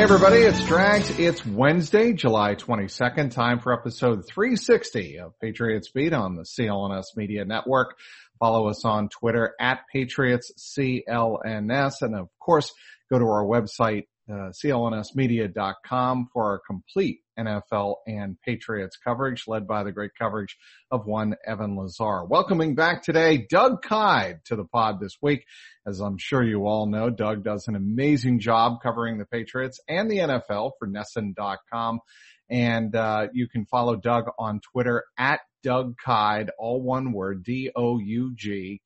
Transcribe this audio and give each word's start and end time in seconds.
Hey 0.00 0.04
everybody, 0.04 0.38
it's 0.38 0.64
Drags. 0.64 1.10
It's 1.18 1.44
Wednesday, 1.44 2.14
July 2.14 2.54
22nd. 2.54 3.32
Time 3.32 3.58
for 3.60 3.74
episode 3.74 4.26
360 4.26 5.18
of 5.18 5.38
Patriots 5.38 5.90
Beat 5.90 6.14
on 6.14 6.36
the 6.36 6.44
CLNS 6.44 7.04
Media 7.16 7.44
Network. 7.44 7.98
Follow 8.38 8.68
us 8.68 8.86
on 8.86 9.10
Twitter 9.10 9.54
at 9.60 9.80
Patriots 9.92 10.52
CLNS 10.56 12.00
and 12.00 12.14
of 12.16 12.30
course 12.38 12.72
go 13.12 13.18
to 13.18 13.26
our 13.26 13.44
website 13.44 14.04
uh, 14.30 14.50
clnsmedia.com 14.52 16.28
for 16.32 16.44
our 16.44 16.60
complete 16.66 17.20
NFL 17.38 17.96
and 18.06 18.40
Patriots 18.42 18.96
coverage 19.02 19.44
led 19.46 19.66
by 19.66 19.82
the 19.82 19.92
great 19.92 20.12
coverage 20.18 20.56
of 20.90 21.06
one 21.06 21.36
Evan 21.46 21.76
Lazar. 21.76 22.24
Welcoming 22.24 22.74
back 22.74 23.02
today, 23.02 23.46
Doug 23.48 23.82
Kyed 23.82 24.40
to 24.46 24.56
the 24.56 24.64
pod 24.64 25.00
this 25.00 25.16
week. 25.22 25.44
As 25.86 26.00
I'm 26.00 26.18
sure 26.18 26.42
you 26.42 26.66
all 26.66 26.86
know, 26.86 27.10
Doug 27.10 27.42
does 27.44 27.68
an 27.68 27.76
amazing 27.76 28.40
job 28.40 28.82
covering 28.82 29.18
the 29.18 29.26
Patriots 29.26 29.80
and 29.88 30.10
the 30.10 30.18
NFL 30.18 30.72
for 30.78 30.86
NESN.com. 30.88 32.00
And, 32.48 32.94
uh, 32.96 33.28
you 33.32 33.48
can 33.48 33.64
follow 33.66 33.96
Doug 33.96 34.24
on 34.38 34.60
Twitter 34.72 35.04
at 35.16 35.40
Doug 35.62 35.96
Kyed, 35.98 36.50
all 36.58 36.82
one 36.82 37.12
word, 37.12 37.44
D-O-U-G-K-Y-E-D. 37.44 38.82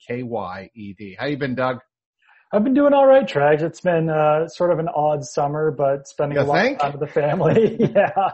How 1.19 1.27
you 1.27 1.37
been, 1.37 1.55
Doug? 1.55 1.81
I've 2.53 2.63
been 2.63 2.75
doing 2.75 2.93
all 2.93 3.07
right, 3.07 3.27
Trags. 3.27 3.63
It's 3.63 3.81
been 3.81 4.09
uh, 4.09 4.49
sort 4.49 4.71
of 4.71 4.79
an 4.79 4.89
odd 4.89 5.25
summer, 5.25 5.71
but 5.71 6.07
spending 6.07 6.39
You 6.39 6.45
a 6.45 6.47
lot 6.47 6.63
think? 6.63 6.77
of 6.77 6.83
time 6.83 6.93
with 6.93 7.01
the 7.01 7.13
family. 7.13 7.77
yeah. 7.95 8.31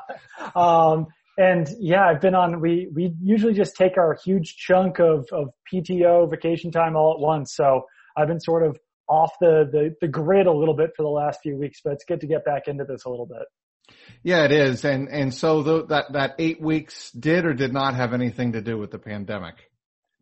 Um, 0.55 1.07
and 1.39 1.69
yeah, 1.79 2.07
I've 2.07 2.21
been 2.21 2.35
on, 2.35 2.61
we, 2.61 2.89
we 2.95 3.15
usually 3.23 3.55
just 3.55 3.77
take 3.77 3.97
our 3.97 4.19
huge 4.23 4.57
chunk 4.57 4.99
of, 4.99 5.27
of 5.33 5.49
PTO 5.73 6.31
vacation 6.31 6.71
time 6.71 6.97
all 6.97 7.15
at 7.15 7.21
once. 7.21 7.55
So 7.55 7.87
I've 8.15 8.29
been 8.29 8.41
sort 8.41 8.67
of 8.67 8.79
off 9.09 9.33
the, 9.41 9.69
the, 9.71 9.95
the 10.03 10.09
grid 10.09 10.47
a 10.47 10.53
little 10.53 10.77
bit 10.77 10.91
for 10.97 11.03
the 11.03 11.09
last 11.09 11.41
few 11.43 11.57
weeks, 11.57 11.81
but 11.83 11.95
it's 11.95 12.05
good 12.05 12.21
to 12.21 12.27
get 12.27 12.45
back 12.45 12.69
into 12.69 12.85
this 12.85 13.05
a 13.07 13.09
little 13.09 13.27
bit. 13.27 13.47
Yeah, 14.23 14.45
it 14.45 14.53
is. 14.53 14.85
And, 14.85 15.09
and 15.09 15.33
so 15.33 15.63
the, 15.63 15.87
that, 15.87 16.13
that 16.13 16.35
eight 16.39 16.61
weeks 16.61 17.11
did 17.13 17.47
or 17.47 17.55
did 17.55 17.73
not 17.73 17.95
have 17.95 18.13
anything 18.13 18.53
to 18.53 18.61
do 18.61 18.77
with 18.77 18.91
the 18.91 18.99
pandemic. 18.99 19.55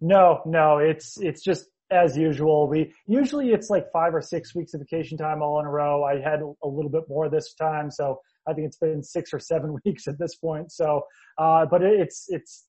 No, 0.00 0.42
no, 0.46 0.78
it's, 0.78 1.18
it's 1.20 1.42
just 1.42 1.64
as 1.90 2.16
usual. 2.16 2.68
We, 2.68 2.92
usually 3.06 3.50
it's 3.50 3.70
like 3.70 3.90
five 3.92 4.14
or 4.14 4.22
six 4.22 4.54
weeks 4.54 4.74
of 4.74 4.80
vacation 4.80 5.16
time 5.16 5.42
all 5.42 5.60
in 5.60 5.66
a 5.66 5.70
row. 5.70 6.04
I 6.04 6.20
had 6.20 6.40
a 6.40 6.68
little 6.68 6.90
bit 6.90 7.04
more 7.08 7.28
this 7.28 7.54
time. 7.54 7.90
So 7.90 8.20
I 8.48 8.52
think 8.52 8.66
it's 8.66 8.78
been 8.78 9.02
six 9.02 9.32
or 9.32 9.38
seven 9.38 9.76
weeks 9.84 10.06
at 10.08 10.18
this 10.18 10.34
point. 10.36 10.72
So, 10.72 11.02
uh, 11.38 11.66
but 11.66 11.82
it's, 11.82 12.26
it's, 12.28 12.66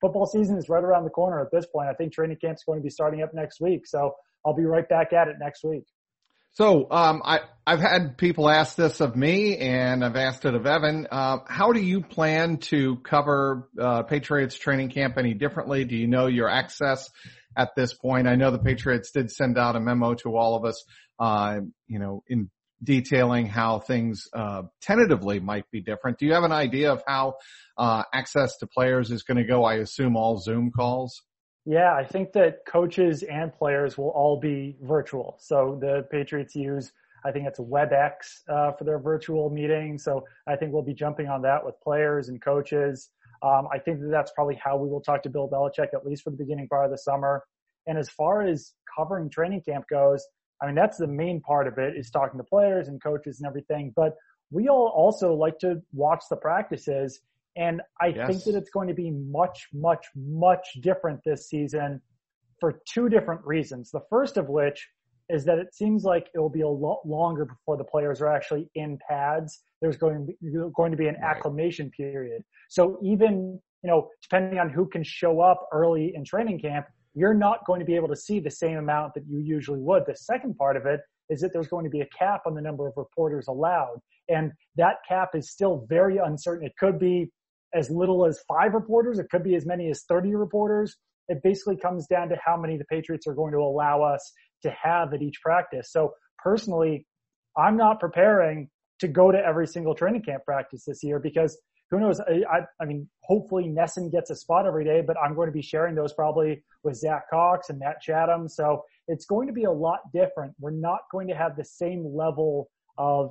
football 0.00 0.26
season 0.26 0.58
is 0.58 0.68
right 0.68 0.82
around 0.82 1.04
the 1.04 1.10
corner 1.10 1.40
at 1.40 1.50
this 1.52 1.66
point. 1.66 1.88
I 1.88 1.94
think 1.94 2.12
training 2.12 2.36
camp's 2.40 2.64
going 2.64 2.80
to 2.80 2.82
be 2.82 2.90
starting 2.90 3.22
up 3.22 3.32
next 3.32 3.60
week. 3.60 3.86
So 3.86 4.12
I'll 4.44 4.54
be 4.54 4.64
right 4.64 4.88
back 4.88 5.12
at 5.12 5.28
it 5.28 5.36
next 5.40 5.64
week. 5.64 5.84
So, 6.54 6.86
um, 6.90 7.22
I, 7.24 7.40
I've 7.66 7.80
had 7.80 8.18
people 8.18 8.46
ask 8.46 8.76
this 8.76 9.00
of 9.00 9.16
me 9.16 9.56
and 9.56 10.04
I've 10.04 10.16
asked 10.16 10.44
it 10.44 10.54
of 10.54 10.66
Evan. 10.66 11.06
Uh, 11.10 11.38
how 11.48 11.72
do 11.72 11.80
you 11.80 12.02
plan 12.02 12.58
to 12.58 12.96
cover, 12.96 13.70
uh, 13.80 14.02
Patriots 14.02 14.58
training 14.58 14.90
camp 14.90 15.16
any 15.16 15.32
differently? 15.32 15.86
Do 15.86 15.96
you 15.96 16.06
know 16.06 16.26
your 16.26 16.50
access 16.50 17.08
at 17.56 17.70
this 17.74 17.94
point? 17.94 18.28
I 18.28 18.34
know 18.34 18.50
the 18.50 18.58
Patriots 18.58 19.12
did 19.12 19.30
send 19.30 19.56
out 19.56 19.76
a 19.76 19.80
memo 19.80 20.12
to 20.16 20.36
all 20.36 20.54
of 20.54 20.66
us, 20.66 20.84
uh, 21.18 21.60
you 21.86 21.98
know, 21.98 22.22
in 22.28 22.50
detailing 22.84 23.46
how 23.46 23.78
things, 23.78 24.26
uh, 24.34 24.64
tentatively 24.82 25.40
might 25.40 25.70
be 25.70 25.80
different. 25.80 26.18
Do 26.18 26.26
you 26.26 26.34
have 26.34 26.44
an 26.44 26.52
idea 26.52 26.92
of 26.92 27.02
how, 27.06 27.36
uh, 27.78 28.02
access 28.12 28.58
to 28.58 28.66
players 28.66 29.10
is 29.10 29.22
going 29.22 29.38
to 29.38 29.44
go? 29.44 29.64
I 29.64 29.76
assume 29.76 30.16
all 30.16 30.36
Zoom 30.36 30.70
calls. 30.70 31.22
Yeah, 31.64 31.94
I 31.94 32.04
think 32.04 32.32
that 32.32 32.66
coaches 32.66 33.22
and 33.22 33.52
players 33.52 33.96
will 33.96 34.08
all 34.08 34.38
be 34.38 34.76
virtual. 34.82 35.36
So 35.38 35.78
the 35.80 36.06
Patriots 36.10 36.56
use, 36.56 36.92
I 37.24 37.30
think 37.30 37.46
it's 37.46 37.60
WebEx 37.60 38.12
uh, 38.48 38.72
for 38.72 38.82
their 38.84 38.98
virtual 38.98 39.48
meeting. 39.48 39.96
So 39.96 40.24
I 40.48 40.56
think 40.56 40.72
we'll 40.72 40.82
be 40.82 40.94
jumping 40.94 41.28
on 41.28 41.40
that 41.42 41.64
with 41.64 41.80
players 41.80 42.28
and 42.28 42.42
coaches. 42.42 43.10
Um, 43.42 43.68
I 43.72 43.78
think 43.78 44.00
that 44.00 44.08
that's 44.08 44.32
probably 44.32 44.56
how 44.56 44.76
we 44.76 44.88
will 44.88 45.00
talk 45.00 45.22
to 45.22 45.30
Bill 45.30 45.48
Belichick, 45.48 45.94
at 45.94 46.04
least 46.04 46.24
for 46.24 46.30
the 46.30 46.36
beginning 46.36 46.66
part 46.68 46.84
of 46.84 46.90
the 46.90 46.98
summer. 46.98 47.44
And 47.86 47.96
as 47.96 48.08
far 48.08 48.42
as 48.42 48.72
covering 48.96 49.30
training 49.30 49.62
camp 49.62 49.84
goes, 49.88 50.26
I 50.60 50.66
mean, 50.66 50.74
that's 50.74 50.98
the 50.98 51.08
main 51.08 51.40
part 51.40 51.66
of 51.66 51.78
it 51.78 51.96
is 51.96 52.10
talking 52.10 52.38
to 52.38 52.44
players 52.44 52.88
and 52.88 53.02
coaches 53.02 53.40
and 53.40 53.46
everything. 53.48 53.92
But 53.94 54.14
we 54.50 54.68
all 54.68 54.92
also 54.94 55.32
like 55.34 55.58
to 55.60 55.80
watch 55.92 56.24
the 56.28 56.36
practices 56.36 57.20
and 57.56 57.82
I 58.00 58.08
Yes. 58.08 58.26
think 58.26 58.44
that 58.44 58.54
it's 58.54 58.70
going 58.70 58.88
to 58.88 58.94
be 58.94 59.10
much, 59.10 59.68
much, 59.72 60.06
much 60.14 60.66
different 60.80 61.20
this 61.24 61.48
season 61.48 62.00
for 62.60 62.80
two 62.88 63.08
different 63.08 63.44
reasons. 63.44 63.90
The 63.90 64.02
first 64.08 64.36
of 64.36 64.48
which 64.48 64.88
is 65.28 65.44
that 65.44 65.58
it 65.58 65.74
seems 65.74 66.04
like 66.04 66.28
it 66.34 66.38
will 66.38 66.50
be 66.50 66.60
a 66.62 66.68
lot 66.68 67.00
longer 67.06 67.44
before 67.44 67.76
the 67.76 67.84
players 67.84 68.20
are 68.20 68.32
actually 68.32 68.68
in 68.74 68.98
pads. 69.08 69.62
There's 69.80 69.96
going 69.96 70.26
to 70.26 70.32
be, 70.32 70.70
going 70.74 70.90
to 70.90 70.96
be 70.96 71.08
an 71.08 71.16
Right. 71.16 71.36
acclimation 71.36 71.90
period. 71.90 72.42
So 72.68 72.98
even, 73.02 73.60
you 73.82 73.90
know, 73.90 74.08
depending 74.22 74.58
on 74.58 74.70
who 74.70 74.86
can 74.86 75.02
show 75.02 75.40
up 75.40 75.68
early 75.72 76.14
in 76.14 76.24
training 76.24 76.60
camp, 76.60 76.86
you're 77.14 77.34
not 77.34 77.64
going 77.66 77.80
to 77.80 77.86
be 77.86 77.94
able 77.94 78.08
to 78.08 78.16
see 78.16 78.40
the 78.40 78.50
same 78.50 78.78
amount 78.78 79.14
that 79.14 79.24
you 79.26 79.38
usually 79.38 79.80
would. 79.80 80.04
The 80.06 80.16
second 80.16 80.56
part 80.56 80.76
of 80.76 80.86
it 80.86 81.00
is 81.28 81.40
that 81.40 81.52
there's 81.52 81.68
going 81.68 81.84
to 81.84 81.90
be 81.90 82.00
a 82.00 82.08
cap 82.18 82.42
on 82.46 82.54
the 82.54 82.60
number 82.62 82.86
of 82.86 82.94
reporters 82.96 83.48
allowed. 83.48 84.00
And 84.28 84.52
that 84.76 84.96
cap 85.06 85.30
is 85.34 85.50
still 85.50 85.86
very 85.88 86.18
uncertain. 86.18 86.66
It 86.66 86.76
could 86.78 86.98
be 86.98 87.30
as 87.74 87.90
little 87.90 88.26
as 88.26 88.40
five 88.48 88.74
reporters. 88.74 89.18
It 89.18 89.26
could 89.30 89.42
be 89.42 89.54
as 89.54 89.66
many 89.66 89.90
as 89.90 90.04
30 90.08 90.34
reporters. 90.34 90.96
It 91.28 91.42
basically 91.42 91.76
comes 91.76 92.06
down 92.06 92.28
to 92.30 92.36
how 92.44 92.56
many 92.56 92.76
the 92.76 92.84
Patriots 92.84 93.26
are 93.26 93.34
going 93.34 93.52
to 93.52 93.58
allow 93.58 94.02
us 94.02 94.32
to 94.62 94.70
have 94.70 95.12
at 95.14 95.22
each 95.22 95.40
practice. 95.42 95.90
So 95.90 96.12
personally, 96.38 97.06
I'm 97.56 97.76
not 97.76 98.00
preparing 98.00 98.68
to 99.00 99.08
go 99.08 99.32
to 99.32 99.38
every 99.38 99.66
single 99.66 99.94
training 99.94 100.22
camp 100.22 100.44
practice 100.44 100.84
this 100.86 101.02
year 101.02 101.18
because 101.18 101.58
who 101.90 102.00
knows? 102.00 102.20
I, 102.20 102.42
I, 102.50 102.60
I 102.80 102.86
mean, 102.86 103.06
hopefully 103.22 103.64
NESN 103.64 104.10
gets 104.10 104.30
a 104.30 104.34
spot 104.34 104.66
every 104.66 104.84
day, 104.84 105.02
but 105.06 105.16
I'm 105.22 105.34
going 105.34 105.48
to 105.48 105.52
be 105.52 105.60
sharing 105.60 105.94
those 105.94 106.14
probably 106.14 106.62
with 106.82 106.96
Zach 106.96 107.28
Cox 107.28 107.68
and 107.68 107.78
Matt 107.78 108.00
Chatham. 108.00 108.48
So 108.48 108.82
it's 109.08 109.26
going 109.26 109.46
to 109.46 109.52
be 109.52 109.64
a 109.64 109.70
lot 109.70 109.98
different. 110.14 110.54
We're 110.58 110.70
not 110.70 111.00
going 111.12 111.28
to 111.28 111.34
have 111.34 111.54
the 111.54 111.64
same 111.64 112.16
level 112.16 112.70
of 112.96 113.30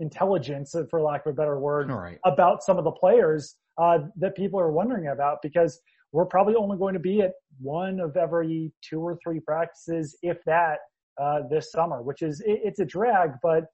intelligence, 0.00 0.74
for 0.90 1.00
lack 1.00 1.26
of 1.26 1.32
a 1.32 1.36
better 1.36 1.58
word, 1.58 1.90
right. 1.90 2.18
about 2.24 2.62
some 2.62 2.78
of 2.78 2.84
the 2.84 2.90
players 2.90 3.56
uh, 3.78 3.98
that 4.16 4.36
people 4.36 4.58
are 4.60 4.72
wondering 4.72 5.08
about 5.08 5.38
because 5.42 5.80
we're 6.12 6.26
probably 6.26 6.54
only 6.54 6.78
going 6.78 6.94
to 6.94 7.00
be 7.00 7.20
at 7.22 7.32
one 7.60 8.00
of 8.00 8.16
every 8.16 8.72
two 8.82 9.00
or 9.00 9.18
three 9.22 9.40
practices, 9.40 10.16
if 10.22 10.38
that, 10.44 10.78
uh, 11.20 11.40
this 11.50 11.72
summer, 11.72 12.02
which 12.02 12.22
is 12.22 12.40
it, 12.40 12.60
it's 12.64 12.80
a 12.80 12.84
drag, 12.84 13.30
but 13.42 13.64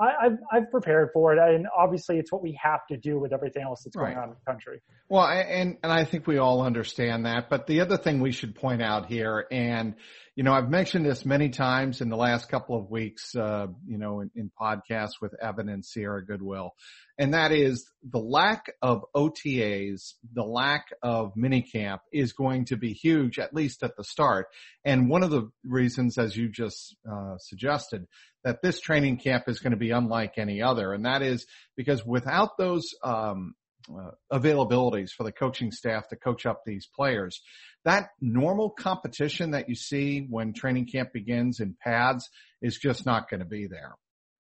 I, 0.00 0.26
I've 0.26 0.38
I've 0.52 0.70
prepared 0.70 1.10
for 1.12 1.32
it, 1.32 1.38
and 1.38 1.66
obviously 1.76 2.18
it's 2.18 2.30
what 2.30 2.42
we 2.42 2.58
have 2.62 2.86
to 2.90 2.96
do 2.96 3.18
with 3.18 3.32
everything 3.32 3.64
else 3.64 3.82
that's 3.84 3.96
going 3.96 4.16
on 4.16 4.28
in 4.28 4.30
the 4.30 4.50
country. 4.52 4.80
Well, 5.08 5.22
I- 5.22 5.40
and 5.40 5.76
and 5.82 5.92
I 5.92 6.04
think 6.04 6.26
we 6.26 6.38
all 6.38 6.62
understand 6.62 7.26
that. 7.26 7.50
But 7.50 7.66
the 7.66 7.80
other 7.80 7.96
thing 7.96 8.20
we 8.20 8.32
should 8.32 8.54
point 8.54 8.80
out 8.80 9.06
here, 9.06 9.46
and 9.50 9.94
you 10.38 10.44
know, 10.44 10.52
I've 10.52 10.70
mentioned 10.70 11.04
this 11.04 11.24
many 11.24 11.48
times 11.48 12.00
in 12.00 12.10
the 12.10 12.16
last 12.16 12.48
couple 12.48 12.78
of 12.78 12.88
weeks, 12.88 13.34
uh, 13.34 13.66
you 13.88 13.98
know, 13.98 14.20
in, 14.20 14.30
in 14.36 14.52
podcasts 14.56 15.20
with 15.20 15.34
Evan 15.42 15.68
and 15.68 15.84
Sierra 15.84 16.24
Goodwill, 16.24 16.74
and 17.18 17.34
that 17.34 17.50
is 17.50 17.90
the 18.08 18.20
lack 18.20 18.72
of 18.80 19.04
OTAs, 19.16 20.12
the 20.32 20.44
lack 20.44 20.90
of 21.02 21.34
minicamp 21.34 21.98
is 22.12 22.34
going 22.34 22.66
to 22.66 22.76
be 22.76 22.92
huge, 22.92 23.40
at 23.40 23.52
least 23.52 23.82
at 23.82 23.96
the 23.96 24.04
start. 24.04 24.46
And 24.84 25.10
one 25.10 25.24
of 25.24 25.30
the 25.30 25.50
reasons, 25.64 26.18
as 26.18 26.36
you 26.36 26.48
just 26.48 26.94
uh, 27.10 27.38
suggested, 27.38 28.06
that 28.44 28.62
this 28.62 28.78
training 28.78 29.16
camp 29.16 29.48
is 29.48 29.58
going 29.58 29.72
to 29.72 29.76
be 29.76 29.90
unlike 29.90 30.34
any 30.38 30.62
other, 30.62 30.92
and 30.92 31.04
that 31.04 31.20
is 31.20 31.46
because 31.76 32.06
without 32.06 32.50
those 32.56 32.94
um, 33.02 33.56
uh, 33.90 34.10
availabilities 34.32 35.10
for 35.10 35.24
the 35.24 35.32
coaching 35.32 35.70
staff 35.70 36.08
to 36.08 36.16
coach 36.16 36.46
up 36.46 36.62
these 36.64 36.86
players. 36.94 37.40
That 37.84 38.10
normal 38.20 38.70
competition 38.70 39.52
that 39.52 39.68
you 39.68 39.74
see 39.74 40.26
when 40.28 40.52
training 40.52 40.86
camp 40.86 41.12
begins 41.12 41.60
in 41.60 41.76
pads 41.82 42.28
is 42.60 42.76
just 42.78 43.06
not 43.06 43.30
going 43.30 43.40
to 43.40 43.46
be 43.46 43.66
there. 43.66 43.94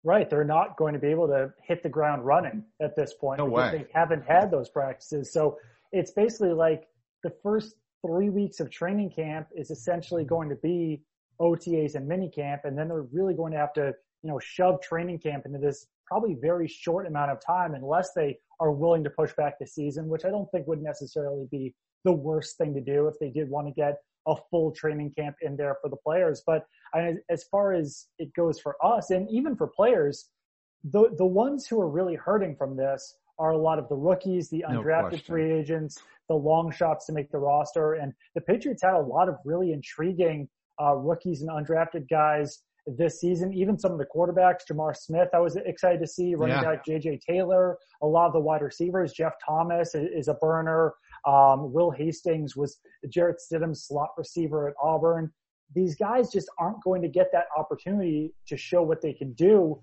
Right, 0.04 0.28
they're 0.28 0.44
not 0.44 0.76
going 0.76 0.94
to 0.94 1.00
be 1.00 1.08
able 1.08 1.28
to 1.28 1.50
hit 1.62 1.82
the 1.82 1.88
ground 1.88 2.26
running 2.26 2.64
at 2.80 2.96
this 2.96 3.14
point 3.14 3.38
No 3.38 3.46
because 3.46 3.72
way. 3.72 3.78
they 3.78 3.98
haven't 3.98 4.24
had 4.26 4.50
those 4.50 4.68
practices. 4.68 5.32
So 5.32 5.58
it's 5.92 6.10
basically 6.10 6.52
like 6.52 6.88
the 7.22 7.32
first 7.42 7.76
three 8.04 8.28
weeks 8.28 8.58
of 8.58 8.70
training 8.70 9.10
camp 9.10 9.46
is 9.54 9.70
essentially 9.70 10.24
going 10.24 10.48
to 10.48 10.56
be 10.56 11.02
OTAs 11.40 11.94
and 11.94 12.06
mini 12.06 12.28
camp, 12.28 12.62
and 12.64 12.76
then 12.76 12.88
they're 12.88 13.06
really 13.12 13.34
going 13.34 13.52
to 13.52 13.58
have 13.58 13.72
to, 13.74 13.92
you 14.22 14.30
know, 14.30 14.40
shove 14.40 14.80
training 14.82 15.18
camp 15.18 15.46
into 15.46 15.58
this 15.58 15.86
probably 16.06 16.36
very 16.40 16.68
short 16.68 17.06
amount 17.06 17.30
of 17.30 17.38
time 17.44 17.74
unless 17.74 18.12
they 18.14 18.38
are 18.62 18.70
willing 18.70 19.02
to 19.02 19.10
push 19.10 19.32
back 19.34 19.58
the 19.58 19.66
season, 19.66 20.08
which 20.08 20.24
I 20.24 20.30
don't 20.30 20.48
think 20.52 20.68
would 20.68 20.80
necessarily 20.80 21.48
be 21.50 21.74
the 22.04 22.12
worst 22.12 22.56
thing 22.58 22.72
to 22.74 22.80
do 22.80 23.08
if 23.08 23.14
they 23.20 23.28
did 23.28 23.50
want 23.50 23.66
to 23.66 23.72
get 23.72 23.96
a 24.28 24.36
full 24.50 24.70
training 24.70 25.12
camp 25.18 25.34
in 25.42 25.56
there 25.56 25.76
for 25.82 25.90
the 25.90 25.96
players. 25.96 26.44
But 26.46 26.64
as 26.94 27.44
far 27.50 27.72
as 27.72 28.06
it 28.20 28.32
goes 28.34 28.60
for 28.60 28.76
us 28.84 29.10
and 29.10 29.28
even 29.30 29.56
for 29.56 29.66
players, 29.66 30.28
the, 30.84 31.12
the 31.18 31.26
ones 31.26 31.66
who 31.66 31.80
are 31.80 31.88
really 31.88 32.14
hurting 32.14 32.54
from 32.54 32.76
this 32.76 33.16
are 33.40 33.50
a 33.50 33.58
lot 33.58 33.80
of 33.80 33.88
the 33.88 33.96
rookies, 33.96 34.48
the 34.48 34.64
undrafted 34.68 35.08
question. 35.08 35.26
free 35.26 35.52
agents, 35.52 35.98
the 36.28 36.34
long 36.34 36.70
shots 36.70 37.06
to 37.06 37.12
make 37.12 37.32
the 37.32 37.38
roster. 37.38 37.94
And 37.94 38.12
the 38.36 38.40
Patriots 38.42 38.82
had 38.82 38.94
a 38.94 39.00
lot 39.00 39.28
of 39.28 39.38
really 39.44 39.72
intriguing 39.72 40.48
uh, 40.80 40.94
rookies 40.94 41.42
and 41.42 41.50
undrafted 41.50 42.08
guys 42.08 42.60
this 42.87 43.20
season. 43.20 43.52
Even 43.52 43.79
some 43.79 43.93
of 43.93 43.99
the 43.99 44.06
quarterbacks, 44.06 44.61
J'Mar 44.70 44.96
Smith, 44.96 45.29
I 45.34 45.38
was 45.38 45.56
excited 45.56 46.00
to 46.00 46.06
see. 46.06 46.34
Running 46.34 46.56
yeah. 46.56 46.62
back 46.62 46.84
J.J. 46.84 47.20
Taylor, 47.26 47.79
a 48.02 48.06
lot 48.06 48.26
of 48.26 48.32
the 48.32 48.40
wide 48.40 48.62
receivers. 48.62 49.12
Jeff 49.12 49.34
Thomas 49.44 49.94
is 49.94 50.29
a 50.29 50.34
burner. 50.34 50.94
Um, 51.26 51.73
Will 51.73 51.90
Hastings 51.90 52.56
was 52.56 52.81
Jarrett 53.08 53.37
Stidham's 53.40 53.87
slot 53.87 54.11
receiver 54.17 54.69
at 54.69 54.75
Auburn. 54.82 55.31
These 55.75 55.94
guys 55.94 56.31
just 56.31 56.49
aren't 56.58 56.82
going 56.82 57.02
to 57.02 57.08
get 57.08 57.29
that 57.32 57.46
opportunity 57.56 58.34
to 58.49 58.56
show 58.56 58.82
what 58.82 59.00
they 59.00 59.12
can 59.12 59.32
do 59.34 59.81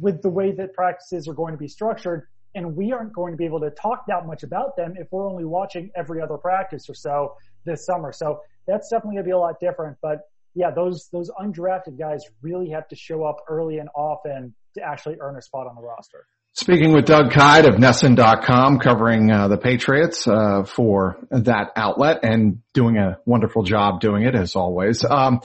with 0.00 0.22
the 0.22 0.28
way 0.28 0.52
that 0.52 0.74
practices 0.74 1.26
are 1.26 1.34
going 1.34 1.52
to 1.52 1.58
be 1.58 1.68
structured. 1.68 2.26
And 2.54 2.76
we 2.76 2.92
aren't 2.92 3.14
going 3.14 3.32
to 3.32 3.36
be 3.36 3.46
able 3.46 3.60
to 3.60 3.70
talk 3.70 4.04
that 4.08 4.26
much 4.26 4.42
about 4.42 4.76
them 4.76 4.94
if 4.96 5.08
we're 5.10 5.26
only 5.26 5.44
watching 5.44 5.90
every 5.96 6.20
other 6.20 6.36
practice 6.36 6.88
or 6.88 6.94
so 6.94 7.34
this 7.64 7.86
summer. 7.86 8.12
So 8.12 8.40
that's 8.66 8.90
definitely 8.90 9.16
going 9.16 9.24
to 9.24 9.28
be 9.28 9.32
a 9.32 9.38
lot 9.38 9.58
different. 9.58 9.96
But 10.02 10.20
yeah, 10.54 10.70
those 10.70 11.08
those 11.12 11.30
undrafted 11.30 11.98
guys 11.98 12.22
really 12.42 12.70
have 12.70 12.88
to 12.88 12.96
show 12.96 13.24
up 13.24 13.36
early 13.48 13.78
and 13.78 13.88
often 13.94 14.54
to 14.74 14.82
actually 14.82 15.16
earn 15.20 15.36
a 15.36 15.42
spot 15.42 15.66
on 15.66 15.74
the 15.74 15.82
roster. 15.82 16.26
Speaking 16.54 16.92
with 16.92 17.06
Doug 17.06 17.30
Kyed 17.30 17.64
of 17.64 17.76
NESN.com, 17.76 18.78
covering 18.78 19.30
uh, 19.30 19.48
the 19.48 19.56
Patriots 19.56 20.28
uh, 20.28 20.64
for 20.64 21.16
that 21.30 21.70
outlet 21.76 22.20
and 22.24 22.58
doing 22.74 22.98
a 22.98 23.16
wonderful 23.24 23.62
job 23.62 24.00
doing 24.00 24.24
it 24.24 24.34
as 24.34 24.54
always. 24.54 25.02
Um, 25.02 25.40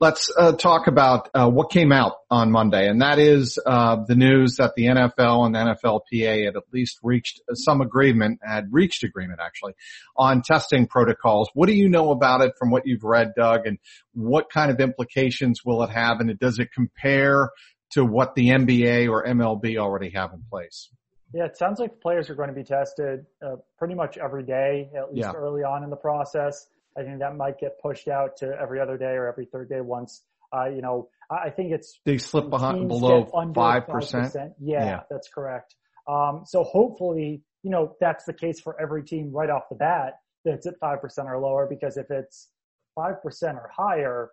let's 0.00 0.30
uh, 0.36 0.52
talk 0.52 0.86
about 0.86 1.28
uh, 1.34 1.48
what 1.48 1.70
came 1.70 1.92
out 1.92 2.14
on 2.30 2.50
Monday, 2.50 2.88
and 2.88 3.02
that 3.02 3.18
is 3.18 3.58
uh, 3.64 3.96
the 4.06 4.14
news 4.14 4.56
that 4.56 4.74
the 4.74 4.86
NFL 4.86 5.46
and 5.46 5.54
the 5.54 5.58
NFLPA 5.58 6.46
had 6.46 6.56
at 6.56 6.62
least 6.72 6.98
reached 7.02 7.40
some 7.52 7.82
agreement, 7.82 8.40
had 8.42 8.68
reached 8.72 9.04
agreement 9.04 9.40
actually, 9.42 9.74
on 10.16 10.42
testing 10.42 10.86
protocols. 10.86 11.50
What 11.52 11.66
do 11.66 11.74
you 11.74 11.88
know 11.88 12.10
about 12.10 12.40
it 12.40 12.54
from 12.58 12.70
what 12.70 12.86
you've 12.86 13.04
read, 13.04 13.34
Doug, 13.36 13.66
and 13.66 13.78
what 14.14 14.50
kind 14.50 14.70
of 14.70 14.80
implications 14.80 15.64
will 15.64 15.82
it 15.82 15.90
have, 15.90 16.20
and 16.20 16.36
does 16.38 16.58
it 16.58 16.72
compare 16.72 17.50
to 17.90 18.04
what 18.04 18.34
the 18.34 18.48
NBA 18.48 19.08
or 19.10 19.24
MLB 19.24 19.76
already 19.76 20.10
have 20.10 20.32
in 20.32 20.42
place? 20.48 20.88
Yeah, 21.32 21.44
it 21.44 21.56
sounds 21.56 21.78
like 21.78 22.00
players 22.00 22.28
are 22.28 22.34
going 22.34 22.48
to 22.48 22.54
be 22.54 22.64
tested 22.64 23.24
uh, 23.44 23.56
pretty 23.78 23.94
much 23.94 24.18
every 24.18 24.42
day, 24.42 24.90
at 24.96 25.12
least 25.12 25.28
yeah. 25.28 25.32
early 25.32 25.62
on 25.62 25.84
in 25.84 25.90
the 25.90 25.96
process. 25.96 26.66
I 26.96 27.02
think 27.02 27.20
that 27.20 27.36
might 27.36 27.58
get 27.58 27.80
pushed 27.80 28.08
out 28.08 28.36
to 28.38 28.56
every 28.60 28.80
other 28.80 28.96
day 28.96 29.12
or 29.12 29.28
every 29.28 29.46
third 29.46 29.68
day 29.68 29.80
once. 29.80 30.22
Uh, 30.52 30.66
you 30.66 30.82
know, 30.82 31.08
I 31.30 31.50
think 31.50 31.72
it's 31.72 32.00
they 32.04 32.18
slip 32.18 32.50
behind 32.50 32.88
below 32.88 33.24
five 33.54 33.86
percent. 33.86 34.34
Yeah, 34.58 34.84
yeah, 34.84 35.00
that's 35.10 35.28
correct. 35.28 35.76
Um, 36.08 36.42
so 36.44 36.64
hopefully, 36.64 37.42
you 37.62 37.70
know, 37.70 37.94
that's 38.00 38.24
the 38.24 38.32
case 38.32 38.60
for 38.60 38.80
every 38.80 39.04
team 39.04 39.30
right 39.32 39.50
off 39.50 39.68
the 39.68 39.76
bat. 39.76 40.14
That's 40.44 40.66
at 40.66 40.78
five 40.80 41.00
percent 41.00 41.28
or 41.28 41.38
lower. 41.38 41.66
Because 41.68 41.96
if 41.96 42.10
it's 42.10 42.48
five 42.96 43.22
percent 43.22 43.56
or 43.56 43.70
higher, 43.74 44.30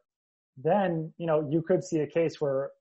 then 0.58 1.14
you 1.18 1.28
know 1.28 1.48
you 1.50 1.62
could 1.62 1.84
see 1.84 2.00
a 2.00 2.08
case 2.08 2.42
where 2.42 2.72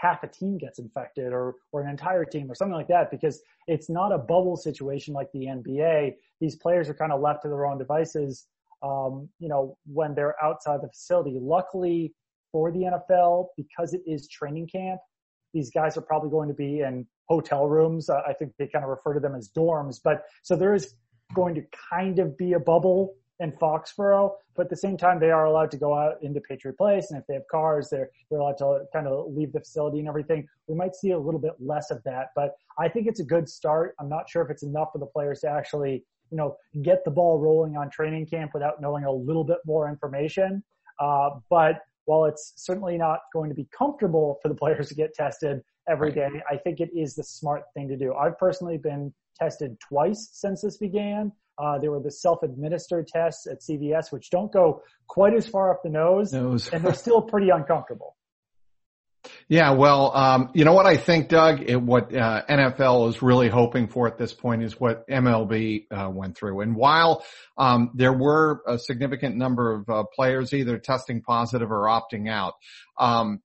half 0.00 0.22
a 0.22 0.28
team 0.28 0.58
gets 0.58 0.78
infected 0.78 1.32
or, 1.32 1.56
or 1.72 1.82
an 1.82 1.90
entire 1.90 2.24
team 2.24 2.50
or 2.50 2.54
something 2.54 2.74
like 2.74 2.88
that 2.88 3.10
because 3.10 3.42
it's 3.66 3.90
not 3.90 4.12
a 4.12 4.18
bubble 4.18 4.56
situation 4.56 5.12
like 5.12 5.30
the 5.32 5.46
NBA. 5.46 6.14
These 6.40 6.56
players 6.56 6.88
are 6.88 6.94
kind 6.94 7.12
of 7.12 7.20
left 7.20 7.42
to 7.42 7.48
their 7.48 7.66
own 7.66 7.78
devices, 7.78 8.46
um, 8.82 9.28
you 9.38 9.48
know, 9.48 9.76
when 9.86 10.14
they're 10.14 10.36
outside 10.42 10.80
the 10.82 10.88
facility. 10.88 11.38
Luckily 11.40 12.14
for 12.52 12.70
the 12.72 12.80
NFL, 12.80 13.48
because 13.56 13.94
it 13.94 14.02
is 14.06 14.28
training 14.28 14.68
camp, 14.68 15.00
these 15.52 15.70
guys 15.70 15.96
are 15.96 16.02
probably 16.02 16.30
going 16.30 16.48
to 16.48 16.54
be 16.54 16.80
in 16.80 17.06
hotel 17.26 17.66
rooms. 17.66 18.08
I 18.10 18.32
think 18.32 18.52
they 18.58 18.66
kind 18.66 18.84
of 18.84 18.90
refer 18.90 19.14
to 19.14 19.20
them 19.20 19.34
as 19.34 19.50
dorms, 19.50 20.00
but 20.02 20.24
so 20.42 20.56
there 20.56 20.74
is 20.74 20.94
going 21.34 21.54
to 21.54 21.62
kind 21.90 22.18
of 22.18 22.36
be 22.38 22.54
a 22.54 22.60
bubble 22.60 23.14
in 23.40 23.52
Foxborough, 23.52 24.32
but 24.56 24.64
at 24.64 24.70
the 24.70 24.76
same 24.76 24.96
time, 24.96 25.20
they 25.20 25.30
are 25.30 25.44
allowed 25.44 25.70
to 25.70 25.76
go 25.76 25.94
out 25.94 26.14
into 26.22 26.40
Patriot 26.40 26.76
Place, 26.76 27.10
and 27.10 27.20
if 27.20 27.26
they 27.26 27.34
have 27.34 27.46
cars, 27.50 27.88
they're 27.88 28.10
they're 28.30 28.40
allowed 28.40 28.58
to 28.58 28.84
kind 28.92 29.06
of 29.06 29.32
leave 29.32 29.52
the 29.52 29.60
facility 29.60 30.00
and 30.00 30.08
everything. 30.08 30.46
We 30.66 30.74
might 30.74 30.96
see 30.96 31.12
a 31.12 31.18
little 31.18 31.40
bit 31.40 31.52
less 31.60 31.90
of 31.90 32.02
that, 32.04 32.30
but 32.34 32.56
I 32.78 32.88
think 32.88 33.06
it's 33.06 33.20
a 33.20 33.24
good 33.24 33.48
start. 33.48 33.94
I'm 34.00 34.08
not 34.08 34.28
sure 34.28 34.42
if 34.42 34.50
it's 34.50 34.64
enough 34.64 34.88
for 34.92 34.98
the 34.98 35.06
players 35.06 35.40
to 35.40 35.50
actually, 35.50 36.04
you 36.30 36.36
know, 36.36 36.56
get 36.82 37.04
the 37.04 37.10
ball 37.10 37.38
rolling 37.38 37.76
on 37.76 37.90
training 37.90 38.26
camp 38.26 38.52
without 38.54 38.80
knowing 38.80 39.04
a 39.04 39.12
little 39.12 39.44
bit 39.44 39.58
more 39.66 39.88
information. 39.88 40.62
Uh, 41.00 41.30
but 41.48 41.82
while 42.04 42.24
it's 42.24 42.54
certainly 42.56 42.96
not 42.96 43.20
going 43.32 43.50
to 43.50 43.54
be 43.54 43.68
comfortable 43.76 44.38
for 44.42 44.48
the 44.48 44.54
players 44.54 44.88
to 44.88 44.94
get 44.94 45.14
tested 45.14 45.62
every 45.88 46.12
day, 46.12 46.28
I 46.50 46.56
think 46.56 46.80
it 46.80 46.90
is 46.96 47.14
the 47.14 47.24
smart 47.24 47.62
thing 47.74 47.88
to 47.88 47.96
do. 47.96 48.14
I've 48.14 48.38
personally 48.38 48.78
been 48.78 49.12
tested 49.38 49.78
twice 49.80 50.30
since 50.32 50.62
this 50.62 50.76
began. 50.76 51.32
Uh, 51.58 51.78
there 51.78 51.90
were 51.90 52.00
the 52.00 52.10
self-administered 52.10 53.08
tests 53.08 53.46
at 53.46 53.60
CVS, 53.60 54.12
which 54.12 54.30
don't 54.30 54.52
go 54.52 54.82
quite 55.08 55.34
as 55.34 55.46
far 55.46 55.72
up 55.72 55.82
the 55.82 55.90
nose, 55.90 56.32
nose. 56.32 56.68
and 56.68 56.84
they're 56.84 56.94
still 56.94 57.20
pretty 57.20 57.50
uncomfortable. 57.50 58.16
Yeah, 59.48 59.72
well, 59.72 60.14
um, 60.16 60.50
you 60.54 60.64
know 60.64 60.72
what 60.72 60.86
I 60.86 60.96
think, 60.96 61.28
Doug? 61.28 61.62
It, 61.62 61.80
what 61.80 62.14
uh, 62.14 62.42
NFL 62.48 63.08
is 63.08 63.22
really 63.22 63.48
hoping 63.48 63.88
for 63.88 64.06
at 64.06 64.18
this 64.18 64.32
point 64.32 64.62
is 64.62 64.78
what 64.78 65.06
MLB 65.08 65.86
uh, 65.90 66.10
went 66.10 66.36
through. 66.36 66.60
And 66.60 66.76
while 66.76 67.24
um, 67.56 67.90
there 67.94 68.12
were 68.12 68.62
a 68.66 68.78
significant 68.78 69.36
number 69.36 69.74
of 69.74 69.88
uh, 69.88 70.04
players 70.14 70.52
either 70.52 70.78
testing 70.78 71.22
positive 71.22 71.70
or 71.70 71.86
opting 71.86 72.28
out, 72.28 72.54
um, 72.98 73.40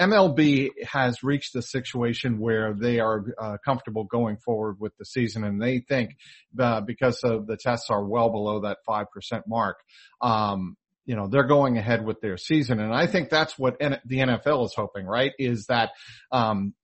MLB 0.00 0.70
has 0.86 1.22
reached 1.22 1.54
a 1.56 1.62
situation 1.62 2.38
where 2.38 2.74
they 2.74 3.00
are 3.00 3.24
uh, 3.38 3.56
comfortable 3.64 4.04
going 4.04 4.38
forward 4.38 4.76
with 4.80 4.96
the 4.98 5.04
season, 5.04 5.44
and 5.44 5.60
they 5.60 5.80
think 5.80 6.16
uh, 6.58 6.80
because 6.80 7.20
of 7.22 7.46
the 7.46 7.56
tests 7.56 7.90
are 7.90 8.04
well 8.04 8.30
below 8.30 8.60
that 8.60 8.78
five 8.86 9.10
percent 9.10 9.44
mark, 9.46 9.76
um, 10.22 10.76
you 11.04 11.16
know 11.16 11.28
they're 11.28 11.46
going 11.46 11.78
ahead 11.78 12.04
with 12.04 12.20
their 12.20 12.36
season, 12.36 12.80
and 12.80 12.92
I 12.92 13.06
think 13.06 13.30
that's 13.30 13.58
what 13.58 13.76
N- 13.80 14.00
the 14.04 14.18
NFL 14.18 14.64
is 14.66 14.74
hoping, 14.74 15.06
right? 15.06 15.32
Is 15.38 15.66
that 15.66 15.90
um, 16.32 16.74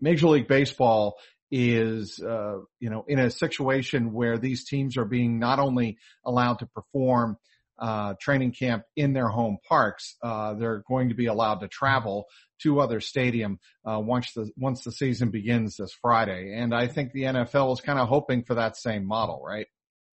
Major 0.00 0.28
League 0.28 0.48
Baseball 0.48 1.16
is 1.50 2.20
uh, 2.20 2.58
you 2.78 2.90
know 2.90 3.04
in 3.08 3.18
a 3.18 3.30
situation 3.30 4.12
where 4.12 4.38
these 4.38 4.64
teams 4.64 4.96
are 4.96 5.04
being 5.04 5.38
not 5.38 5.58
only 5.58 5.98
allowed 6.24 6.60
to 6.60 6.66
perform 6.66 7.36
uh, 7.80 8.14
training 8.20 8.52
camp 8.52 8.84
in 8.94 9.12
their 9.12 9.28
home 9.28 9.58
parks. 9.66 10.16
Uh, 10.22 10.54
they're 10.54 10.84
going 10.86 11.08
to 11.08 11.14
be 11.14 11.26
allowed 11.26 11.60
to 11.60 11.68
travel 11.68 12.26
to 12.62 12.80
other 12.80 13.00
stadium 13.00 13.58
uh, 13.90 13.98
once 13.98 14.32
the 14.34 14.50
once 14.56 14.84
the 14.84 14.92
season 14.92 15.30
begins 15.30 15.76
this 15.76 15.92
Friday. 16.02 16.54
And 16.54 16.74
I 16.74 16.86
think 16.86 17.12
the 17.12 17.22
NFL 17.22 17.72
is 17.72 17.80
kind 17.80 17.98
of 17.98 18.08
hoping 18.08 18.44
for 18.44 18.54
that 18.54 18.76
same 18.76 19.06
model, 19.06 19.42
right? 19.44 19.66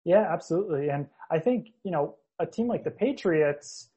Yeah, 0.04 0.28
absolutely. 0.32 0.90
And 0.90 1.08
I 1.32 1.40
think 1.40 1.70
you 1.84 1.92
know 1.92 2.18
a 2.40 2.46
team 2.46 2.68
like 2.68 2.84
the 2.84 2.92
Patriots 2.92 3.90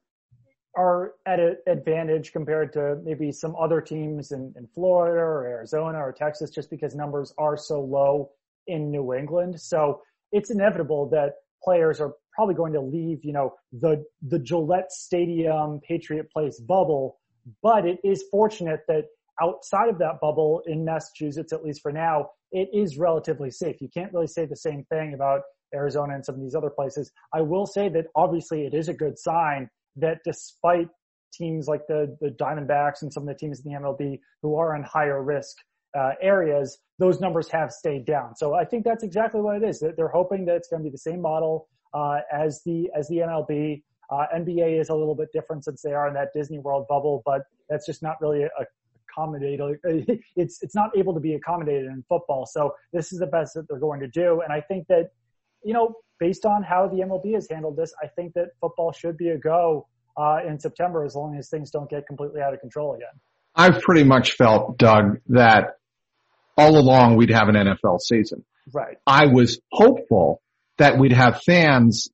are 0.77 1.15
at 1.27 1.41
an 1.41 1.57
advantage 1.67 2.33
compared 2.33 2.73
to 2.73 3.01
maybe 3.03 3.33
some 3.33 3.57
other 3.57 3.81
teams 3.81 4.33
in, 4.33 4.53
in 4.57 4.67
Florida 4.69 5.21
or 5.21 5.47
Arizona 5.47 5.99
or 5.99 6.13
Texas, 6.13 6.51
just 6.51 6.71
because 6.71 6.95
numbers 6.95 7.35
are 7.39 7.57
so 7.57 7.81
low 7.81 8.31
in 8.67 8.91
New 8.91 9.15
England. 9.15 9.61
So 9.61 10.03
it's 10.31 10.51
inevitable 10.51 11.09
that 11.11 11.35
players 11.63 12.01
are 12.01 12.15
probably 12.33 12.55
going 12.55 12.73
to 12.75 12.81
leave, 12.81 13.25
you 13.25 13.33
know, 13.33 13.55
the, 13.73 14.05
the 14.23 14.39
Gillette 14.39 14.93
Stadium 14.93 15.81
Patriot 15.81 16.31
Place 16.31 16.61
bubble. 16.61 17.19
But 17.63 17.87
it 17.87 17.99
is 18.05 18.25
fortunate 18.31 18.83
that 18.87 19.07
outside 19.41 19.89
of 19.89 19.99
that 19.99 20.21
bubble 20.21 20.63
in 20.67 20.85
Massachusetts, 20.85 21.53
at 21.53 21.65
least 21.65 21.81
for 21.81 21.93
now, 21.93 22.31
it 22.53 22.69
is 22.73 22.99
relatively 22.99 23.51
safe. 23.51 23.81
You 23.81 23.89
can't 23.89 24.13
really 24.13 24.27
say 24.27 24.47
the 24.47 24.57
same 24.57 24.85
thing 24.85 25.15
about 25.15 25.43
Arizona 25.75 26.15
and 26.15 26.25
some 26.25 26.35
of 26.35 26.41
these 26.41 26.55
other 26.55 26.71
places. 26.71 27.11
I 27.33 27.43
will 27.43 27.67
say 27.67 27.89
that 27.91 28.07
obviously 28.15 28.67
it 28.67 28.75
is 28.75 28.89
a 28.89 28.95
good 28.95 29.19
sign 29.19 29.69
that 29.97 30.19
despite 30.25 30.89
teams 31.33 31.69
like 31.69 31.87
the, 31.89 32.17
the 32.21 32.31
Diamondbacks 32.31 33.03
and 33.03 33.13
some 33.13 33.25
of 33.25 33.29
the 33.29 33.35
teams 33.35 33.61
in 33.65 33.73
the 33.73 33.79
MLB 33.79 34.19
who 34.43 34.57
are 34.57 34.75
in 34.77 34.83
higher 34.83 35.23
risk 35.23 35.57
uh, 35.97 36.13
areas, 36.21 36.79
those 36.99 37.21
numbers 37.21 37.49
have 37.49 37.73
stayed 37.73 38.07
down. 38.07 38.37
So 38.37 38.55
I 38.55 38.65
think 38.65 38.85
that's 38.85 39.03
exactly 39.03 39.41
what 39.41 39.63
it 39.63 39.69
is. 39.69 39.83
They're 39.97 40.09
hoping 40.09 40.45
that 40.47 40.57
it's 40.57 40.69
going 40.69 40.83
to 40.83 40.85
be 40.85 40.91
the 40.91 40.99
same 40.99 41.21
model 41.21 41.69
uh, 41.95 42.21
as 42.33 42.63
the 42.65 42.91
as 42.97 43.09
the 43.09 43.19
MLB. 43.19 43.83
Uh, 44.11 44.25
NBA 44.35 44.81
is 44.81 44.89
a 44.89 44.95
little 44.95 45.15
bit 45.15 45.29
different 45.35 45.65
since 45.65 45.83
they 45.83 45.93
are 45.93 46.09
in 46.09 46.15
that 46.15 46.29
Disney 46.35 46.59
World 46.59 46.87
bubble, 46.89 47.23
but 47.27 47.43
that's 47.69 47.85
just 47.85 48.03
not 48.03 48.17
really 48.23 48.43
a, 48.43 48.49
accommodated. 49.11 49.79
It's 50.37 50.63
it's 50.63 50.75
not 50.75 50.97
able 50.97 51.15
to 51.15 51.21
be 51.21 51.35
accommodated 51.35 51.87
in 51.87 52.05
football. 52.09 52.47
So 52.47 52.75
this 52.93 53.13
is 53.13 53.19
the 53.19 53.27
best 53.27 53.55
that 53.55 53.69
they're 53.69 53.79
going 53.79 54.01
to 54.01 54.09
do, 54.09 54.41
and 54.41 54.53
I 54.53 54.61
think 54.61 54.87
that 54.89 55.11
you 55.65 55.75
know 55.75 55.95
based 56.19 56.45
on 56.45 56.63
how 56.63 56.89
the 56.89 57.03
MLB 57.03 57.35
has 57.35 57.49
handled 57.51 57.77
this, 57.77 57.93
I 58.03 58.09
think 58.09 58.35
that 58.35 58.49
football 58.61 58.93
should 58.93 59.17
be 59.17 59.29
a 59.29 59.39
go 59.39 59.87
uh, 60.17 60.39
in 60.47 60.59
September 60.59 61.05
as 61.05 61.15
long 61.15 61.37
as 61.39 61.49
things 61.49 61.71
don't 61.71 61.89
get 61.89 62.07
completely 62.07 62.41
out 62.41 62.53
of 62.53 62.61
control 62.61 62.95
again. 62.95 63.09
I've 63.55 63.81
pretty 63.83 64.05
much 64.05 64.33
felt, 64.33 64.79
Doug, 64.79 65.19
that 65.29 65.79
all 66.57 66.77
along 66.77 67.17
we'd 67.17 67.31
have 67.31 67.49
an 67.49 67.55
NFL 67.55 68.01
season. 68.01 68.45
Right. 68.73 68.97
I 69.07 69.27
was 69.27 69.61
hopeful 69.71 70.43
that 70.77 70.99
we'd 70.99 71.13
have 71.13 71.43
fans, 71.43 72.09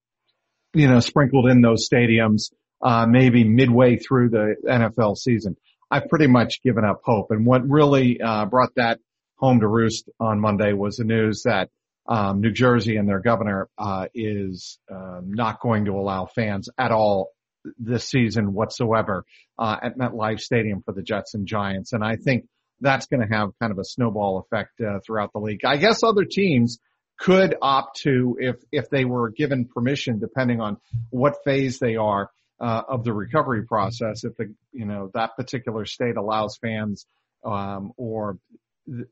you 0.74 0.88
know, 0.88 1.00
sprinkled 1.00 1.48
in 1.50 1.60
those 1.60 1.88
stadiums, 1.88 2.52
uh, 2.82 3.06
maybe 3.08 3.44
midway 3.44 3.96
through 3.96 4.30
the 4.30 4.56
NFL 4.66 5.16
season. 5.16 5.56
I've 5.90 6.08
pretty 6.08 6.26
much 6.26 6.62
given 6.62 6.84
up 6.84 7.00
hope. 7.04 7.30
And 7.30 7.46
what 7.46 7.68
really, 7.68 8.20
uh, 8.20 8.46
brought 8.46 8.74
that 8.76 9.00
home 9.36 9.60
to 9.60 9.68
roost 9.68 10.08
on 10.20 10.40
Monday 10.40 10.72
was 10.72 10.96
the 10.96 11.04
news 11.04 11.42
that, 11.44 11.70
um, 12.06 12.40
New 12.40 12.52
Jersey 12.52 12.96
and 12.96 13.08
their 13.08 13.20
governor, 13.20 13.68
uh, 13.78 14.06
is, 14.14 14.78
um, 14.90 15.32
not 15.32 15.60
going 15.60 15.86
to 15.86 15.92
allow 15.92 16.26
fans 16.26 16.68
at 16.78 16.92
all 16.92 17.30
this 17.78 18.08
season 18.08 18.52
whatsoever 18.52 19.24
uh, 19.58 19.76
at 19.82 19.96
MetLife 19.96 20.40
Stadium 20.40 20.82
for 20.82 20.92
the 20.92 21.02
Jets 21.02 21.34
and 21.34 21.46
Giants. 21.46 21.92
And 21.92 22.04
I 22.04 22.16
think 22.16 22.46
that's 22.80 23.06
going 23.06 23.26
to 23.26 23.34
have 23.34 23.50
kind 23.60 23.72
of 23.72 23.78
a 23.78 23.84
snowball 23.84 24.38
effect 24.38 24.80
uh, 24.80 24.98
throughout 25.04 25.32
the 25.32 25.38
league. 25.38 25.64
I 25.64 25.76
guess 25.76 26.02
other 26.02 26.24
teams 26.24 26.78
could 27.18 27.54
opt 27.62 28.00
to, 28.00 28.36
if 28.40 28.56
if 28.72 28.90
they 28.90 29.04
were 29.04 29.30
given 29.30 29.66
permission, 29.66 30.18
depending 30.18 30.60
on 30.60 30.78
what 31.10 31.36
phase 31.44 31.78
they 31.78 31.96
are 31.96 32.30
uh, 32.60 32.82
of 32.88 33.04
the 33.04 33.12
recovery 33.12 33.64
process, 33.64 34.24
if 34.24 34.36
the 34.36 34.52
you 34.72 34.84
know 34.84 35.10
that 35.14 35.36
particular 35.36 35.84
state 35.84 36.16
allows 36.16 36.56
fans 36.56 37.06
um, 37.44 37.92
or 37.96 38.38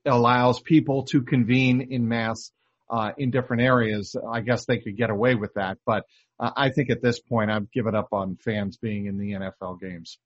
allows 0.05 0.61
people 0.61 1.05
to 1.05 1.23
convene 1.23 1.89
in 1.91 2.09
mass 2.09 2.51
uh, 2.91 3.12
in 3.17 3.31
different 3.31 3.62
areas, 3.62 4.17
I 4.31 4.41
guess 4.41 4.67
they 4.67 4.79
could 4.79 4.97
get 4.97 5.11
away 5.11 5.35
with 5.35 5.55
that. 5.55 5.79
But 5.87 6.05
uh, 6.39 6.51
I 6.57 6.71
think 6.71 6.91
at 6.91 7.03
this 7.03 7.21
point, 7.21 7.51
I've 7.51 7.71
given 7.71 7.95
up 7.95 8.09
on 8.12 8.37
fans 8.37 8.77
being 8.77 9.07
in 9.07 9.19
the 9.19 9.33
NFL 9.33 9.81
games. 9.81 10.19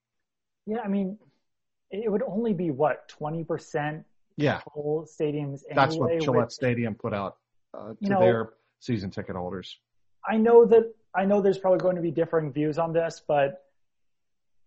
Yeah, 0.65 0.79
I 0.79 0.87
mean, 0.87 1.17
it 1.91 2.11
would 2.11 2.23
only 2.23 2.53
be 2.53 2.71
what 2.71 3.07
twenty 3.07 3.43
percent. 3.43 4.05
Yeah, 4.35 4.61
full 4.73 5.07
stadiums. 5.07 5.61
Anyway, 5.69 5.75
That's 5.75 5.95
what 5.95 6.19
Gillette 6.19 6.45
with, 6.45 6.51
Stadium 6.51 6.95
put 6.95 7.13
out 7.13 7.37
uh, 7.73 7.93
to 8.03 8.09
know, 8.09 8.19
their 8.19 8.49
season 8.79 9.09
ticket 9.09 9.35
holders. 9.35 9.79
I 10.27 10.37
know 10.37 10.65
that 10.65 10.93
I 11.15 11.25
know 11.25 11.41
there's 11.41 11.57
probably 11.57 11.79
going 11.79 11.95
to 11.95 12.01
be 12.01 12.11
differing 12.11 12.51
views 12.51 12.77
on 12.77 12.93
this, 12.93 13.21
but 13.27 13.63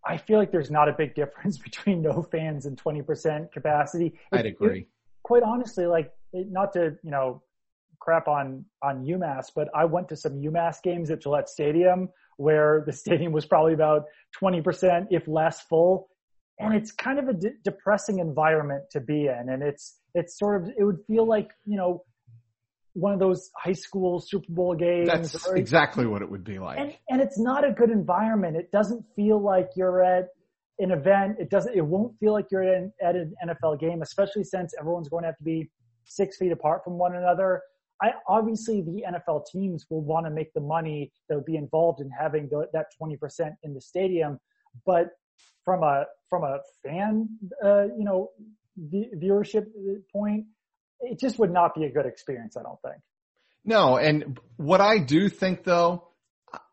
I 0.04 0.16
feel 0.16 0.38
like 0.38 0.50
there's 0.50 0.70
not 0.70 0.88
a 0.88 0.92
big 0.92 1.14
difference 1.14 1.58
between 1.68 2.02
no 2.02 2.22
fans 2.22 2.66
and 2.66 2.82
20% 2.82 3.52
capacity. 3.52 4.14
I'd 4.32 4.46
agree. 4.46 4.80
It, 4.80 4.88
quite 5.22 5.42
honestly, 5.42 5.86
like 5.86 6.12
not 6.32 6.72
to 6.72 6.96
you 7.02 7.10
know 7.10 7.42
crap 8.00 8.28
on 8.28 8.64
on 8.82 9.04
UMass, 9.04 9.46
but 9.54 9.68
I 9.74 9.84
went 9.84 10.08
to 10.08 10.16
some 10.16 10.40
UMass 10.40 10.82
games 10.82 11.10
at 11.10 11.22
Gillette 11.22 11.48
Stadium 11.48 12.08
where 12.40 12.82
the 12.86 12.92
stadium 13.04 13.32
was 13.32 13.46
probably 13.46 13.74
about 13.74 14.04
20%, 14.42 15.06
if 15.10 15.28
less 15.28 15.60
full. 15.60 16.08
And 16.58 16.74
it's 16.74 16.92
kind 16.92 17.18
of 17.18 17.28
a 17.28 17.32
de- 17.32 17.54
depressing 17.64 18.18
environment 18.18 18.84
to 18.90 19.00
be 19.00 19.26
in. 19.26 19.48
And 19.48 19.62
it's, 19.62 19.98
it's 20.14 20.38
sort 20.38 20.62
of, 20.62 20.68
it 20.78 20.84
would 20.84 20.98
feel 21.06 21.26
like, 21.26 21.50
you 21.64 21.76
know, 21.76 22.04
one 22.92 23.14
of 23.14 23.18
those 23.18 23.50
high 23.56 23.72
school 23.72 24.20
Super 24.20 24.46
Bowl 24.50 24.74
games. 24.74 25.08
That's 25.08 25.48
exactly 25.52 26.06
what 26.06 26.20
it 26.20 26.30
would 26.30 26.44
be 26.44 26.58
like. 26.58 26.78
And, 26.78 26.94
and 27.08 27.22
it's 27.22 27.38
not 27.38 27.66
a 27.66 27.72
good 27.72 27.90
environment. 27.90 28.56
It 28.56 28.70
doesn't 28.72 29.04
feel 29.16 29.40
like 29.40 29.70
you're 29.74 30.02
at 30.02 30.26
an 30.78 30.90
event. 30.90 31.36
It 31.38 31.48
doesn't, 31.48 31.74
it 31.74 31.84
won't 31.84 32.18
feel 32.20 32.32
like 32.32 32.46
you're 32.50 32.64
at 32.64 32.74
an, 32.74 32.92
at 33.02 33.16
an 33.16 33.32
NFL 33.46 33.80
game, 33.80 34.02
especially 34.02 34.44
since 34.44 34.74
everyone's 34.78 35.08
going 35.08 35.22
to 35.22 35.28
have 35.28 35.38
to 35.38 35.44
be 35.44 35.70
six 36.04 36.36
feet 36.36 36.52
apart 36.52 36.82
from 36.84 36.98
one 36.98 37.14
another. 37.16 37.62
I 38.02 38.12
obviously 38.26 38.80
the 38.80 39.04
NFL 39.08 39.44
teams 39.52 39.86
will 39.90 40.02
want 40.02 40.26
to 40.26 40.30
make 40.30 40.52
the 40.54 40.60
money 40.60 41.12
that 41.28 41.36
would 41.36 41.44
be 41.44 41.56
involved 41.56 42.00
in 42.00 42.10
having 42.10 42.48
the, 42.48 42.66
that 42.72 42.86
20% 43.00 43.18
in 43.62 43.74
the 43.74 43.80
stadium, 43.80 44.38
but 44.86 45.10
from 45.64 45.82
a 45.82 46.04
from 46.28 46.44
a 46.44 46.58
fan 46.82 47.28
uh, 47.64 47.84
you 47.84 48.04
know 48.04 48.30
viewership 48.78 49.66
point, 50.12 50.46
it 51.00 51.18
just 51.18 51.38
would 51.38 51.52
not 51.52 51.74
be 51.74 51.84
a 51.84 51.90
good 51.90 52.06
experience. 52.06 52.56
I 52.56 52.62
don't 52.62 52.80
think. 52.82 53.02
No, 53.64 53.96
and 53.96 54.38
what 54.56 54.80
I 54.80 54.98
do 54.98 55.28
think 55.28 55.64
though, 55.64 56.08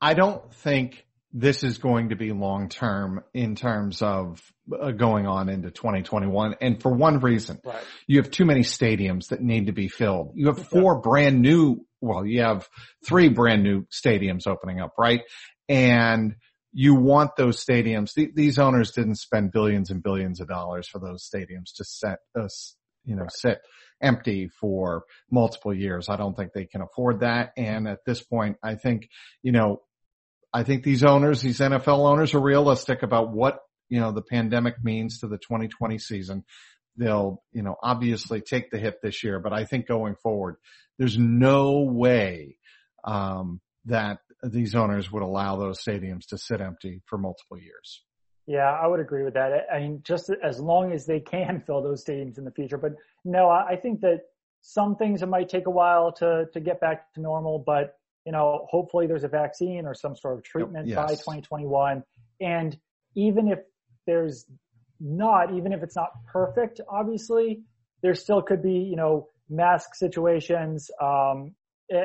I 0.01 0.13
don't 0.13 0.53
think 0.53 1.05
this 1.33 1.63
is 1.63 1.77
going 1.77 2.09
to 2.09 2.15
be 2.15 2.31
long 2.31 2.69
term 2.69 3.23
in 3.33 3.55
terms 3.55 4.01
of 4.01 4.41
Uh, 4.69 4.91
going 4.91 5.25
on 5.25 5.47
into 5.47 5.71
2021. 5.71 6.55
And 6.59 6.81
for 6.81 6.91
one 6.91 7.19
reason, 7.19 7.61
right. 7.63 7.81
you 8.05 8.21
have 8.21 8.29
too 8.29 8.43
many 8.43 8.61
stadiums 8.61 9.29
that 9.29 9.41
need 9.41 9.67
to 9.67 9.71
be 9.71 9.87
filled. 9.87 10.33
You 10.35 10.47
have 10.47 10.67
four 10.67 10.99
brand 10.99 11.41
new, 11.41 11.85
well, 12.01 12.25
you 12.25 12.41
have 12.41 12.67
three 13.05 13.29
brand 13.29 13.63
new 13.63 13.85
stadiums 13.85 14.45
opening 14.45 14.81
up, 14.81 14.95
right? 14.97 15.21
And 15.69 16.35
you 16.73 16.95
want 16.95 17.37
those 17.37 17.63
stadiums. 17.63 18.13
Th- 18.13 18.33
these 18.35 18.59
owners 18.59 18.91
didn't 18.91 19.15
spend 19.15 19.53
billions 19.53 19.89
and 19.89 20.03
billions 20.03 20.41
of 20.41 20.49
dollars 20.49 20.87
for 20.89 20.99
those 20.99 21.27
stadiums 21.27 21.73
to 21.77 21.85
set 21.85 22.19
uh, 22.37 22.43
us, 22.43 22.75
you 23.05 23.15
know, 23.15 23.21
right. 23.21 23.31
sit 23.31 23.61
empty 24.01 24.49
for 24.49 25.05
multiple 25.31 25.73
years. 25.73 26.09
I 26.09 26.17
don't 26.17 26.35
think 26.35 26.51
they 26.51 26.65
can 26.65 26.81
afford 26.81 27.21
that. 27.21 27.53
And 27.55 27.87
at 27.87 28.03
this 28.05 28.21
point, 28.21 28.57
I 28.61 28.75
think, 28.75 29.07
you 29.41 29.53
know, 29.53 29.81
I 30.53 30.63
think 30.63 30.83
these 30.83 31.03
owners, 31.03 31.41
these 31.41 31.59
NFL 31.59 31.99
owners 31.99 32.33
are 32.33 32.41
realistic 32.41 33.03
about 33.03 33.31
what, 33.31 33.59
you 33.89 33.99
know, 33.99 34.11
the 34.11 34.21
pandemic 34.21 34.83
means 34.83 35.19
to 35.19 35.27
the 35.27 35.37
2020 35.37 35.97
season. 35.97 36.43
They'll, 36.97 37.43
you 37.51 37.61
know, 37.61 37.75
obviously 37.81 38.41
take 38.41 38.71
the 38.71 38.79
hit 38.79 39.01
this 39.01 39.23
year, 39.23 39.39
but 39.39 39.53
I 39.53 39.65
think 39.65 39.87
going 39.87 40.15
forward, 40.15 40.55
there's 40.97 41.17
no 41.17 41.81
way, 41.81 42.57
um, 43.03 43.61
that 43.85 44.19
these 44.43 44.75
owners 44.75 45.11
would 45.11 45.23
allow 45.23 45.57
those 45.57 45.79
stadiums 45.81 46.27
to 46.29 46.37
sit 46.37 46.61
empty 46.61 47.01
for 47.05 47.17
multiple 47.17 47.57
years. 47.57 48.03
Yeah, 48.45 48.71
I 48.71 48.87
would 48.87 48.99
agree 48.99 49.23
with 49.23 49.33
that. 49.33 49.67
I 49.71 49.79
mean, 49.79 50.01
just 50.03 50.31
as 50.43 50.59
long 50.59 50.93
as 50.93 51.05
they 51.05 51.19
can 51.19 51.61
fill 51.67 51.81
those 51.81 52.03
stadiums 52.03 52.37
in 52.37 52.45
the 52.45 52.51
future. 52.51 52.77
But 52.77 52.93
no, 53.25 53.49
I 53.49 53.75
think 53.75 54.01
that 54.01 54.21
some 54.61 54.95
things 54.95 55.21
it 55.21 55.27
might 55.27 55.49
take 55.49 55.67
a 55.67 55.71
while 55.71 56.11
to 56.13 56.45
to 56.53 56.59
get 56.59 56.79
back 56.81 57.13
to 57.13 57.21
normal, 57.21 57.59
but 57.59 57.95
you 58.25 58.33
know, 58.33 58.67
hopefully 58.69 59.07
there's 59.07 59.23
a 59.23 59.29
vaccine 59.29 59.85
or 59.85 59.93
some 59.93 60.13
sort 60.13 60.37
of 60.37 60.43
treatment 60.43 60.85
yes. 60.85 60.97
by 60.97 61.07
2021. 61.11 62.03
And 62.41 62.77
even 63.15 63.47
if 63.47 63.59
there's 64.07 64.45
not, 64.99 65.53
even 65.53 65.71
if 65.71 65.83
it's 65.83 65.95
not 65.95 66.09
perfect, 66.25 66.81
obviously, 66.89 67.61
there 68.01 68.15
still 68.15 68.41
could 68.41 68.63
be, 68.63 68.73
you 68.73 68.95
know, 68.95 69.27
mask 69.49 69.93
situations. 69.93 70.89
Um, 70.99 71.53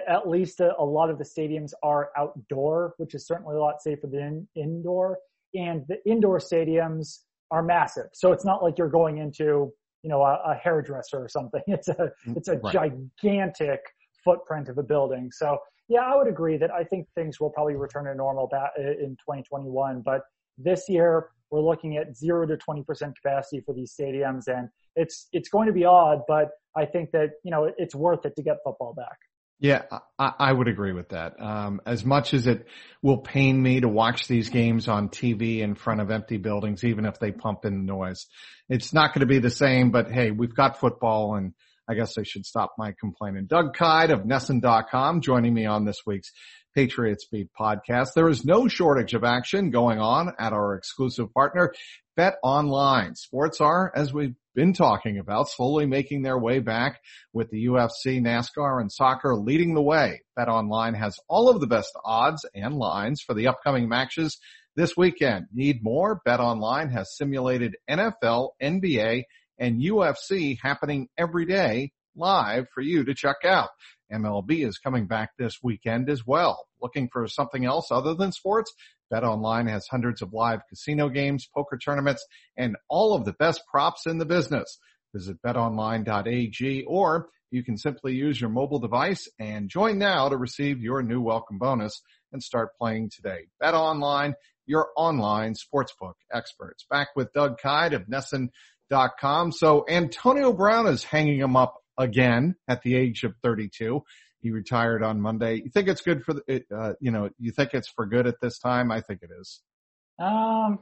at 0.09 0.29
least 0.29 0.61
a, 0.61 0.73
a, 0.79 0.85
lot 0.85 1.11
of 1.11 1.19
the 1.19 1.25
stadiums 1.25 1.73
are 1.83 2.11
outdoor, 2.17 2.95
which 2.99 3.15
is 3.15 3.27
certainly 3.27 3.57
a 3.57 3.59
lot 3.59 3.83
safer 3.83 4.07
than 4.07 4.47
indoor 4.55 5.19
and 5.55 5.85
the 5.89 5.99
indoor 6.09 6.39
stadiums 6.39 7.19
are 7.51 7.63
massive. 7.63 8.07
So 8.13 8.33
it's 8.33 8.45
not 8.45 8.63
like 8.63 8.79
you're 8.79 8.89
going 8.89 9.19
into, 9.19 9.73
you 10.03 10.11
know, 10.11 10.23
a, 10.23 10.53
a 10.53 10.55
hairdresser 10.63 11.19
or 11.19 11.29
something. 11.29 11.63
It's 11.69 11.89
a, 11.89 12.11
mm, 12.27 12.37
it's 12.37 12.49
a 12.49 12.59
right. 12.59 12.93
gigantic 13.23 13.81
footprint 14.25 14.69
of 14.69 14.79
a 14.79 14.83
building. 14.83 15.31
So 15.33 15.59
yeah, 15.89 16.01
I 16.01 16.17
would 16.17 16.29
agree 16.29 16.57
that 16.57 16.71
I 16.71 16.85
think 16.85 17.07
things 17.15 17.41
will 17.41 17.51
probably 17.51 17.75
return 17.75 18.05
to 18.05 18.15
normal 18.15 18.49
in 18.79 19.17
2021. 19.21 20.03
But 20.05 20.23
this 20.57 20.89
year 20.89 21.29
we're 21.53 21.61
looking 21.61 21.99
at 21.99 22.17
zero 22.17 22.47
to 22.47 22.57
20% 22.57 22.85
capacity 23.23 23.63
for 23.65 23.75
these 23.75 23.95
stadiums 23.99 24.49
and 24.49 24.69
it's, 24.97 25.29
it's 25.33 25.49
going 25.49 25.67
to 25.67 25.73
be 25.73 25.85
odd, 25.85 26.23
but 26.27 26.49
I 26.77 26.87
think 26.87 27.13
that, 27.13 27.31
you 27.45 27.51
know, 27.51 27.71
it's 27.77 27.95
worth 27.95 28.25
it 28.25 28.35
to 28.37 28.43
get 28.43 28.57
football 28.65 28.95
back. 28.95 29.19
Yeah, 29.63 29.83
I, 30.19 30.33
I 30.41 30.53
would 30.53 30.67
agree 30.67 30.93
with 30.93 31.11
that. 31.11 31.41
Um, 31.41 31.81
as 31.87 32.05
much 32.05 32.35
as 32.35 32.49
it 32.49 32.67
will 33.01 33.19
pain 33.19 33.63
me 33.63 33.81
to 33.81 33.89
watch 33.89 34.27
these 34.27 34.49
games 34.49 34.89
on 34.89 35.09
TV 35.09 35.61
in 35.61 35.77
front 35.77 36.01
of 36.01 36.11
empty 36.11 36.37
buildings, 36.37 36.83
even 36.83 37.05
if 37.05 37.21
they 37.21 37.31
pump 37.31 37.65
in 37.65 37.87
noise, 37.87 38.27
it's 38.69 38.93
not 38.93 39.15
going 39.15 39.21
to 39.21 39.27
be 39.27 39.39
the 39.39 39.51
same. 39.51 39.93
But 39.93 40.11
hey, 40.11 40.33
we've 40.33 40.55
got 40.55 40.81
football, 40.81 41.37
and 41.37 41.53
I 41.89 41.95
guess 41.95 42.19
I 42.19 42.25
should 42.25 42.45
stop 42.45 42.73
my 42.77 42.93
complaining. 42.99 43.47
Doug 43.47 43.75
Kyed 43.75 44.11
of 44.11 44.23
NESN.com 44.23 45.21
joining 45.21 45.55
me 45.55 45.67
on 45.67 45.85
this 45.85 46.01
week's 46.05 46.33
Patriots 46.75 47.27
Beat 47.31 47.49
podcast. 47.59 48.15
There 48.15 48.29
is 48.29 48.45
no 48.45 48.69
shortage 48.69 49.15
of 49.15 49.25
action 49.25 49.71
going 49.71 49.99
on 49.99 50.33
at 50.39 50.53
our 50.53 50.75
exclusive 50.75 51.33
partner, 51.33 51.73
Bet 52.17 52.37
Online. 52.43 53.15
Sports 53.15 53.61
are, 53.61 53.93
as 53.95 54.13
we've 54.13 54.35
been 54.55 54.73
talking 54.73 55.19
about, 55.19 55.49
slowly 55.49 55.87
making 55.87 56.23
their 56.23 56.39
way 56.39 56.59
back 56.59 57.01
with 57.33 57.51
the 57.51 57.67
UFC, 57.67 58.21
NASCAR, 58.21 58.81
and 58.81 58.93
soccer 58.93 59.35
leading 59.35 59.75
the 59.75 59.83
way. 59.83 60.23
Bet 60.37 60.49
Online 60.49 60.95
has 60.95 61.17
all 61.29 61.49
of 61.49 61.61
the 61.61 61.67
best 61.67 61.93
odds 62.05 62.45
and 62.55 62.75
lines 62.75 63.23
for 63.23 63.35
the 63.35 63.49
upcoming 63.49 63.89
matches 63.89 64.39
this 64.77 64.97
weekend. 64.97 65.47
Need 65.53 65.83
more? 65.83 66.21
Bet 66.25 66.41
Online 66.41 66.91
has 66.91 67.17
simulated 67.17 67.77
NFL, 67.89 68.51
NBA, 68.63 69.25
and 69.59 69.83
UFC 69.83 70.59
happening 70.63 71.09
every 71.17 71.47
day 71.47 71.93
live 72.17 72.67
for 72.75 72.83
you 72.83 73.05
to 73.05 73.15
check 73.15 73.37
out. 73.45 73.71
MLB 74.13 74.67
is 74.67 74.79
coming 74.79 75.07
back 75.07 75.31
this 75.39 75.59
weekend 75.63 76.11
as 76.11 76.27
well. 76.27 76.67
Looking 76.81 77.09
for 77.13 77.27
something 77.29 77.65
else 77.65 77.89
other 77.91 78.15
than 78.15 78.33
sports? 78.33 78.73
Bet 79.11 79.25
Online 79.25 79.67
has 79.67 79.87
hundreds 79.87 80.23
of 80.23 80.33
live 80.33 80.61
casino 80.69 81.09
games, 81.09 81.49
poker 81.55 81.79
tournaments, 81.79 82.25
and 82.57 82.77
all 82.89 83.15
of 83.15 83.25
the 83.25 83.35
best 83.35 83.63
props 83.71 84.07
in 84.07 84.19
the 84.19 84.25
business. 84.25 84.79
Visit 85.15 85.37
betonline.ag 85.43 86.85
or 86.87 87.29
you 87.51 87.63
can 87.63 87.77
simply 87.77 88.15
use 88.15 88.41
your 88.41 88.49
mobile 88.49 88.79
device 88.79 89.29
and 89.39 89.69
join 89.69 89.99
now 89.99 90.31
to 90.31 90.37
receive 90.39 90.81
your 90.81 91.03
new 91.03 91.21
welcome 91.21 91.59
bonus 91.59 92.01
and 92.33 92.43
start 92.43 92.71
playing 92.79 93.11
today. 93.11 93.49
Bet 93.61 93.75
Online, 93.75 94.35
your 94.65 94.89
online 94.97 95.55
sportsbook 95.55 96.15
experts. 96.33 96.87
Back 96.89 97.09
with 97.15 97.33
Doug 97.35 97.59
Kyed 97.59 97.93
of 97.93 98.07
NESN.com. 98.07 99.53
So 99.53 99.85
Antonio 99.87 100.55
Brown 100.55 100.87
is 100.87 101.05
hanging 101.05 101.41
him 101.41 101.57
up 101.57 101.82
again 101.99 102.57
at 102.69 102.83
the 102.83 102.95
age 102.95 103.25
of 103.25 103.35
32. 103.43 104.03
He 104.41 104.51
retired 104.51 105.03
on 105.03 105.21
Monday. 105.21 105.57
You 105.57 105.71
think 105.71 105.89
it's 105.89 106.01
good 106.01 106.25
for 106.25 106.35
the, 106.35 106.65
uh, 106.75 106.95
you 107.01 107.11
know, 107.11 107.31
you 107.39 107.53
think 107.53 107.71
it's 107.75 107.89
for 107.89 108.07
good 108.07 108.27
at 108.27 108.41
this 108.41 108.59
time? 108.59 108.91
I 108.91 109.01
think 109.01 109.21
it 109.23 109.31
is. 109.41 109.61
Um, 110.19 110.81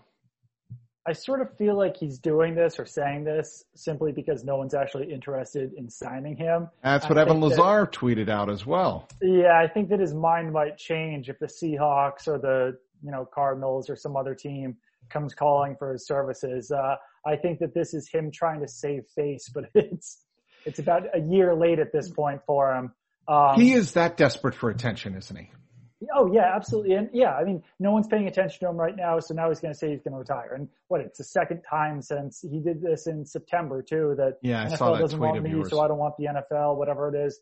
I 1.07 1.13
sort 1.13 1.41
of 1.41 1.57
feel 1.57 1.77
like 1.77 1.97
he's 1.97 2.19
doing 2.19 2.55
this 2.55 2.79
or 2.79 2.87
saying 2.87 3.25
this 3.25 3.65
simply 3.75 4.13
because 4.13 4.45
no 4.45 4.57
one's 4.57 4.75
actually 4.75 5.13
interested 5.13 5.73
in 5.77 5.91
signing 5.91 6.37
him. 6.37 6.69
That's 6.83 7.09
what 7.09 7.19
I 7.19 7.23
Evan 7.23 7.41
Lazar 7.41 7.57
that, 7.57 7.93
tweeted 7.93 8.29
out 8.29 8.51
as 8.51 8.65
well. 8.65 9.09
Yeah, 9.21 9.59
I 9.59 9.67
think 9.67 9.89
that 9.91 10.01
his 10.01 10.15
mind 10.15 10.53
might 10.53 10.79
change 10.79 11.29
if 11.29 11.39
the 11.39 11.47
Seahawks 11.47 12.29
or 12.29 12.39
the 12.39 12.79
you 13.03 13.11
know, 13.11 13.27
Cardinals 13.33 13.89
or 13.89 13.97
some 13.97 14.17
other 14.17 14.35
team 14.35 14.77
comes 15.11 15.35
calling 15.35 15.77
for 15.77 15.93
his 15.93 16.07
services. 16.07 16.71
Uh, 16.71 16.97
I 17.27 17.37
think 17.37 17.59
that 17.61 17.75
this 17.75 17.95
is 17.95 18.09
him 18.09 18.31
trying 18.31 18.61
to 18.61 18.69
save 18.69 19.05
face, 19.15 19.51
but 19.55 19.65
it's, 19.75 20.25
it's 20.65 20.79
about 20.79 21.03
a 21.15 21.21
year 21.21 21.55
late 21.55 21.79
at 21.79 21.93
this 21.93 22.09
point 22.09 22.43
for 22.47 22.75
him. 22.75 22.93
Um, 23.29 23.61
he 23.61 23.73
is 23.73 23.93
that 23.93 24.17
desperate 24.17 24.55
for 24.55 24.71
attention, 24.71 25.17
isn't 25.17 25.37
he? 25.37 25.51
Oh 26.15 26.33
yeah, 26.33 26.51
absolutely. 26.55 26.95
And 26.95 27.11
yeah, 27.13 27.35
I 27.35 27.45
mean, 27.45 27.63
no 27.79 27.93
one's 27.93 28.07
paying 28.07 28.27
attention 28.27 28.61
to 28.61 28.71
him 28.71 28.77
right 28.77 28.97
now. 28.97 29.21
So 29.21 29.35
now 29.35 29.49
he's 29.49 29.61
going 29.61 29.75
to 29.75 29.79
say 29.79 29.91
he's 29.91 30.01
going 30.03 30.13
to 30.13 30.19
retire. 30.19 30.55
And 30.55 30.69
what? 30.89 31.03
It's 31.03 31.19
the 31.19 31.25
second 31.25 31.63
time 31.69 32.01
since 32.01 32.41
he 32.41 32.59
did 32.59 32.81
this 32.81 33.07
in 33.07 33.27
September 33.27 33.83
too. 33.83 34.15
That 34.17 34.39
yeah, 34.41 34.65
NFL 34.65 34.73
I 34.73 34.77
saw 34.77 34.93
that 34.95 35.01
doesn't 35.01 35.19
tweet 35.19 35.33
want 35.33 35.43
me, 35.43 35.51
yours. 35.51 35.71
so 35.71 35.81
I 35.81 35.89
don't 35.89 35.99
want 35.99 36.15
the 36.17 36.25
NFL. 36.25 36.77
Whatever 36.77 37.15
it 37.15 37.27
is, 37.27 37.39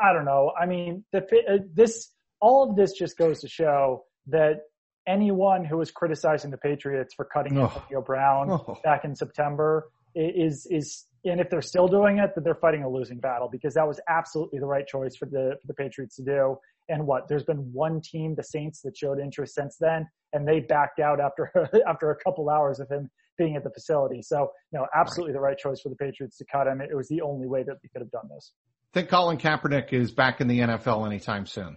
I 0.00 0.12
don't 0.12 0.24
know. 0.24 0.52
I 0.58 0.66
mean, 0.66 1.04
the, 1.12 1.18
uh, 1.18 1.58
this 1.74 2.10
all 2.40 2.70
of 2.70 2.76
this 2.76 2.92
just 2.92 3.18
goes 3.18 3.40
to 3.40 3.48
show 3.48 4.04
that 4.28 4.62
anyone 5.06 5.64
who 5.64 5.78
was 5.78 5.90
criticizing 5.90 6.50
the 6.52 6.58
Patriots 6.58 7.14
for 7.14 7.24
cutting 7.24 7.58
oh. 7.58 7.64
Antonio 7.64 8.02
Brown 8.02 8.50
oh. 8.50 8.78
back 8.84 9.04
in 9.04 9.16
September 9.16 9.88
is 10.14 10.66
is 10.70 11.04
and 11.26 11.40
if 11.40 11.50
they're 11.50 11.62
still 11.62 11.88
doing 11.88 12.18
it, 12.18 12.30
that 12.34 12.44
they're 12.44 12.54
fighting 12.54 12.82
a 12.82 12.88
losing 12.88 13.18
battle 13.18 13.48
because 13.50 13.74
that 13.74 13.86
was 13.86 14.00
absolutely 14.08 14.58
the 14.58 14.66
right 14.66 14.86
choice 14.86 15.16
for 15.16 15.26
the 15.26 15.56
for 15.60 15.66
the 15.66 15.74
Patriots 15.74 16.16
to 16.16 16.22
do. 16.22 16.56
And 16.88 17.06
what? 17.06 17.28
There's 17.28 17.44
been 17.44 17.70
one 17.72 18.00
team, 18.00 18.34
the 18.36 18.44
Saints, 18.44 18.80
that 18.82 18.96
showed 18.96 19.18
interest 19.18 19.54
since 19.54 19.76
then, 19.80 20.06
and 20.32 20.46
they 20.46 20.60
backed 20.60 21.00
out 21.00 21.20
after 21.20 21.50
after 21.88 22.10
a 22.10 22.16
couple 22.16 22.48
hours 22.48 22.80
of 22.80 22.88
him 22.88 23.10
being 23.36 23.56
at 23.56 23.64
the 23.64 23.70
facility. 23.70 24.22
So, 24.22 24.50
no, 24.72 24.86
absolutely 24.94 25.34
the 25.34 25.40
right 25.40 25.58
choice 25.58 25.80
for 25.80 25.88
the 25.88 25.96
Patriots 25.96 26.38
to 26.38 26.44
cut 26.50 26.66
him. 26.66 26.80
It 26.80 26.96
was 26.96 27.08
the 27.08 27.20
only 27.20 27.46
way 27.46 27.62
that 27.64 27.76
they 27.82 27.88
could 27.88 28.00
have 28.00 28.10
done 28.10 28.28
this. 28.34 28.52
Think 28.94 29.10
Colin 29.10 29.36
Kaepernick 29.36 29.92
is 29.92 30.10
back 30.10 30.40
in 30.40 30.48
the 30.48 30.60
NFL 30.60 31.04
anytime 31.04 31.44
soon? 31.44 31.76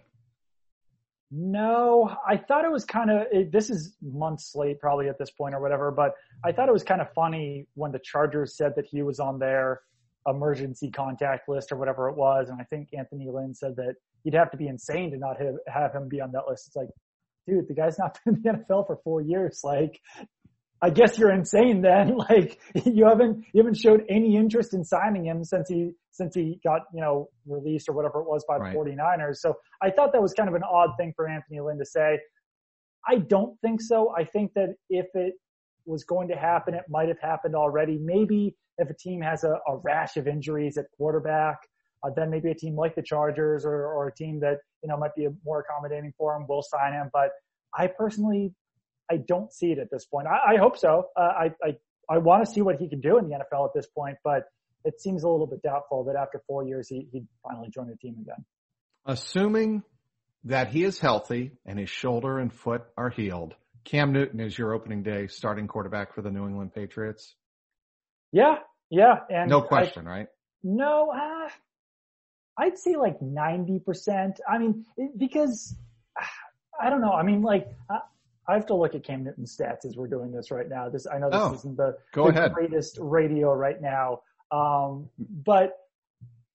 No, 1.32 2.16
I 2.28 2.38
thought 2.38 2.66
it 2.66 2.72
was 2.72 2.86
kind 2.86 3.12
of, 3.12 3.28
this 3.52 3.70
is 3.70 3.96
months 4.02 4.54
late 4.56 4.80
probably 4.80 5.10
at 5.10 5.20
this 5.20 5.30
point 5.30 5.54
or 5.54 5.62
whatever, 5.62 5.92
but 5.92 6.14
I 6.44 6.52
thought 6.52 6.70
it 6.70 6.74
was 6.74 6.84
kind 6.84 7.02
of 7.02 7.14
funny 7.14 7.68
when 7.76 7.92
the 7.92 8.00
Chargers 8.00 8.58
said 8.58 8.74
that 8.76 8.86
he 8.86 9.04
was 9.04 9.20
on 9.20 9.38
their 9.38 9.82
emergency 10.28 10.90
contact 10.90 11.48
list 11.48 11.72
or 11.72 11.76
whatever 11.76 12.10
it 12.10 12.16
was. 12.16 12.50
And 12.50 12.60
I 12.60 12.64
think 12.64 12.90
Anthony 12.98 13.30
Lynn 13.32 13.54
said 13.54 13.76
that 13.76 13.96
you'd 14.24 14.34
have 14.34 14.50
to 14.52 14.58
be 14.58 14.68
insane 14.68 15.12
to 15.12 15.18
not 15.18 15.40
have, 15.40 15.56
have 15.68 15.94
him 15.94 16.10
be 16.10 16.20
on 16.20 16.32
that 16.32 16.48
list. 16.48 16.68
It's 16.68 16.76
like, 16.76 16.90
dude, 17.48 17.68
the 17.68 17.76
guy's 17.76 18.00
not 18.00 18.18
been 18.26 18.36
in 18.36 18.42
the 18.42 18.50
NFL 18.50 18.88
for 18.88 19.00
four 19.04 19.22
years. 19.22 19.62
Like, 19.64 20.00
I 20.82 20.90
guess 20.90 21.18
you're 21.18 21.32
insane 21.32 21.82
then. 21.82 22.18
Like, 22.30 22.60
you 22.86 23.06
haven't, 23.06 23.46
you 23.54 23.62
haven't 23.62 23.78
showed 23.78 24.04
any 24.10 24.36
interest 24.36 24.74
in 24.74 24.84
signing 24.84 25.26
him 25.26 25.44
since 25.44 25.68
he, 25.70 25.92
since 26.12 26.36
he 26.36 26.60
got, 26.64 26.82
you 26.94 27.02
know, 27.02 27.30
released 27.46 27.90
or 27.90 27.94
whatever 27.94 28.22
it 28.22 28.28
was 28.28 28.46
by 28.48 28.58
the 28.58 28.66
right. 28.66 28.76
49ers. 28.76 29.38
So 29.38 29.56
I 29.82 29.90
thought 29.90 30.14
that 30.14 30.22
was 30.22 30.34
kind 30.34 30.48
of 30.48 30.56
an 30.56 30.64
odd 30.64 30.92
thing 30.98 31.14
for 31.16 31.28
Anthony 31.28 31.60
Lynn 31.60 31.80
to 31.80 31.86
say. 31.86 32.20
I 33.08 33.18
don't 33.18 33.60
think 33.62 33.82
so. 33.82 34.14
I 34.18 34.26
think 34.26 34.54
that 34.54 34.76
if 34.90 35.08
it 35.14 35.34
was 35.86 36.04
going 36.04 36.28
to 36.28 36.36
happen, 36.36 36.74
it 36.74 36.84
might 36.90 37.08
have 37.08 37.20
happened 37.20 37.56
already. 37.56 37.98
Maybe 38.00 38.56
if 38.78 38.90
a 38.90 38.94
team 38.94 39.22
has 39.22 39.44
a, 39.44 39.54
a 39.68 39.78
rash 39.78 40.18
of 40.18 40.28
injuries 40.28 40.78
at 40.78 40.86
quarterback, 40.98 41.58
uh, 42.06 42.10
then 42.16 42.30
maybe 42.30 42.52
a 42.52 42.56
team 42.56 42.76
like 42.76 42.96
the 42.96 43.02
Chargers 43.02 43.66
or, 43.66 43.74
or 43.74 44.08
a 44.08 44.14
team 44.14 44.40
that, 44.42 44.58
you 44.84 44.90
know, 44.90 44.98
might 44.98 45.16
be 45.16 45.28
more 45.44 45.62
accommodating 45.62 46.14
for 46.18 46.36
him 46.36 46.46
will 46.48 46.62
sign 46.62 46.94
him. 46.94 47.10
But 47.12 47.32
I 47.78 47.88
personally, 47.88 48.54
I 49.12 49.18
don't 49.18 49.52
see 49.52 49.72
it 49.72 49.80
at 49.80 49.90
this 49.92 50.06
point. 50.06 50.28
I, 50.28 50.56
I 50.56 50.58
hope 50.58 50.78
so. 50.78 51.08
Uh, 51.16 51.22
I, 51.22 51.46
I, 51.64 51.78
I 52.10 52.18
want 52.20 52.46
to 52.46 52.52
see 52.52 52.62
what 52.62 52.78
he 52.78 52.88
can 52.90 53.02
do 53.02 53.18
in 53.18 53.30
the 53.30 53.36
NFL 53.36 53.66
at 53.66 53.74
this 53.74 53.88
point, 53.88 54.18
but 54.24 54.44
it 54.86 55.02
seems 55.02 55.24
a 55.24 55.30
little 55.30 55.48
bit 55.48 55.62
doubtful 55.62 56.06
that 56.06 56.16
after 56.16 56.42
four 56.48 56.64
years 56.64 56.88
he, 56.88 57.08
he'd 57.12 57.28
finally 57.44 57.70
join 57.70 57.88
the 57.88 57.96
team 57.98 58.16
again. 58.22 58.46
Assuming 59.06 59.84
that 60.46 60.70
he 60.70 60.84
is 60.84 61.00
healthy 61.00 61.52
and 61.66 61.78
his 61.78 61.90
shoulder 61.90 62.40
and 62.40 62.54
foot 62.54 62.84
are 62.98 63.10
healed, 63.10 63.56
Cam 63.84 64.12
Newton 64.12 64.40
is 64.40 64.58
your 64.58 64.74
opening 64.74 65.04
day 65.04 65.28
starting 65.28 65.68
quarterback 65.68 66.14
for 66.14 66.22
the 66.22 66.30
New 66.30 66.46
England 66.46 66.74
Patriots. 66.74 67.36
Yeah, 68.32 68.58
yeah, 68.90 69.16
and 69.30 69.50
no 69.50 69.62
question, 69.62 70.08
I, 70.08 70.12
right? 70.12 70.28
No, 70.64 71.12
uh, 71.12 71.50
I'd 72.58 72.78
say 72.78 72.96
like 72.96 73.20
90%. 73.20 74.38
I 74.48 74.58
mean, 74.58 74.86
because 75.18 75.76
I 76.80 76.90
don't 76.90 77.02
know. 77.02 77.14
I 77.14 77.24
mean, 77.24 77.42
like, 77.42 77.68
I, 77.90 78.00
I 78.50 78.56
have 78.56 78.66
to 78.68 78.76
look 78.76 78.96
at 78.96 79.04
Cam 79.04 79.24
Newton's 79.24 79.56
stats 79.56 79.86
as 79.86 79.96
we're 79.96 80.08
doing 80.08 80.32
this 80.32 80.50
right 80.50 80.68
now. 80.68 80.90
This, 80.90 81.06
I 81.06 81.20
know 81.20 81.30
this 81.30 81.40
oh, 81.40 81.54
isn't 81.54 81.78
the, 81.78 81.98
the 82.14 82.52
greatest 82.52 82.98
radio 83.00 83.54
right 83.54 83.80
now. 83.80 84.22
Um, 84.52 85.10
but 85.20 85.74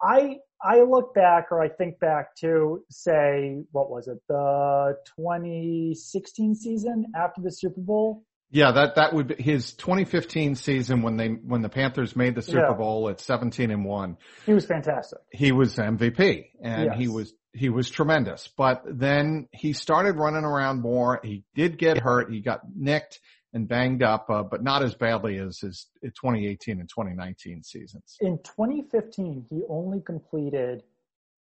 I, 0.02 0.38
I 0.60 0.80
look 0.80 1.14
back 1.14 1.52
or 1.52 1.62
I 1.62 1.68
think 1.68 2.00
back 2.00 2.34
to 2.40 2.82
say, 2.90 3.62
what 3.70 3.90
was 3.90 4.08
it? 4.08 4.18
The 4.28 4.96
2016 5.16 6.56
season 6.56 7.06
after 7.14 7.40
the 7.40 7.52
Super 7.52 7.80
Bowl 7.80 8.24
yeah, 8.50 8.70
that 8.70 8.94
that 8.94 9.12
would 9.12 9.26
be 9.26 9.42
his 9.42 9.72
2015 9.72 10.54
season 10.54 11.02
when 11.02 11.16
they 11.16 11.26
when 11.26 11.62
the 11.62 11.68
Panthers 11.68 12.14
made 12.14 12.36
the 12.36 12.42
Super 12.42 12.68
yeah. 12.70 12.76
Bowl 12.76 13.08
at 13.08 13.20
17 13.20 13.72
and 13.72 13.84
one. 13.84 14.16
He 14.46 14.52
was 14.52 14.64
fantastic. 14.64 15.18
He 15.32 15.50
was 15.50 15.74
MVP 15.74 16.50
and 16.62 16.84
yes. 16.84 16.96
he 16.96 17.08
was 17.08 17.34
he 17.54 17.68
was 17.68 17.88
tremendous. 17.88 18.48
But 18.56 18.82
then 18.86 19.48
he 19.52 19.72
started 19.72 20.16
running 20.16 20.44
around 20.44 20.80
more. 20.80 21.20
He 21.22 21.44
did 21.54 21.78
get 21.78 21.98
hurt. 21.98 22.30
He 22.30 22.40
got 22.40 22.60
nicked 22.74 23.20
and 23.52 23.68
banged 23.68 24.02
up, 24.02 24.28
uh, 24.28 24.42
but 24.42 24.62
not 24.62 24.82
as 24.82 24.94
badly 24.94 25.38
as 25.38 25.60
his 25.60 25.86
2018 26.02 26.80
and 26.80 26.88
2019 26.88 27.62
seasons. 27.62 28.16
In 28.20 28.38
2015, 28.38 29.46
he 29.48 29.62
only 29.68 30.00
completed, 30.00 30.82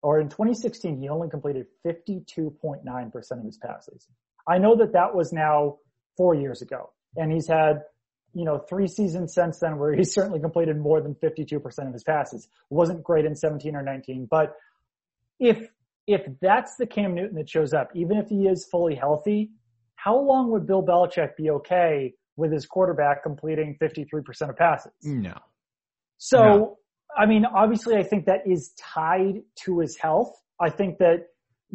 or 0.03 0.19
in 0.19 0.29
2016, 0.29 1.01
he 1.01 1.09
only 1.09 1.27
completed 1.27 1.65
52.9% 1.83 3.31
of 3.31 3.43
his 3.43 3.57
passes. 3.57 4.07
I 4.47 4.59
know 4.59 4.75
that 4.77 4.93
that 4.93 5.15
was 5.15 5.33
now 5.33 5.77
four 6.15 6.35
years 6.35 6.61
ago. 6.61 6.91
And 7.15 7.31
he's 7.31 7.47
had, 7.47 7.83
you 8.35 8.45
know, 8.45 8.59
three 8.59 8.87
seasons 8.87 9.33
since 9.33 9.59
then 9.59 9.79
where 9.79 9.93
he's 9.95 10.13
certainly 10.13 10.39
completed 10.39 10.77
more 10.77 11.01
than 11.01 11.15
52% 11.15 11.87
of 11.87 11.93
his 11.93 12.03
passes. 12.03 12.47
Wasn't 12.69 13.03
great 13.03 13.25
in 13.25 13.35
17 13.35 13.75
or 13.75 13.81
19, 13.81 14.27
but 14.29 14.55
if, 15.39 15.69
if 16.07 16.21
that's 16.41 16.75
the 16.77 16.87
Cam 16.87 17.13
Newton 17.13 17.35
that 17.35 17.49
shows 17.49 17.73
up, 17.73 17.89
even 17.93 18.17
if 18.17 18.29
he 18.29 18.47
is 18.47 18.65
fully 18.71 18.95
healthy, 18.95 19.51
how 19.95 20.17
long 20.17 20.49
would 20.51 20.65
Bill 20.65 20.83
Belichick 20.83 21.35
be 21.35 21.51
okay 21.51 22.13
with 22.37 22.51
his 22.51 22.65
quarterback 22.65 23.23
completing 23.23 23.77
53% 23.81 24.49
of 24.49 24.55
passes? 24.55 24.93
No. 25.03 25.33
So, 26.17 26.39
no. 26.39 26.77
I 27.15 27.25
mean, 27.25 27.45
obviously 27.45 27.95
I 27.95 28.03
think 28.03 28.25
that 28.25 28.47
is 28.47 28.73
tied 28.79 29.41
to 29.65 29.79
his 29.79 29.97
health. 29.97 30.33
I 30.59 30.69
think 30.69 30.99
that 30.99 31.27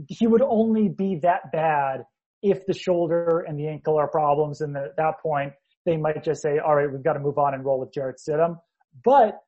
he 0.09 0.27
would 0.27 0.43
only 0.43 0.89
be 0.89 1.19
that 1.23 1.53
bad 1.53 2.05
if 2.43 2.67
the 2.67 2.75
shoulder 2.75 3.45
and 3.47 3.59
the 3.59 3.69
ankle 3.69 3.97
are 3.97 4.09
problems, 4.09 4.63
and 4.63 4.77
at 4.77 4.97
that 4.97 5.21
point, 5.23 5.53
they 5.85 5.97
might 5.97 6.25
just 6.25 6.43
say, 6.43 6.59
all 6.59 6.75
right, 6.75 6.91
we've 6.91 7.03
got 7.03 7.13
to 7.13 7.21
move 7.21 7.39
on 7.39 7.55
and 7.55 7.65
roll 7.65 7.79
with 7.79 7.93
Jarrett 7.93 8.17
Stidham. 8.17 8.59
But 9.05 9.39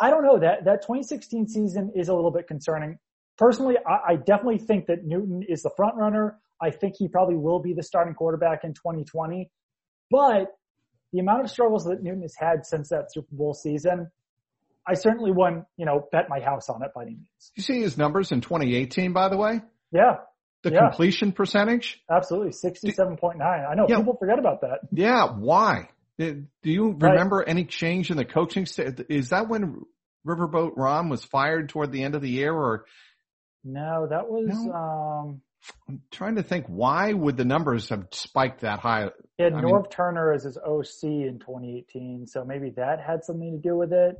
I 0.00 0.10
don't 0.10 0.22
know 0.22 0.38
that 0.38 0.64
that 0.64 0.82
2016 0.82 1.48
season 1.48 1.92
is 1.94 2.08
a 2.08 2.14
little 2.14 2.30
bit 2.30 2.46
concerning. 2.46 2.98
Personally, 3.38 3.76
I, 3.86 4.12
I 4.12 4.16
definitely 4.16 4.58
think 4.58 4.86
that 4.86 5.04
Newton 5.04 5.42
is 5.48 5.62
the 5.62 5.70
front 5.76 5.96
runner. 5.96 6.38
I 6.60 6.70
think 6.70 6.94
he 6.98 7.08
probably 7.08 7.36
will 7.36 7.60
be 7.60 7.74
the 7.74 7.82
starting 7.82 8.14
quarterback 8.14 8.64
in 8.64 8.72
2020. 8.72 9.50
But 10.10 10.46
the 11.12 11.18
amount 11.18 11.44
of 11.44 11.50
struggles 11.50 11.84
that 11.84 12.02
Newton 12.02 12.22
has 12.22 12.34
had 12.38 12.64
since 12.64 12.88
that 12.90 13.12
Super 13.12 13.34
Bowl 13.34 13.54
season, 13.54 14.10
I 14.86 14.94
certainly 14.94 15.32
wouldn't, 15.32 15.64
you 15.76 15.84
know, 15.84 16.08
bet 16.12 16.28
my 16.28 16.40
house 16.40 16.68
on 16.68 16.82
it 16.82 16.90
by 16.94 17.02
any 17.02 17.12
means. 17.12 17.52
You 17.54 17.62
see 17.62 17.80
his 17.80 17.98
numbers 17.98 18.32
in 18.32 18.40
2018, 18.40 19.12
by 19.12 19.28
the 19.28 19.36
way? 19.36 19.60
Yeah 19.92 20.16
the 20.66 20.74
yeah. 20.74 20.88
completion 20.88 21.32
percentage? 21.32 22.02
Absolutely, 22.10 22.52
sixty-seven 22.52 23.16
point 23.16 23.38
nine. 23.38 23.64
I 23.70 23.74
know 23.74 23.86
yeah. 23.88 23.98
people 23.98 24.16
forget 24.18 24.38
about 24.38 24.62
that. 24.62 24.80
Yeah, 24.92 25.28
why? 25.28 25.88
Uh, 26.20 26.24
do 26.62 26.70
you 26.70 26.96
remember 26.98 27.38
right. 27.38 27.48
any 27.48 27.64
change 27.64 28.10
in 28.10 28.16
the 28.16 28.24
coaching? 28.24 28.66
Staff? 28.66 28.94
Is 29.08 29.30
that 29.30 29.48
when 29.48 29.82
Riverboat 30.26 30.72
Ron 30.76 31.08
was 31.08 31.24
fired 31.24 31.68
toward 31.68 31.92
the 31.92 32.02
end 32.02 32.14
of 32.14 32.22
the 32.22 32.30
year, 32.30 32.52
or 32.52 32.84
no? 33.66 34.06
That 34.08 34.28
was. 34.28 34.48
No? 34.48 34.72
Um, 34.72 35.40
I'm 35.88 36.00
trying 36.10 36.36
to 36.36 36.42
think. 36.42 36.66
Why 36.66 37.12
would 37.12 37.36
the 37.36 37.44
numbers 37.44 37.88
have 37.88 38.06
spiked 38.12 38.60
that 38.60 38.78
high? 38.78 39.10
Yeah, 39.38 39.50
Norv 39.50 39.90
Turner 39.90 40.32
as 40.32 40.44
his 40.44 40.56
OC 40.56 41.02
in 41.04 41.38
2018, 41.40 42.26
so 42.26 42.44
maybe 42.44 42.70
that 42.76 43.00
had 43.00 43.24
something 43.24 43.60
to 43.60 43.68
do 43.68 43.76
with 43.76 43.92
it. 43.92 44.16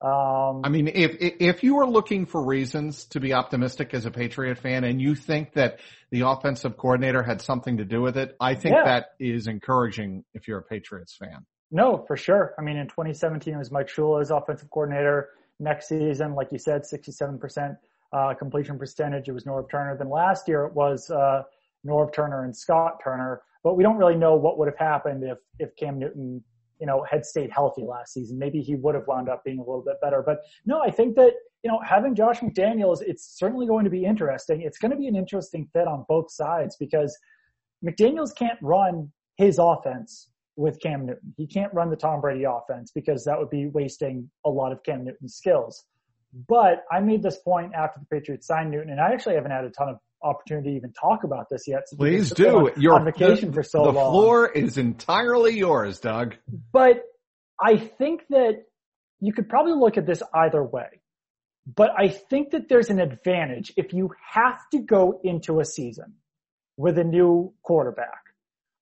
Um, 0.00 0.60
I 0.64 0.68
mean, 0.68 0.88
if 0.88 1.16
if 1.18 1.64
you 1.64 1.78
are 1.78 1.86
looking 1.86 2.26
for 2.26 2.44
reasons 2.44 3.06
to 3.06 3.20
be 3.20 3.32
optimistic 3.32 3.94
as 3.94 4.06
a 4.06 4.10
Patriot 4.10 4.58
fan, 4.58 4.84
and 4.84 5.00
you 5.00 5.14
think 5.14 5.54
that 5.54 5.80
the 6.10 6.20
offensive 6.20 6.76
coordinator 6.76 7.22
had 7.22 7.42
something 7.42 7.78
to 7.78 7.84
do 7.84 8.00
with 8.00 8.16
it, 8.16 8.36
I 8.40 8.54
think 8.54 8.76
yeah. 8.76 8.84
that 8.84 9.06
is 9.18 9.48
encouraging 9.48 10.24
if 10.34 10.46
you're 10.46 10.58
a 10.58 10.62
Patriots 10.62 11.16
fan. 11.16 11.46
No, 11.70 12.04
for 12.06 12.16
sure. 12.16 12.54
I 12.58 12.62
mean, 12.62 12.76
in 12.76 12.86
2017, 12.86 13.54
it 13.54 13.56
was 13.56 13.70
Mike 13.70 13.88
Shula 13.88 14.22
as 14.22 14.30
offensive 14.30 14.70
coordinator. 14.70 15.30
Next 15.60 15.88
season, 15.88 16.34
like 16.34 16.52
you 16.52 16.58
said, 16.58 16.82
67% 16.82 17.76
uh, 18.12 18.34
completion 18.34 18.78
percentage. 18.78 19.28
It 19.28 19.32
was 19.32 19.44
Norv 19.44 19.70
Turner. 19.70 19.96
Then 19.96 20.10
last 20.10 20.48
year, 20.48 20.64
it 20.64 20.74
was 20.74 21.10
uh, 21.10 21.42
Norv 21.86 22.12
Turner 22.12 22.44
and 22.44 22.56
Scott 22.56 22.98
Turner. 23.02 23.42
But 23.64 23.76
we 23.76 23.82
don't 23.82 23.96
really 23.96 24.16
know 24.16 24.36
what 24.36 24.58
would 24.58 24.68
have 24.68 24.78
happened 24.78 25.24
if 25.24 25.38
if 25.58 25.74
Cam 25.76 25.98
Newton 25.98 26.42
you 26.80 26.86
know, 26.86 27.04
had 27.10 27.24
stayed 27.24 27.50
healthy 27.50 27.82
last 27.82 28.12
season, 28.12 28.38
maybe 28.38 28.60
he 28.60 28.76
would 28.76 28.94
have 28.94 29.06
wound 29.06 29.28
up 29.28 29.42
being 29.44 29.58
a 29.58 29.62
little 29.62 29.82
bit 29.82 29.96
better. 30.00 30.22
But 30.24 30.38
no, 30.64 30.80
I 30.80 30.90
think 30.90 31.16
that, 31.16 31.32
you 31.62 31.70
know, 31.70 31.80
having 31.84 32.14
Josh 32.14 32.40
McDaniels, 32.40 33.02
it's 33.02 33.36
certainly 33.36 33.66
going 33.66 33.84
to 33.84 33.90
be 33.90 34.04
interesting. 34.04 34.62
It's 34.62 34.78
going 34.78 34.92
to 34.92 34.96
be 34.96 35.08
an 35.08 35.16
interesting 35.16 35.68
fit 35.72 35.88
on 35.88 36.04
both 36.08 36.30
sides 36.30 36.76
because 36.78 37.16
McDaniels 37.84 38.34
can't 38.34 38.58
run 38.62 39.10
his 39.36 39.58
offense 39.60 40.30
with 40.56 40.80
Cam 40.80 41.06
Newton. 41.06 41.34
He 41.36 41.46
can't 41.46 41.72
run 41.74 41.90
the 41.90 41.96
Tom 41.96 42.20
Brady 42.20 42.44
offense 42.44 42.90
because 42.92 43.24
that 43.24 43.38
would 43.38 43.50
be 43.50 43.66
wasting 43.66 44.28
a 44.44 44.50
lot 44.50 44.72
of 44.72 44.82
Cam 44.82 45.04
Newton's 45.04 45.34
skills. 45.34 45.84
But 46.46 46.84
I 46.92 47.00
made 47.00 47.22
this 47.22 47.38
point 47.38 47.74
after 47.74 47.98
the 47.98 48.06
Patriots 48.06 48.46
signed 48.46 48.70
Newton, 48.70 48.90
and 48.90 49.00
I 49.00 49.12
actually 49.12 49.34
haven't 49.34 49.50
had 49.50 49.64
a 49.64 49.70
ton 49.70 49.88
of 49.88 49.98
opportunity 50.22 50.70
to 50.70 50.76
even 50.76 50.92
talk 50.92 51.24
about 51.24 51.48
this 51.50 51.66
yet. 51.66 51.88
So 51.88 51.96
Please 51.96 52.30
do. 52.30 52.70
You're 52.76 52.94
on 52.94 53.04
vacation 53.04 53.48
the, 53.48 53.54
for 53.54 53.62
so 53.62 53.84
the 53.84 53.90
long. 53.90 53.94
The 53.94 54.10
floor 54.10 54.48
is 54.48 54.78
entirely 54.78 55.56
yours, 55.56 55.98
Doug. 55.98 56.36
But 56.72 57.02
I 57.60 57.76
think 57.76 58.22
that 58.30 58.64
you 59.20 59.32
could 59.32 59.48
probably 59.48 59.72
look 59.72 59.96
at 59.96 60.06
this 60.06 60.22
either 60.32 60.62
way. 60.62 61.00
But 61.74 61.90
I 61.98 62.08
think 62.08 62.50
that 62.50 62.68
there's 62.68 62.88
an 62.88 63.00
advantage 63.00 63.72
if 63.76 63.92
you 63.92 64.12
have 64.32 64.60
to 64.72 64.78
go 64.78 65.20
into 65.22 65.60
a 65.60 65.64
season 65.64 66.14
with 66.76 66.98
a 66.98 67.04
new 67.04 67.52
quarterback. 67.62 68.22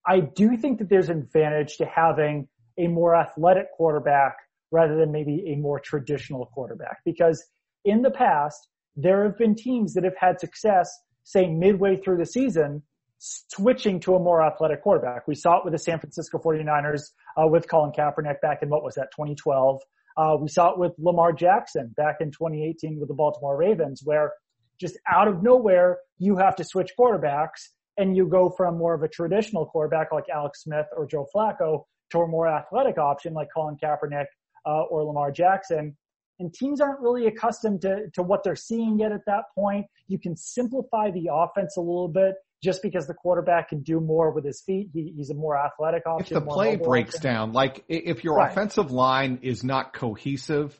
I 0.07 0.21
do 0.21 0.57
think 0.57 0.79
that 0.79 0.88
there's 0.88 1.09
an 1.09 1.19
advantage 1.19 1.79
to 1.79 1.87
having 1.87 2.49
a 2.79 2.87
more 2.87 3.16
athletic 3.16 3.73
quarterback 3.73 4.37
rather 4.77 4.95
than 4.95 5.11
maybe 5.11 5.43
a 5.53 5.57
more 5.57 5.81
traditional 5.81 6.45
quarterback 6.55 6.99
because 7.07 7.43
in 7.87 8.03
the 8.03 8.11
past, 8.11 8.69
there 8.95 9.25
have 9.25 9.39
been 9.39 9.55
teams 9.55 9.95
that 9.95 10.05
have 10.05 10.17
had 10.21 10.39
success, 10.39 10.91
say 11.25 11.49
midway 11.49 11.97
through 11.97 12.19
the 12.19 12.27
season, 12.27 12.83
switching 13.19 13.99
to 14.01 14.15
a 14.17 14.19
more 14.19 14.45
athletic 14.45 14.83
quarterback. 14.83 15.27
We 15.27 15.35
saw 15.35 15.59
it 15.59 15.65
with 15.65 15.73
the 15.73 15.79
San 15.79 15.99
Francisco 15.99 16.39
49ers 16.39 17.05
uh, 17.39 17.47
with 17.47 17.69
Colin 17.71 17.93
Kaepernick 17.93 18.41
back 18.43 18.59
in 18.61 18.69
what 18.69 18.85
was 18.85 18.97
that 18.97 19.09
2012. 19.17 19.81
Uh, 20.19 20.37
we 20.41 20.49
saw 20.49 20.73
it 20.73 20.79
with 20.79 20.93
Lamar 20.99 21.33
Jackson 21.33 21.95
back 21.97 22.17
in 22.21 22.31
2018 22.31 22.99
with 23.01 23.09
the 23.09 23.15
Baltimore 23.15 23.57
Ravens, 23.57 24.03
where 24.05 24.33
just 24.79 24.99
out 25.11 25.27
of 25.27 25.43
nowhere 25.43 25.99
you 26.19 26.37
have 26.37 26.55
to 26.57 26.65
switch 26.65 26.91
quarterbacks 26.99 27.71
and 27.97 28.15
you 28.15 28.29
go 28.29 28.51
from 28.51 28.77
more 28.77 28.95
of 28.95 29.03
a 29.03 29.09
traditional 29.09 29.65
quarterback 29.65 30.12
like 30.12 30.25
Alex 30.35 30.65
Smith 30.65 30.87
or 30.95 31.07
Joe 31.07 31.27
Flacco 31.35 31.85
to 32.11 32.19
a 32.19 32.29
more 32.29 32.47
athletic 32.47 32.99
option 32.99 33.33
like 33.33 33.49
Colin 33.55 33.77
Kaepernick 33.83 34.27
uh, 34.66 34.83
or 34.83 35.05
Lamar 35.05 35.31
Jackson. 35.31 35.96
And 36.38 36.52
teams 36.52 36.83
aren't 36.83 37.00
really 37.00 37.26
accustomed 37.26 37.81
to, 37.83 38.11
to 38.12 38.22
what 38.22 38.44
they're 38.44 38.57
seeing 38.57 38.98
yet 38.98 39.12
at 39.12 39.22
that 39.26 39.44
point. 39.55 39.87
You 40.07 40.18
can 40.18 40.37
simplify 40.37 41.11
the 41.11 41.31
offense 41.33 41.76
a 41.79 41.81
little 41.81 42.09
bit 42.09 42.35
just 42.62 42.83
because 42.83 43.07
the 43.07 43.14
quarterback 43.14 43.70
can 43.70 43.83
do 43.83 44.00
more 44.00 44.33
with 44.33 44.44
his 44.44 44.61
feet. 44.61 44.88
He, 44.92 45.14
he's 45.16 45.31
a 45.31 45.35
more 45.35 45.57
athletic 45.57 46.02
option. 46.07 46.37
If 46.37 46.44
the 46.44 46.50
play 46.50 46.76
breaks 46.76 47.16
option. 47.16 47.33
down, 47.33 47.52
like 47.52 47.85
if 47.88 48.24
your 48.24 48.37
right. 48.37 48.50
offensive 48.50 48.90
line 48.90 49.40
is 49.42 49.64
not 49.64 49.94
cohesive, 49.94 50.79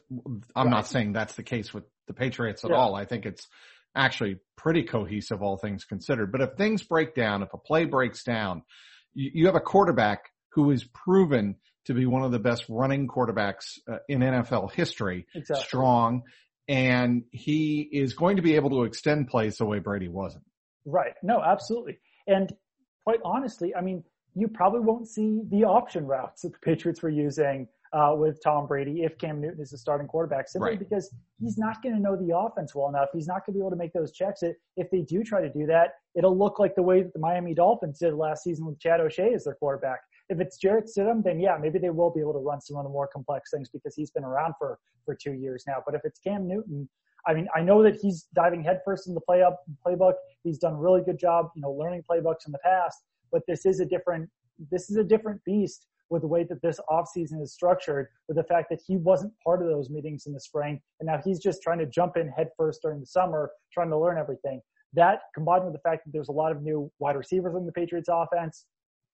I'm 0.55 0.67
right. 0.67 0.69
not 0.69 0.87
saying 0.87 1.13
that's 1.13 1.35
the 1.35 1.43
case 1.43 1.73
with 1.73 1.85
the 2.07 2.13
Patriots 2.13 2.63
at 2.63 2.71
yeah. 2.71 2.77
all. 2.77 2.95
I 2.95 3.05
think 3.05 3.25
it's 3.25 3.47
actually 3.95 4.37
pretty 4.55 4.83
cohesive, 4.83 5.41
all 5.41 5.57
things 5.57 5.85
considered. 5.85 6.31
But 6.31 6.41
if 6.41 6.49
things 6.55 6.83
break 6.83 7.15
down, 7.15 7.41
if 7.41 7.53
a 7.53 7.57
play 7.57 7.85
breaks 7.85 8.23
down, 8.23 8.63
you, 9.13 9.31
you 9.33 9.45
have 9.47 9.55
a 9.55 9.61
quarterback 9.61 10.29
who 10.53 10.71
is 10.71 10.83
proven 10.83 11.55
to 11.87 11.93
be 11.93 12.05
one 12.05 12.21
of 12.23 12.31
the 12.31 12.39
best 12.39 12.65
running 12.69 13.07
quarterbacks 13.07 13.79
uh, 13.91 13.97
in 14.07 14.19
NFL 14.19 14.71
history, 14.71 15.25
exactly. 15.33 15.65
strong, 15.65 16.23
and 16.67 17.23
he 17.31 17.81
is 17.91 18.13
going 18.13 18.35
to 18.35 18.41
be 18.41 18.55
able 18.55 18.69
to 18.71 18.83
extend 18.83 19.27
plays 19.27 19.57
the 19.57 19.65
way 19.65 19.79
Brady 19.79 20.09
wasn't. 20.09 20.43
Right. 20.85 21.13
No, 21.23 21.41
absolutely. 21.41 21.99
And 22.27 22.53
quite 23.03 23.19
honestly, 23.23 23.73
I 23.75 23.81
mean, 23.81 24.03
you 24.35 24.47
probably 24.47 24.81
won't 24.81 25.07
see 25.07 25.41
the 25.49 25.63
option 25.63 26.05
routes 26.05 26.43
that 26.43 26.53
the 26.53 26.59
Patriots 26.59 27.01
were 27.01 27.09
using 27.09 27.67
uh, 27.93 28.13
with 28.15 28.43
Tom 28.43 28.67
Brady 28.67 29.03
if 29.03 29.17
Cam 29.17 29.41
Newton 29.41 29.61
is 29.61 29.71
the 29.71 29.77
starting 29.77 30.07
quarterback, 30.07 30.49
simply 30.49 30.71
right. 30.71 30.79
because 30.79 31.09
he's 31.39 31.57
not 31.57 31.81
going 31.81 31.95
to 31.95 32.01
know 32.01 32.15
the 32.15 32.37
offense 32.37 32.75
well 32.75 32.89
enough. 32.89 33.09
He's 33.13 33.27
not 33.27 33.45
going 33.45 33.53
to 33.53 33.59
be 33.59 33.59
able 33.59 33.71
to 33.71 33.77
make 33.77 33.93
those 33.93 34.11
checks. 34.11 34.43
If 34.75 34.91
they 34.91 35.01
do 35.01 35.23
try 35.23 35.41
to 35.41 35.49
do 35.49 35.65
that, 35.67 35.93
it'll 36.15 36.37
look 36.37 36.59
like 36.59 36.75
the 36.75 36.83
way 36.83 37.01
that 37.01 37.13
the 37.13 37.19
Miami 37.19 37.53
Dolphins 37.53 37.99
did 37.99 38.13
last 38.13 38.43
season 38.43 38.65
with 38.65 38.79
Chad 38.79 38.99
O'Shea 38.99 39.33
as 39.33 39.45
their 39.45 39.55
quarterback. 39.55 39.99
If 40.29 40.39
it's 40.39 40.57
Jarrett 40.57 40.85
Stidham, 40.85 41.23
then 41.23 41.39
yeah, 41.39 41.57
maybe 41.59 41.79
they 41.79 41.89
will 41.89 42.11
be 42.11 42.19
able 42.19 42.33
to 42.33 42.39
run 42.39 42.59
some 42.61 42.77
of 42.77 42.83
the 42.83 42.89
more 42.89 43.07
complex 43.07 43.51
things 43.51 43.69
because 43.69 43.95
he's 43.95 44.11
been 44.11 44.23
around 44.23 44.53
for 44.59 44.79
for 45.05 45.15
two 45.15 45.33
years 45.33 45.63
now. 45.67 45.77
But 45.85 45.95
if 45.95 46.01
it's 46.03 46.19
Cam 46.19 46.47
Newton, 46.47 46.89
I 47.25 47.33
mean, 47.33 47.47
I 47.55 47.61
know 47.61 47.81
that 47.83 47.95
he's 47.95 48.27
diving 48.33 48.63
headfirst 48.63 49.07
in 49.07 49.13
the 49.13 49.21
play 49.21 49.41
up 49.41 49.63
playbook. 49.85 50.13
He's 50.43 50.57
done 50.57 50.73
a 50.73 50.77
really 50.77 51.01
good 51.01 51.19
job, 51.19 51.49
you 51.55 51.61
know, 51.61 51.71
learning 51.71 52.03
playbooks 52.09 52.45
in 52.45 52.51
the 52.51 52.59
past. 52.63 53.03
But 53.31 53.41
this 53.47 53.65
is 53.65 53.79
a 53.79 53.85
different 53.85 54.29
this 54.71 54.89
is 54.89 54.97
a 54.97 55.03
different 55.03 55.43
beast 55.45 55.87
with 56.09 56.21
the 56.21 56.27
way 56.27 56.43
that 56.43 56.61
this 56.61 56.79
offseason 56.89 57.41
is 57.41 57.53
structured, 57.53 58.07
with 58.27 58.37
the 58.37 58.43
fact 58.43 58.69
that 58.69 58.79
he 58.85 58.97
wasn't 58.97 59.33
part 59.43 59.61
of 59.61 59.67
those 59.67 59.89
meetings 59.89 60.25
in 60.25 60.33
the 60.33 60.39
spring, 60.39 60.81
and 60.99 61.07
now 61.07 61.19
he's 61.23 61.39
just 61.39 61.61
trying 61.61 61.79
to 61.79 61.85
jump 61.85 62.15
in 62.15 62.29
headfirst 62.29 62.81
during 62.81 62.99
the 62.99 63.05
summer, 63.05 63.51
trying 63.73 63.89
to 63.89 63.97
learn 63.97 64.17
everything. 64.17 64.61
That 64.93 65.19
combined 65.35 65.65
with 65.65 65.73
the 65.73 65.79
fact 65.79 66.05
that 66.05 66.11
there's 66.11 66.29
a 66.29 66.33
lot 66.33 66.53
of 66.53 66.61
new 66.61 66.89
wide 66.99 67.17
receivers 67.17 67.55
in 67.55 67.65
the 67.65 67.73
Patriots 67.73 68.09
offense, 68.11 68.65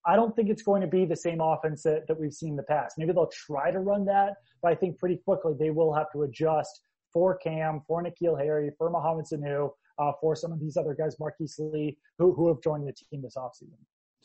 I 0.06 0.16
don't 0.16 0.36
think 0.36 0.50
it's 0.50 0.64
going 0.64 0.82
to 0.82 0.88
be 0.88 1.06
the 1.06 1.16
same 1.16 1.40
offense 1.42 1.84
that, 1.84 2.08
that 2.08 2.20
we've 2.20 2.34
seen 2.34 2.52
in 2.52 2.56
the 2.56 2.64
past. 2.64 2.96
Maybe 2.98 3.14
they'll 3.14 3.32
try 3.32 3.72
to 3.72 3.80
run 3.80 4.06
that, 4.06 4.36
but 4.62 4.72
I 4.72 4.76
think 4.76 5.00
pretty 5.00 5.18
quickly 5.24 5.54
they 5.58 5.70
will 5.70 5.94
have 5.94 6.12
to 6.14 6.24
adjust 6.24 6.82
for 7.12 7.38
Cam, 7.38 7.82
for 7.88 8.04
N'Keal 8.04 8.38
Harry, 8.38 8.72
for 8.78 8.90
Mohamed 8.90 9.26
Sanu, 9.32 9.70
uh, 10.00 10.12
for 10.20 10.36
some 10.36 10.52
of 10.52 10.60
these 10.60 10.76
other 10.78 10.94
guys, 10.94 11.16
Marquise 11.20 11.56
Lee, 11.60 11.98
who, 12.18 12.34
who 12.34 12.48
have 12.48 12.62
joined 12.62 12.88
the 12.88 12.94
team 12.94 13.22
this 13.22 13.36
offseason. 13.38 13.78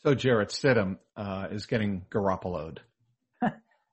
So 0.03 0.15
Jarrett 0.15 0.49
Stidham 0.49 0.97
uh, 1.15 1.47
is 1.51 1.65
getting 1.65 2.05
Garoppoloed. 2.09 2.79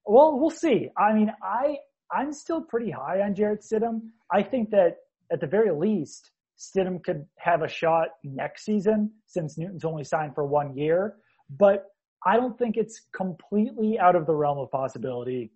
well, 0.05 0.39
we'll 0.39 0.51
see. 0.51 0.89
I 0.97 1.13
mean, 1.13 1.33
I 1.43 1.79
I'm 2.11 2.33
still 2.33 2.61
pretty 2.61 2.91
high 2.91 3.21
on 3.21 3.35
Jarrett 3.35 3.63
Stidham. 3.63 4.11
I 4.33 4.43
think 4.43 4.71
that 4.71 4.99
at 5.33 5.41
the 5.41 5.47
very 5.47 5.73
least, 5.73 6.31
Stidham 6.59 7.03
could 7.03 7.27
have 7.39 7.63
a 7.63 7.69
shot 7.69 8.09
next 8.23 8.65
season 8.65 9.11
since 9.27 9.59
Newton's 9.59 9.85
only 9.85 10.05
signed 10.05 10.35
for 10.35 10.47
one 10.47 10.77
year. 10.77 11.17
But 11.51 11.87
I 12.25 12.37
don't 12.37 12.59
think 12.59 12.77
it's 12.77 13.03
completely 13.15 13.99
out 13.99 14.17
of 14.17 14.27
the 14.27 14.35
realm 14.35 14.59
of 14.59 14.71
possibility 14.71 15.53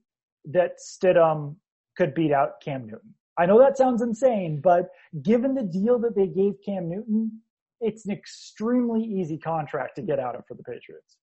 that 0.46 0.78
Stidham 0.78 1.56
could 1.96 2.14
beat 2.14 2.32
out 2.32 2.60
Cam 2.62 2.86
Newton. 2.86 3.14
I 3.36 3.46
know 3.46 3.58
that 3.58 3.76
sounds 3.76 4.02
insane, 4.02 4.60
but 4.62 4.90
given 5.22 5.54
the 5.54 5.62
deal 5.62 5.98
that 6.00 6.14
they 6.14 6.26
gave 6.26 6.54
Cam 6.64 6.88
Newton, 6.88 7.40
it's 7.80 8.04
an 8.06 8.12
extremely 8.12 9.02
easy 9.02 9.38
contract 9.38 9.96
to 9.96 10.02
get 10.02 10.18
out 10.18 10.36
of 10.36 10.46
for 10.46 10.54
the 10.54 10.62
Patriots. 10.62 11.16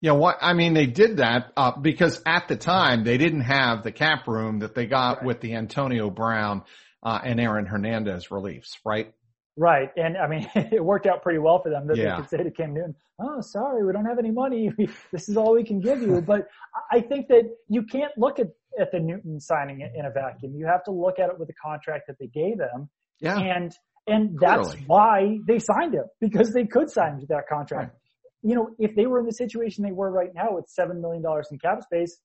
Yeah, 0.00 0.12
what 0.12 0.38
I 0.40 0.52
mean, 0.52 0.74
they 0.74 0.86
did 0.86 1.18
that 1.18 1.52
uh, 1.56 1.72
because 1.80 2.20
at 2.26 2.48
the 2.48 2.56
time 2.56 3.04
they 3.04 3.18
didn't 3.18 3.42
have 3.42 3.84
the 3.84 3.92
cap 3.92 4.26
room 4.26 4.58
that 4.58 4.74
they 4.74 4.86
got 4.86 5.18
right. 5.18 5.26
with 5.26 5.40
the 5.40 5.54
Antonio 5.54 6.10
Brown 6.10 6.64
uh, 7.02 7.20
and 7.22 7.40
Aaron 7.40 7.66
Hernandez 7.66 8.30
reliefs, 8.30 8.78
right? 8.84 9.14
Right, 9.56 9.90
and 9.96 10.16
I 10.16 10.26
mean, 10.28 10.48
it 10.54 10.82
worked 10.82 11.06
out 11.06 11.22
pretty 11.22 11.38
well 11.38 11.62
for 11.62 11.68
them 11.68 11.86
that 11.88 11.96
yeah. 11.96 12.16
they 12.16 12.20
could 12.22 12.30
say 12.30 12.42
to 12.42 12.50
Cam 12.50 12.72
Newton, 12.72 12.94
"Oh, 13.20 13.40
sorry, 13.40 13.84
we 13.84 13.92
don't 13.92 14.06
have 14.06 14.18
any 14.18 14.30
money. 14.30 14.70
this 15.12 15.28
is 15.28 15.36
all 15.36 15.54
we 15.54 15.64
can 15.64 15.80
give 15.80 16.00
you." 16.00 16.22
But 16.22 16.48
I 16.90 17.00
think 17.00 17.28
that 17.28 17.50
you 17.68 17.82
can't 17.82 18.12
look 18.16 18.38
at 18.38 18.48
at 18.80 18.90
the 18.90 18.98
Newton 18.98 19.38
signing 19.40 19.80
in 19.80 20.06
a 20.06 20.10
vacuum. 20.10 20.54
You 20.54 20.66
have 20.66 20.82
to 20.84 20.90
look 20.90 21.18
at 21.18 21.28
it 21.28 21.38
with 21.38 21.48
the 21.48 21.54
contract 21.54 22.06
that 22.06 22.18
they 22.18 22.28
gave 22.28 22.58
him. 22.58 22.88
Yeah. 23.20 23.38
And 23.38 23.72
and 24.06 24.38
that's 24.40 24.70
Clearly. 24.70 24.84
why 24.86 25.38
they 25.46 25.58
signed 25.58 25.94
him 25.94 26.04
because 26.20 26.52
they 26.52 26.64
could 26.64 26.90
sign 26.90 27.14
him 27.14 27.20
to 27.20 27.26
that 27.26 27.46
contract. 27.48 27.92
Right. 27.92 28.50
You 28.50 28.56
know, 28.56 28.70
if 28.78 28.96
they 28.96 29.06
were 29.06 29.20
in 29.20 29.26
the 29.26 29.32
situation 29.32 29.84
they 29.84 29.92
were 29.92 30.10
right 30.10 30.34
now 30.34 30.54
with 30.54 30.66
seven 30.68 31.00
million 31.00 31.22
dollars 31.22 31.48
in 31.52 31.58
cap 31.58 31.82
space, 31.82 32.18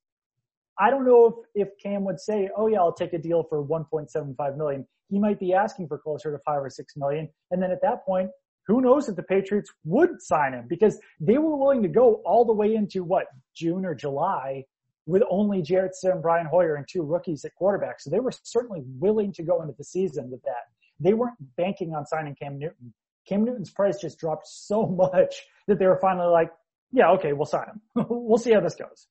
I 0.79 0.89
don't 0.89 1.05
know 1.05 1.43
if 1.55 1.67
if 1.67 1.73
Cam 1.81 2.03
would 2.05 2.19
say, 2.19 2.49
"Oh 2.55 2.67
yeah, 2.67 2.79
I'll 2.79 2.93
take 2.93 3.13
a 3.13 3.17
deal 3.17 3.43
for 3.43 3.63
1.75 3.63 4.57
million." 4.57 4.87
He 5.09 5.19
might 5.19 5.39
be 5.39 5.53
asking 5.53 5.87
for 5.87 5.97
closer 5.97 6.31
to 6.31 6.39
five 6.39 6.61
or 6.61 6.69
six 6.69 6.95
million, 6.95 7.29
and 7.51 7.61
then 7.61 7.71
at 7.71 7.81
that 7.81 8.05
point, 8.05 8.29
who 8.67 8.81
knows 8.81 9.07
if 9.07 9.15
the 9.15 9.23
Patriots 9.23 9.71
would 9.85 10.21
sign 10.21 10.53
him 10.53 10.65
because 10.67 10.99
they 11.19 11.37
were 11.37 11.55
willing 11.55 11.81
to 11.83 11.87
go 11.87 12.15
all 12.25 12.45
the 12.45 12.53
way 12.53 12.75
into 12.75 13.03
what 13.03 13.27
June 13.55 13.85
or 13.85 13.95
July 13.95 14.65
with 15.05 15.23
only 15.29 15.61
Jarrett 15.61 15.93
Stidham, 15.93 16.21
Brian 16.21 16.45
Hoyer, 16.45 16.75
and 16.75 16.85
two 16.87 17.01
rookies 17.01 17.45
at 17.45 17.55
quarterback. 17.55 18.01
So 18.01 18.09
they 18.09 18.19
were 18.19 18.33
certainly 18.43 18.83
willing 18.99 19.31
to 19.33 19.43
go 19.43 19.61
into 19.61 19.73
the 19.77 19.85
season 19.85 20.29
with 20.29 20.41
that. 20.43 20.67
They 20.99 21.13
weren't 21.13 21.37
banking 21.55 21.95
on 21.95 22.05
signing 22.05 22.35
Cam 22.35 22.59
Newton. 22.59 22.93
Cam 23.27 23.45
Newton's 23.45 23.69
price 23.69 23.99
just 23.99 24.19
dropped 24.19 24.47
so 24.47 24.85
much 25.13 25.43
that 25.67 25.79
they 25.79 25.87
were 25.87 25.99
finally 26.01 26.27
like, 26.27 26.51
yeah, 26.91 27.11
okay, 27.11 27.33
we'll 27.33 27.45
sign 27.45 27.67
him. 27.67 27.81
we'll 28.09 28.37
see 28.37 28.51
how 28.51 28.59
this 28.59 28.75
goes. 28.75 29.07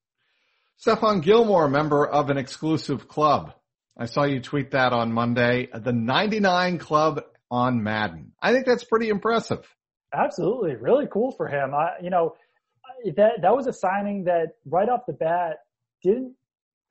Stephon 0.84 1.22
Gilmore, 1.22 1.68
member 1.68 2.06
of 2.06 2.30
an 2.30 2.36
exclusive 2.36 3.08
club. 3.08 3.54
I 3.98 4.06
saw 4.06 4.24
you 4.24 4.40
tweet 4.40 4.72
that 4.72 4.92
on 4.92 5.12
Monday. 5.12 5.68
The 5.72 5.92
99 5.92 6.78
Club 6.78 7.22
on 7.50 7.82
Madden. 7.82 8.32
I 8.42 8.52
think 8.52 8.66
that's 8.66 8.84
pretty 8.84 9.08
impressive. 9.08 9.66
Absolutely, 10.12 10.76
really 10.76 11.06
cool 11.10 11.32
for 11.32 11.48
him. 11.48 11.74
I, 11.74 11.94
you 12.02 12.10
know, 12.10 12.34
that 13.16 13.42
that 13.42 13.56
was 13.56 13.66
a 13.66 13.72
signing 13.72 14.24
that 14.24 14.52
right 14.66 14.88
off 14.88 15.06
the 15.06 15.12
bat 15.12 15.58
didn't 16.02 16.34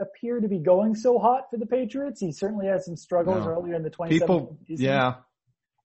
appear 0.02 0.40
to 0.40 0.48
be 0.48 0.60
going 0.60 0.96
so 0.96 1.20
hot 1.20 1.44
for 1.50 1.58
the 1.58 1.66
Patriots. 1.66 2.20
He 2.20 2.32
certainly 2.32 2.68
had 2.68 2.82
some 2.82 2.96
struggles 2.96 3.46
no. 3.46 3.52
earlier 3.52 3.76
in 3.76 3.84
the 3.84 3.90
2017 3.90 4.20
People, 4.20 4.58
season. 4.68 4.86
Yeah. 4.86 5.14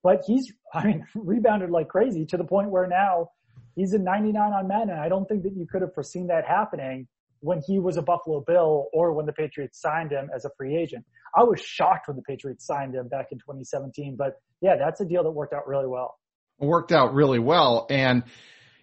But 0.03 0.23
he's, 0.27 0.53
I 0.75 0.87
mean, 0.87 1.07
rebounded 1.15 1.71
like 1.71 1.89
crazy 1.89 2.25
to 2.27 2.37
the 2.37 2.45
point 2.45 2.71
where 2.71 2.87
now 2.87 3.31
he's 3.77 3.93
a 3.93 3.99
99 3.99 4.53
on 4.53 4.69
Madden. 4.69 4.99
I 4.99 5.09
don't 5.09 5.29
think 5.29 5.43
that 5.43 5.55
you 5.55 5.67
could 5.71 5.83
have 5.83 5.95
foreseen 5.95 6.29
that 6.29 6.47
happening 6.47 7.07
when 7.41 7.61
he 7.67 7.79
was 7.79 7.97
a 7.97 8.03
Buffalo 8.03 8.41
Bill 8.47 8.87
or 8.93 9.13
when 9.13 9.27
the 9.27 9.33
Patriots 9.33 9.81
signed 9.81 10.13
him 10.13 10.31
as 10.35 10.45
a 10.45 10.51
free 10.57 10.77
agent. 10.77 11.05
I 11.35 11.45
was 11.45 11.61
shocked 11.61 12.09
when 12.09 12.17
the 12.17 12.23
Patriots 12.23 12.67
signed 12.67 12.95
him 12.95 13.09
back 13.09 13.29
in 13.33 13.39
2017, 13.39 14.17
but 14.17 14.41
yeah, 14.61 14.77
that's 14.77 15.01
a 15.01 15.05
deal 15.05 15.23
that 15.25 15.31
worked 15.31 15.55
out 15.55 15.67
really 15.67 15.87
well. 15.87 16.19
It 16.61 16.67
worked 16.67 16.93
out 16.93 17.15
really 17.15 17.39
well. 17.39 17.87
And 17.89 18.25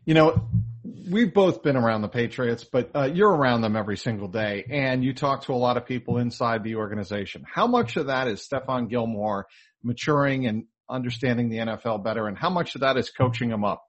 You 0.08 0.14
know, 0.14 0.48
we've 1.12 1.34
both 1.34 1.64
been 1.64 1.76
around 1.76 2.02
the 2.02 2.08
Patriots, 2.08 2.64
but 2.64 2.92
uh, 2.96 3.10
you're 3.14 3.30
around 3.30 3.60
them 3.60 3.76
every 3.76 3.98
single 3.98 4.30
day, 4.30 4.66
and 4.70 5.04
you 5.04 5.14
talk 5.14 5.44
to 5.44 5.52
a 5.52 5.60
lot 5.60 5.76
of 5.76 5.86
people 5.86 6.18
inside 6.18 6.64
the 6.64 6.76
organization. 6.76 7.44
How 7.46 7.68
much 7.68 7.98
of 7.98 8.08
that 8.08 8.30
is 8.30 8.48
Stephon 8.48 8.90
Gilmore 8.90 9.48
maturing 9.84 10.48
and 10.48 10.64
understanding 10.90 11.50
the 11.50 11.58
NFL 11.58 12.06
better, 12.06 12.26
and 12.26 12.38
how 12.38 12.50
much 12.50 12.76
of 12.76 12.82
that 12.82 12.96
is 12.96 13.10
coaching 13.10 13.50
him 13.50 13.66
up? 13.66 13.84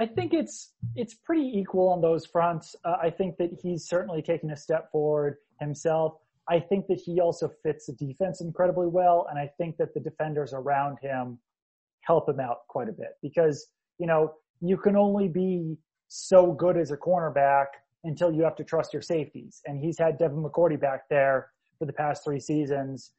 I 0.00 0.06
think 0.06 0.32
it's 0.32 0.72
it's 0.94 1.14
pretty 1.14 1.50
equal 1.58 1.88
on 1.88 2.00
those 2.00 2.24
fronts. 2.24 2.76
Uh, 2.84 2.96
I 3.02 3.10
think 3.10 3.36
that 3.38 3.50
he's 3.60 3.88
certainly 3.88 4.22
taken 4.22 4.50
a 4.50 4.56
step 4.56 4.90
forward 4.92 5.36
himself. 5.60 6.14
I 6.48 6.60
think 6.60 6.86
that 6.86 7.00
he 7.04 7.20
also 7.20 7.50
fits 7.62 7.86
the 7.86 7.92
defense 7.92 8.40
incredibly 8.40 8.86
well, 8.86 9.26
and 9.28 9.38
I 9.38 9.50
think 9.58 9.76
that 9.78 9.92
the 9.94 10.00
defenders 10.00 10.52
around 10.54 10.98
him 11.02 11.38
help 12.02 12.28
him 12.28 12.40
out 12.40 12.66
quite 12.68 12.88
a 12.88 12.92
bit 12.92 13.18
because 13.22 13.66
you 13.98 14.06
know 14.06 14.34
you 14.60 14.76
can 14.76 14.96
only 14.96 15.28
be 15.28 15.76
so 16.08 16.52
good 16.52 16.76
as 16.76 16.90
a 16.90 16.96
cornerback 16.96 17.66
until 18.04 18.32
you 18.32 18.42
have 18.42 18.56
to 18.56 18.64
trust 18.64 18.92
your 18.92 19.02
safeties. 19.02 19.60
And 19.66 19.82
he's 19.82 19.98
had 19.98 20.18
Devin 20.18 20.42
McCourty 20.42 20.80
back 20.80 21.08
there 21.10 21.50
for 21.78 21.86
the 21.86 21.92
past 21.92 22.24
three 22.24 22.40
seasons, 22.40 23.12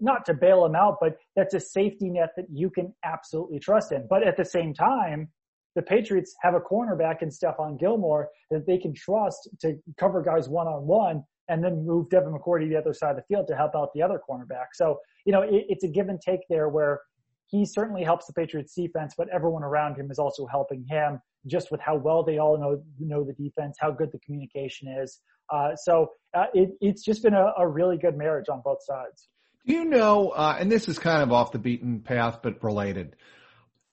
not 0.00 0.24
to 0.26 0.34
bail 0.34 0.64
him 0.64 0.74
out, 0.74 0.98
but 1.00 1.16
that's 1.34 1.54
a 1.54 1.60
safety 1.60 2.10
net 2.10 2.30
that 2.36 2.46
you 2.52 2.68
can 2.68 2.92
absolutely 3.04 3.58
trust 3.58 3.92
in. 3.92 4.06
But 4.08 4.26
at 4.26 4.36
the 4.36 4.44
same 4.44 4.74
time, 4.74 5.28
the 5.76 5.82
Patriots 5.82 6.34
have 6.40 6.54
a 6.54 6.60
cornerback 6.60 7.22
in 7.22 7.28
Stephon 7.28 7.78
Gilmore 7.78 8.30
that 8.50 8.66
they 8.66 8.78
can 8.78 8.94
trust 8.94 9.48
to 9.60 9.78
cover 9.98 10.22
guys 10.22 10.48
one 10.48 10.66
on 10.66 10.86
one 10.86 11.22
and 11.48 11.62
then 11.62 11.86
move 11.86 12.10
Devin 12.10 12.32
McCourty 12.32 12.64
to 12.64 12.68
the 12.70 12.76
other 12.76 12.94
side 12.94 13.10
of 13.10 13.16
the 13.16 13.22
field 13.28 13.46
to 13.48 13.54
help 13.54 13.76
out 13.76 13.90
the 13.94 14.02
other 14.02 14.20
cornerback. 14.28 14.66
So, 14.72 14.98
you 15.24 15.32
know, 15.32 15.42
it, 15.42 15.66
it's 15.68 15.84
a 15.84 15.88
give 15.88 16.08
and 16.08 16.20
take 16.20 16.40
there 16.48 16.68
where 16.68 17.02
he 17.48 17.64
certainly 17.64 18.02
helps 18.02 18.26
the 18.26 18.32
Patriots 18.32 18.74
defense, 18.74 19.14
but 19.16 19.28
everyone 19.28 19.62
around 19.62 19.96
him 19.96 20.10
is 20.10 20.18
also 20.18 20.46
helping 20.46 20.84
him 20.88 21.20
just 21.46 21.70
with 21.70 21.80
how 21.80 21.94
well 21.94 22.24
they 22.24 22.38
all 22.38 22.58
know 22.58 22.82
know 22.98 23.22
the 23.22 23.34
defense, 23.34 23.76
how 23.78 23.92
good 23.92 24.10
the 24.10 24.18
communication 24.20 24.88
is. 24.88 25.20
Uh, 25.52 25.76
so 25.76 26.10
uh, 26.34 26.46
it, 26.54 26.70
it's 26.80 27.04
just 27.04 27.22
been 27.22 27.34
a, 27.34 27.52
a, 27.58 27.68
really 27.68 27.96
good 27.96 28.16
marriage 28.16 28.46
on 28.48 28.60
both 28.64 28.82
sides. 28.82 29.28
Do 29.64 29.74
you 29.74 29.84
know? 29.84 30.30
Uh, 30.30 30.56
and 30.58 30.72
this 30.72 30.88
is 30.88 30.98
kind 30.98 31.22
of 31.22 31.30
off 31.30 31.52
the 31.52 31.60
beaten 31.60 32.00
path, 32.00 32.40
but 32.42 32.64
related. 32.64 33.14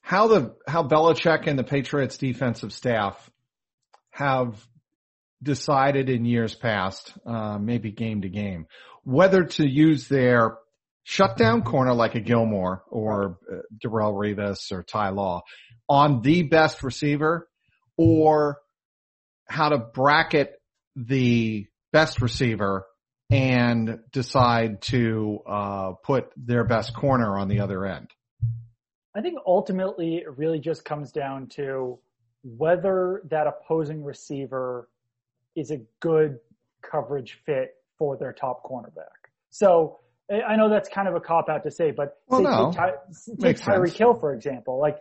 How 0.04 0.28
the 0.28 0.56
how 0.68 0.84
Belichick 0.84 1.48
and 1.48 1.58
the 1.58 1.64
Patriots 1.64 2.18
defensive 2.18 2.74
staff 2.74 3.32
have 4.12 4.64
decided 5.42 6.10
in 6.10 6.26
years 6.26 6.54
past, 6.54 7.14
uh, 7.26 7.58
maybe 7.58 7.92
game 7.92 8.22
to 8.22 8.30
game, 8.30 8.68
whether 9.04 9.46
to 9.46 9.68
use 9.68 10.10
their 10.10 10.58
shutdown 11.04 11.64
corner 11.64 11.94
like 11.94 12.16
a 12.16 12.20
Gilmore 12.20 12.84
or 12.90 13.38
uh, 13.52 13.58
Darrelle 13.84 14.14
Revis 14.14 14.72
or 14.74 14.84
Ty 14.84 15.10
Law 15.10 15.42
on 15.88 16.22
the 16.22 16.44
best 16.44 16.84
receiver 16.84 17.48
or 17.98 18.58
how 19.48 19.70
to 19.70 19.78
bracket 19.78 20.54
the 20.98 21.66
best 21.94 22.22
receiver 22.22 22.86
and 23.30 24.00
decide 24.12 24.82
to 24.82 25.40
uh, 25.48 25.92
put 26.04 26.26
their 26.36 26.66
best 26.66 26.94
corner 26.94 27.38
on 27.38 27.48
the 27.48 27.62
other 27.62 27.86
end? 27.86 28.10
I 29.16 29.22
think 29.22 29.38
ultimately 29.46 30.18
it 30.18 30.38
really 30.38 30.60
just 30.60 30.86
comes 30.86 31.12
down 31.12 31.48
to 31.50 32.00
whether 32.44 33.22
that 33.30 33.48
opposing 33.48 34.04
receiver 34.04 34.90
is 35.56 35.72
a 35.72 35.78
good 36.00 36.40
coverage 36.82 37.40
fit 37.46 37.76
for 37.98 38.18
their 38.18 38.34
top 38.34 38.64
cornerback. 38.64 39.30
So 39.50 40.00
I 40.30 40.56
know 40.56 40.70
that's 40.70 40.90
kind 40.90 41.08
of 41.08 41.16
a 41.16 41.20
cop 41.20 41.48
out 41.50 41.64
to 41.64 41.72
say, 41.72 41.92
but 41.92 42.18
well, 42.28 42.42
no. 42.42 42.72
take, 42.72 42.78
Ty, 42.78 42.92
take 43.40 43.58
Tyreek 43.58 43.96
Hill, 43.96 44.16
for 44.20 44.34
example. 44.34 44.80
Like, 44.80 44.98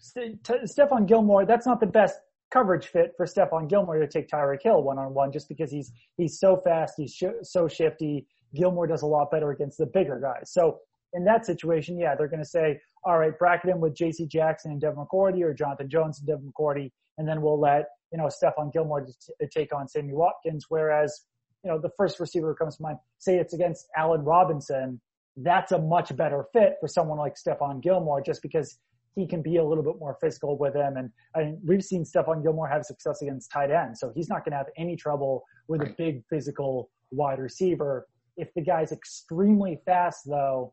Stephon 0.00 1.06
Gilmore, 1.06 1.46
that's 1.46 1.66
not 1.66 1.80
the 1.80 1.86
best 1.86 2.18
coverage 2.52 2.86
fit 2.86 3.14
for 3.16 3.26
Stephon 3.26 3.68
Gilmore 3.68 3.98
to 3.98 4.06
take 4.06 4.28
Tyreek 4.28 4.62
Hill 4.62 4.82
one 4.82 4.98
on 4.98 5.14
one 5.14 5.32
just 5.32 5.48
because 5.48 5.70
he's, 5.70 5.90
he's 6.16 6.38
so 6.38 6.60
fast, 6.64 6.94
he's 6.96 7.12
sh- 7.12 7.42
so 7.42 7.66
shifty. 7.66 8.26
Gilmore 8.54 8.86
does 8.86 9.02
a 9.02 9.06
lot 9.06 9.30
better 9.30 9.50
against 9.50 9.78
the 9.78 9.86
bigger 9.86 10.20
guys. 10.20 10.52
So 10.52 10.78
in 11.14 11.24
that 11.24 11.46
situation, 11.46 11.98
yeah, 11.98 12.14
they're 12.16 12.28
going 12.28 12.42
to 12.42 12.48
say, 12.48 12.80
all 13.04 13.18
right, 13.18 13.38
bracket 13.38 13.70
him 13.70 13.80
with 13.80 13.94
J.C. 13.94 14.26
Jackson 14.26 14.72
and 14.72 14.80
Devin 14.80 15.04
McCourty 15.04 15.42
or 15.42 15.52
Jonathan 15.52 15.88
Jones 15.88 16.18
and 16.18 16.26
Devin 16.26 16.52
McCourty, 16.52 16.90
and 17.18 17.28
then 17.28 17.42
we'll 17.42 17.60
let, 17.60 17.86
you 18.10 18.18
know, 18.18 18.28
Stephon 18.28 18.72
Gilmore 18.72 19.04
t- 19.06 19.46
take 19.52 19.74
on 19.74 19.88
Sammy 19.88 20.14
Watkins. 20.14 20.66
Whereas, 20.68 21.22
you 21.62 21.70
know, 21.70 21.78
the 21.78 21.90
first 21.96 22.18
receiver 22.18 22.48
who 22.48 22.54
comes 22.54 22.76
to 22.76 22.82
mind, 22.82 22.98
say 23.18 23.36
it's 23.36 23.52
against 23.52 23.86
Allen 23.96 24.22
Robinson, 24.22 25.00
that's 25.36 25.72
a 25.72 25.78
much 25.78 26.16
better 26.16 26.46
fit 26.52 26.76
for 26.80 26.88
someone 26.88 27.18
like 27.18 27.34
Stephon 27.34 27.82
Gilmore 27.82 28.22
just 28.22 28.40
because 28.40 28.78
he 29.16 29.26
can 29.26 29.42
be 29.42 29.56
a 29.56 29.64
little 29.64 29.84
bit 29.84 29.98
more 29.98 30.16
physical 30.20 30.56
with 30.58 30.74
him. 30.74 30.96
And 30.96 31.10
I 31.36 31.40
mean, 31.40 31.60
we've 31.64 31.84
seen 31.84 32.04
Stephon 32.04 32.42
Gilmore 32.42 32.68
have 32.68 32.84
success 32.84 33.22
against 33.22 33.50
tight 33.50 33.70
ends, 33.70 34.00
so 34.00 34.12
he's 34.14 34.28
not 34.28 34.44
going 34.44 34.52
to 34.52 34.58
have 34.58 34.68
any 34.76 34.96
trouble 34.96 35.44
with 35.68 35.80
right. 35.80 35.90
a 35.90 35.94
big 35.94 36.22
physical 36.28 36.90
wide 37.10 37.38
receiver. 37.38 38.06
If 38.36 38.52
the 38.54 38.62
guy's 38.62 38.90
extremely 38.90 39.80
fast, 39.86 40.22
though, 40.26 40.72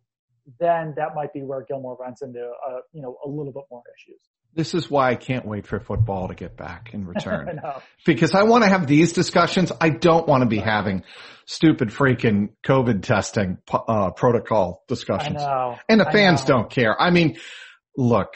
then 0.60 0.94
that 0.98 1.16
might 1.16 1.34
be 1.34 1.42
where 1.42 1.64
Gilmore 1.68 1.98
runs 1.98 2.22
into, 2.22 2.40
uh, 2.40 2.80
you 2.94 3.02
know, 3.02 3.18
a 3.26 3.30
little 3.30 3.52
bit 3.52 3.64
more 3.70 3.84
issues. 3.98 4.20
This 4.54 4.74
is 4.74 4.90
why 4.90 5.12
I 5.12 5.16
can't 5.16 5.46
wait 5.46 5.66
for 5.66 5.80
football 5.80 6.28
to 6.28 6.36
get 6.36 6.58
back 6.58 6.90
in 6.94 7.06
return. 7.06 7.60
I 7.64 7.82
because 8.06 8.36
I 8.36 8.44
want 8.44 8.64
to 8.64 8.70
have 8.70 8.86
these 8.86 9.14
discussions. 9.14 9.72
I 9.80 9.90
don't 9.90 10.28
want 10.28 10.42
to 10.42 10.48
be 10.48 10.58
having 10.58 11.04
stupid 11.46 11.90
freaking 11.90 12.50
COVID 12.66 13.02
testing 13.02 13.60
uh, 13.72 14.12
protocol 14.12 14.84
discussions. 14.88 15.42
And 15.88 16.02
the 16.02 16.10
fans 16.12 16.44
don't 16.44 16.70
care. 16.70 17.00
I 17.00 17.12
mean, 17.12 17.38
look, 17.96 18.36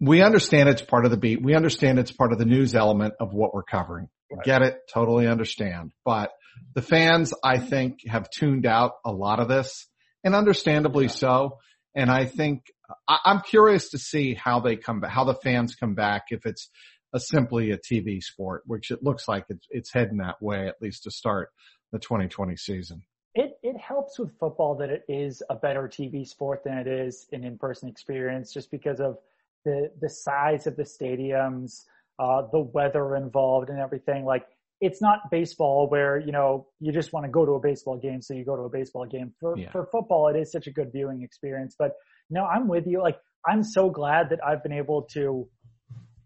we 0.00 0.22
understand 0.22 0.68
it's 0.68 0.82
part 0.82 1.04
of 1.04 1.12
the 1.12 1.16
beat. 1.16 1.42
We 1.42 1.54
understand 1.54 1.98
it's 1.98 2.12
part 2.12 2.32
of 2.32 2.38
the 2.38 2.44
news 2.44 2.74
element 2.74 3.14
of 3.20 3.32
what 3.32 3.54
we're 3.54 3.62
covering. 3.62 4.08
Right. 4.30 4.44
Get 4.44 4.62
it? 4.62 4.78
Totally 4.92 5.28
understand. 5.28 5.92
But 6.04 6.30
the 6.74 6.82
fans, 6.82 7.32
I 7.44 7.58
think, 7.58 8.00
have 8.08 8.28
tuned 8.30 8.66
out 8.66 8.92
a 9.04 9.12
lot 9.12 9.38
of 9.38 9.48
this 9.48 9.86
and 10.24 10.34
understandably 10.34 11.04
yeah. 11.04 11.10
so. 11.10 11.58
And 11.94 12.10
I 12.10 12.24
think 12.24 12.72
I, 13.08 13.18
am 13.26 13.40
curious 13.40 13.90
to 13.90 13.98
see 13.98 14.34
how 14.34 14.60
they 14.60 14.76
come 14.76 15.00
back, 15.00 15.12
how 15.12 15.24
the 15.24 15.34
fans 15.34 15.76
come 15.76 15.94
back 15.94 16.24
if 16.30 16.44
it's 16.44 16.68
a, 17.12 17.20
simply 17.20 17.70
a 17.70 17.78
TV 17.78 18.20
sport, 18.20 18.62
which 18.66 18.90
it 18.90 19.02
looks 19.02 19.28
like 19.28 19.44
it's, 19.48 19.66
it's 19.70 19.92
heading 19.92 20.16
that 20.18 20.42
way, 20.42 20.66
at 20.66 20.82
least 20.82 21.04
to 21.04 21.10
start 21.10 21.50
the 21.92 22.00
2020 22.00 22.56
season 22.56 23.04
it 23.34 23.58
it 23.62 23.76
helps 23.76 24.18
with 24.18 24.38
football 24.38 24.76
that 24.76 24.90
it 24.90 25.04
is 25.08 25.42
a 25.50 25.54
better 25.54 25.88
TV 25.88 26.26
sport 26.26 26.62
than 26.64 26.78
it 26.78 26.86
is 26.86 27.26
an 27.32 27.44
in-person 27.44 27.88
experience, 27.88 28.52
just 28.52 28.70
because 28.70 29.00
of 29.00 29.18
the 29.64 29.90
the 30.00 30.08
size 30.08 30.66
of 30.66 30.76
the 30.76 30.84
stadiums, 30.84 31.82
uh, 32.18 32.42
the 32.52 32.60
weather 32.60 33.16
involved, 33.16 33.70
and 33.70 33.80
everything. 33.80 34.24
Like 34.24 34.46
it's 34.84 35.00
not 35.00 35.30
baseball 35.30 35.88
where 35.88 36.18
you 36.18 36.32
know 36.32 36.66
you 36.78 36.92
just 36.92 37.12
want 37.12 37.24
to 37.24 37.30
go 37.30 37.46
to 37.46 37.52
a 37.52 37.60
baseball 37.60 37.98
game, 37.98 38.20
so 38.20 38.34
you 38.34 38.44
go 38.44 38.56
to 38.56 38.62
a 38.62 38.68
baseball 38.68 39.06
game. 39.06 39.32
For 39.40 39.56
yeah. 39.56 39.70
for 39.70 39.88
football, 39.90 40.28
it 40.28 40.38
is 40.38 40.52
such 40.52 40.66
a 40.66 40.70
good 40.70 40.92
viewing 40.92 41.22
experience. 41.22 41.74
But 41.78 41.92
no, 42.30 42.44
I'm 42.44 42.68
with 42.68 42.86
you. 42.86 43.00
Like 43.00 43.16
I'm 43.46 43.62
so 43.62 43.88
glad 43.88 44.28
that 44.30 44.40
I've 44.46 44.62
been 44.62 44.72
able 44.72 45.02
to 45.12 45.48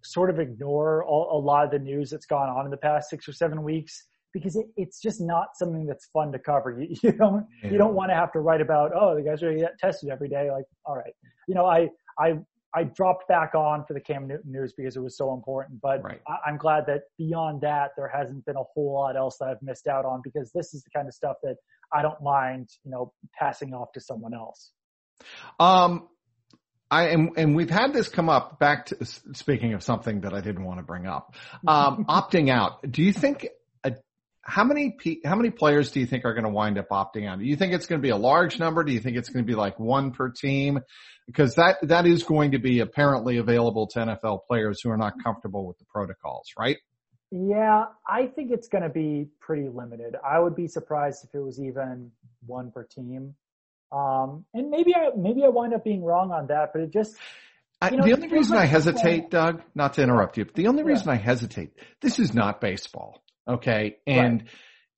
sort 0.02 0.30
of 0.30 0.40
ignore 0.40 1.04
all, 1.04 1.38
a 1.38 1.40
lot 1.40 1.64
of 1.64 1.70
the 1.70 1.78
news 1.78 2.10
that's 2.10 2.26
gone 2.26 2.48
on 2.48 2.64
in 2.64 2.70
the 2.70 2.76
past 2.76 3.10
six 3.10 3.28
or 3.28 3.32
seven 3.32 3.62
weeks 3.62 4.06
because 4.32 4.56
it, 4.56 4.66
it's 4.76 5.00
just 5.00 5.20
not 5.20 5.48
something 5.54 5.86
that's 5.86 6.06
fun 6.12 6.32
to 6.32 6.38
cover. 6.38 6.80
You, 6.88 6.96
you 7.02 7.12
don't 7.12 7.46
yeah. 7.62 7.70
you 7.70 7.78
don't 7.78 7.94
want 7.94 8.10
to 8.10 8.14
have 8.14 8.32
to 8.32 8.40
write 8.40 8.60
about 8.60 8.90
oh 8.94 9.14
the 9.14 9.22
guys 9.22 9.42
are 9.42 9.54
get 9.54 9.78
tested 9.78 10.10
every 10.10 10.28
day. 10.28 10.50
Like 10.50 10.64
all 10.84 10.96
right, 10.96 11.14
you 11.46 11.54
know 11.54 11.66
I 11.66 11.88
I 12.18 12.38
I 12.78 12.84
dropped 12.84 13.26
back 13.26 13.54
on 13.54 13.84
for 13.84 13.94
the 13.94 14.00
Cam 14.00 14.28
Newton 14.28 14.52
news 14.52 14.72
because 14.72 14.96
it 14.96 15.00
was 15.00 15.16
so 15.16 15.34
important. 15.34 15.80
But 15.80 16.02
right. 16.02 16.20
I, 16.28 16.48
am 16.48 16.56
glad 16.56 16.86
that 16.86 17.02
beyond 17.16 17.62
that 17.62 17.90
there 17.96 18.08
hasn't 18.08 18.44
been 18.46 18.56
a 18.56 18.62
whole 18.74 18.94
lot 18.94 19.16
else 19.16 19.38
that 19.38 19.48
I've 19.48 19.62
missed 19.62 19.88
out 19.88 20.04
on 20.04 20.20
because 20.22 20.52
this 20.52 20.74
is 20.74 20.84
the 20.84 20.90
kind 20.90 21.08
of 21.08 21.14
stuff 21.14 21.36
that 21.42 21.56
I 21.92 22.02
don't 22.02 22.22
mind 22.22 22.68
you 22.84 22.92
know 22.92 23.12
passing 23.36 23.74
off 23.74 23.92
to 23.92 24.00
someone 24.00 24.34
else. 24.34 24.70
Um. 25.58 26.08
I 26.90 27.08
am, 27.08 27.32
and 27.36 27.54
we've 27.54 27.68
had 27.68 27.92
this 27.92 28.08
come 28.08 28.30
up 28.30 28.58
back 28.58 28.86
to 28.86 29.04
speaking 29.04 29.74
of 29.74 29.82
something 29.82 30.22
that 30.22 30.32
I 30.32 30.40
didn't 30.40 30.64
want 30.64 30.78
to 30.78 30.82
bring 30.82 31.06
up. 31.06 31.34
Um, 31.66 32.04
opting 32.08 32.48
out. 32.48 32.80
Do 32.90 33.02
you 33.02 33.12
think 33.12 33.46
how 34.48 34.64
many 34.64 34.96
how 35.24 35.36
many 35.36 35.50
players 35.50 35.90
do 35.90 36.00
you 36.00 36.06
think 36.06 36.24
are 36.24 36.32
going 36.32 36.44
to 36.44 36.50
wind 36.50 36.78
up 36.78 36.88
opting 36.88 37.28
out? 37.28 37.38
Do 37.38 37.44
you 37.44 37.54
think 37.54 37.74
it's 37.74 37.86
going 37.86 38.00
to 38.00 38.02
be 38.02 38.08
a 38.10 38.16
large 38.16 38.58
number? 38.58 38.82
Do 38.82 38.92
you 38.92 39.00
think 39.00 39.18
it's 39.18 39.28
going 39.28 39.44
to 39.44 39.46
be 39.46 39.54
like 39.54 39.78
one 39.78 40.10
per 40.10 40.30
team? 40.30 40.80
Because 41.26 41.56
that 41.56 41.76
that 41.82 42.06
is 42.06 42.22
going 42.22 42.52
to 42.52 42.58
be 42.58 42.80
apparently 42.80 43.36
available 43.36 43.86
to 43.88 43.98
NFL 43.98 44.46
players 44.48 44.80
who 44.82 44.90
are 44.90 44.96
not 44.96 45.22
comfortable 45.22 45.66
with 45.66 45.78
the 45.78 45.84
protocols, 45.84 46.46
right? 46.58 46.78
Yeah, 47.30 47.84
I 48.08 48.26
think 48.26 48.50
it's 48.50 48.68
going 48.68 48.84
to 48.84 48.88
be 48.88 49.26
pretty 49.38 49.68
limited. 49.68 50.16
I 50.26 50.38
would 50.38 50.56
be 50.56 50.66
surprised 50.66 51.24
if 51.24 51.34
it 51.34 51.40
was 51.40 51.60
even 51.60 52.10
one 52.46 52.70
per 52.70 52.84
team. 52.84 53.34
Um, 53.92 54.46
and 54.54 54.70
maybe 54.70 54.94
I 54.94 55.10
maybe 55.14 55.44
I 55.44 55.48
wind 55.48 55.74
up 55.74 55.84
being 55.84 56.02
wrong 56.02 56.30
on 56.30 56.46
that, 56.46 56.70
but 56.72 56.80
it 56.80 56.90
just 56.90 57.14
I, 57.82 57.90
the 57.90 58.14
only 58.14 58.28
reason 58.28 58.56
I 58.56 58.64
hesitate, 58.64 59.30
Doug, 59.30 59.62
not 59.74 59.94
to 59.94 60.02
interrupt 60.02 60.38
you, 60.38 60.46
but 60.46 60.54
the 60.54 60.68
only 60.68 60.84
reason 60.84 61.10
I 61.10 61.16
hesitate, 61.16 61.72
this 62.00 62.18
is 62.18 62.32
not 62.34 62.62
baseball. 62.62 63.22
Okay. 63.48 63.96
And 64.06 64.42
right. 64.42 64.50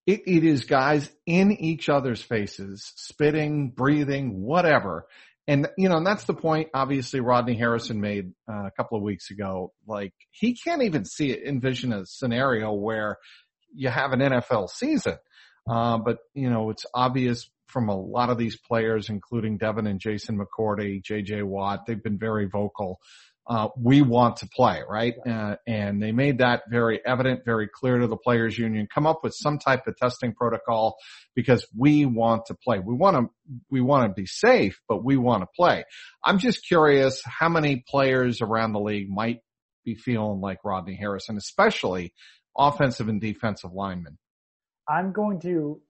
it, 0.07 0.23
it 0.27 0.45
is 0.45 0.65
guys 0.65 1.11
in 1.27 1.53
each 1.53 1.89
other's 1.89 2.23
faces, 2.23 2.93
spitting, 2.97 3.71
breathing, 3.71 4.43
whatever. 4.43 5.07
And, 5.47 5.69
you 5.77 5.89
know, 5.89 5.97
and 5.97 6.07
that's 6.07 6.25
the 6.25 6.35
point, 6.35 6.69
obviously, 6.75 7.21
Rodney 7.21 7.57
Harrison 7.57 8.01
made 8.01 8.33
uh, 8.49 8.67
a 8.67 8.71
couple 8.77 8.99
of 8.99 9.05
weeks 9.05 9.31
ago. 9.31 9.73
Like, 9.87 10.13
he 10.31 10.55
can't 10.55 10.83
even 10.83 11.05
see 11.05 11.31
it, 11.31 11.47
envision 11.47 11.93
a 11.93 12.07
scenario 12.07 12.73
where 12.73 13.19
you 13.75 13.89
have 13.89 14.13
an 14.13 14.21
NFL 14.21 14.69
season. 14.69 15.17
Uh, 15.69 15.99
but, 15.99 16.19
you 16.35 16.51
know, 16.51 16.71
it's 16.71 16.87
obvious 16.95 17.49
from 17.67 17.89
a 17.89 17.97
lot 17.97 18.31
of 18.31 18.39
these 18.39 18.57
players, 18.57 19.09
including 19.09 19.57
Devin 19.57 19.87
and 19.87 20.01
Jason 20.01 20.39
McCourty, 20.39 21.03
JJ 21.03 21.45
Watt, 21.45 21.87
they've 21.87 22.03
been 22.03 22.19
very 22.19 22.47
vocal 22.47 22.99
uh, 23.51 23.69
we 23.77 24.01
want 24.01 24.37
to 24.37 24.47
play, 24.47 24.81
right? 24.89 25.15
Uh, 25.29 25.57
and 25.67 26.01
they 26.01 26.13
made 26.13 26.39
that 26.39 26.63
very 26.71 27.05
evident, 27.05 27.41
very 27.45 27.69
clear 27.69 27.99
to 27.99 28.07
the 28.07 28.17
players 28.17 28.57
union. 28.57 28.87
Come 28.95 29.09
up 29.09 29.25
with 29.25 29.35
some 29.35 29.59
type 29.59 29.89
of 29.89 29.97
testing 29.97 30.33
protocol 30.35 30.97
because 31.35 31.67
we 31.77 32.07
want 32.07 32.47
to 32.47 32.55
play. 32.55 32.79
We 32.79 32.95
want 32.95 33.17
to, 33.17 33.27
we 33.69 33.81
want 33.81 34.09
to 34.09 34.15
be 34.15 34.27
safe, 34.27 34.81
but 34.89 35.05
we 35.05 35.17
want 35.17 35.43
to 35.43 35.49
play. 35.57 35.83
I'm 36.25 36.39
just 36.39 36.65
curious 36.65 37.21
how 37.25 37.49
many 37.49 37.83
players 37.89 38.41
around 38.41 38.73
the 38.73 38.81
league 38.81 39.11
might 39.11 39.41
be 39.85 39.97
feeling 39.97 40.41
like 40.41 40.59
Rodney 40.65 40.95
Harrison, 40.95 41.37
especially 41.37 42.15
offensive 42.57 43.09
and 43.09 43.21
defensive 43.21 43.73
linemen. 43.73 44.17
I'm 44.89 45.11
going 45.11 45.41
to 45.41 45.81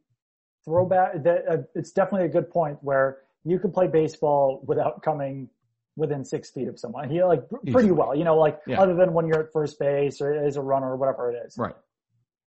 throw 0.64 0.86
back 0.86 1.24
that 1.24 1.44
uh, 1.46 1.56
it's 1.74 1.92
definitely 1.92 2.28
a 2.28 2.32
good 2.32 2.50
point 2.50 2.78
where 2.80 3.18
you 3.44 3.58
can 3.58 3.70
play 3.70 3.86
baseball 3.86 4.64
without 4.66 5.02
coming 5.02 5.50
within 5.96 6.24
six 6.24 6.50
feet 6.50 6.68
of 6.68 6.78
someone. 6.78 7.10
He 7.10 7.22
like 7.22 7.42
pretty 7.70 7.90
well, 7.90 8.14
you 8.14 8.24
know, 8.24 8.36
like 8.36 8.58
yeah. 8.66 8.80
other 8.80 8.94
than 8.94 9.12
when 9.12 9.26
you're 9.26 9.40
at 9.40 9.52
first 9.52 9.78
base 9.78 10.20
or 10.20 10.32
as 10.32 10.56
a 10.56 10.62
runner 10.62 10.92
or 10.92 10.96
whatever 10.96 11.30
it 11.30 11.46
is. 11.46 11.56
Right. 11.58 11.74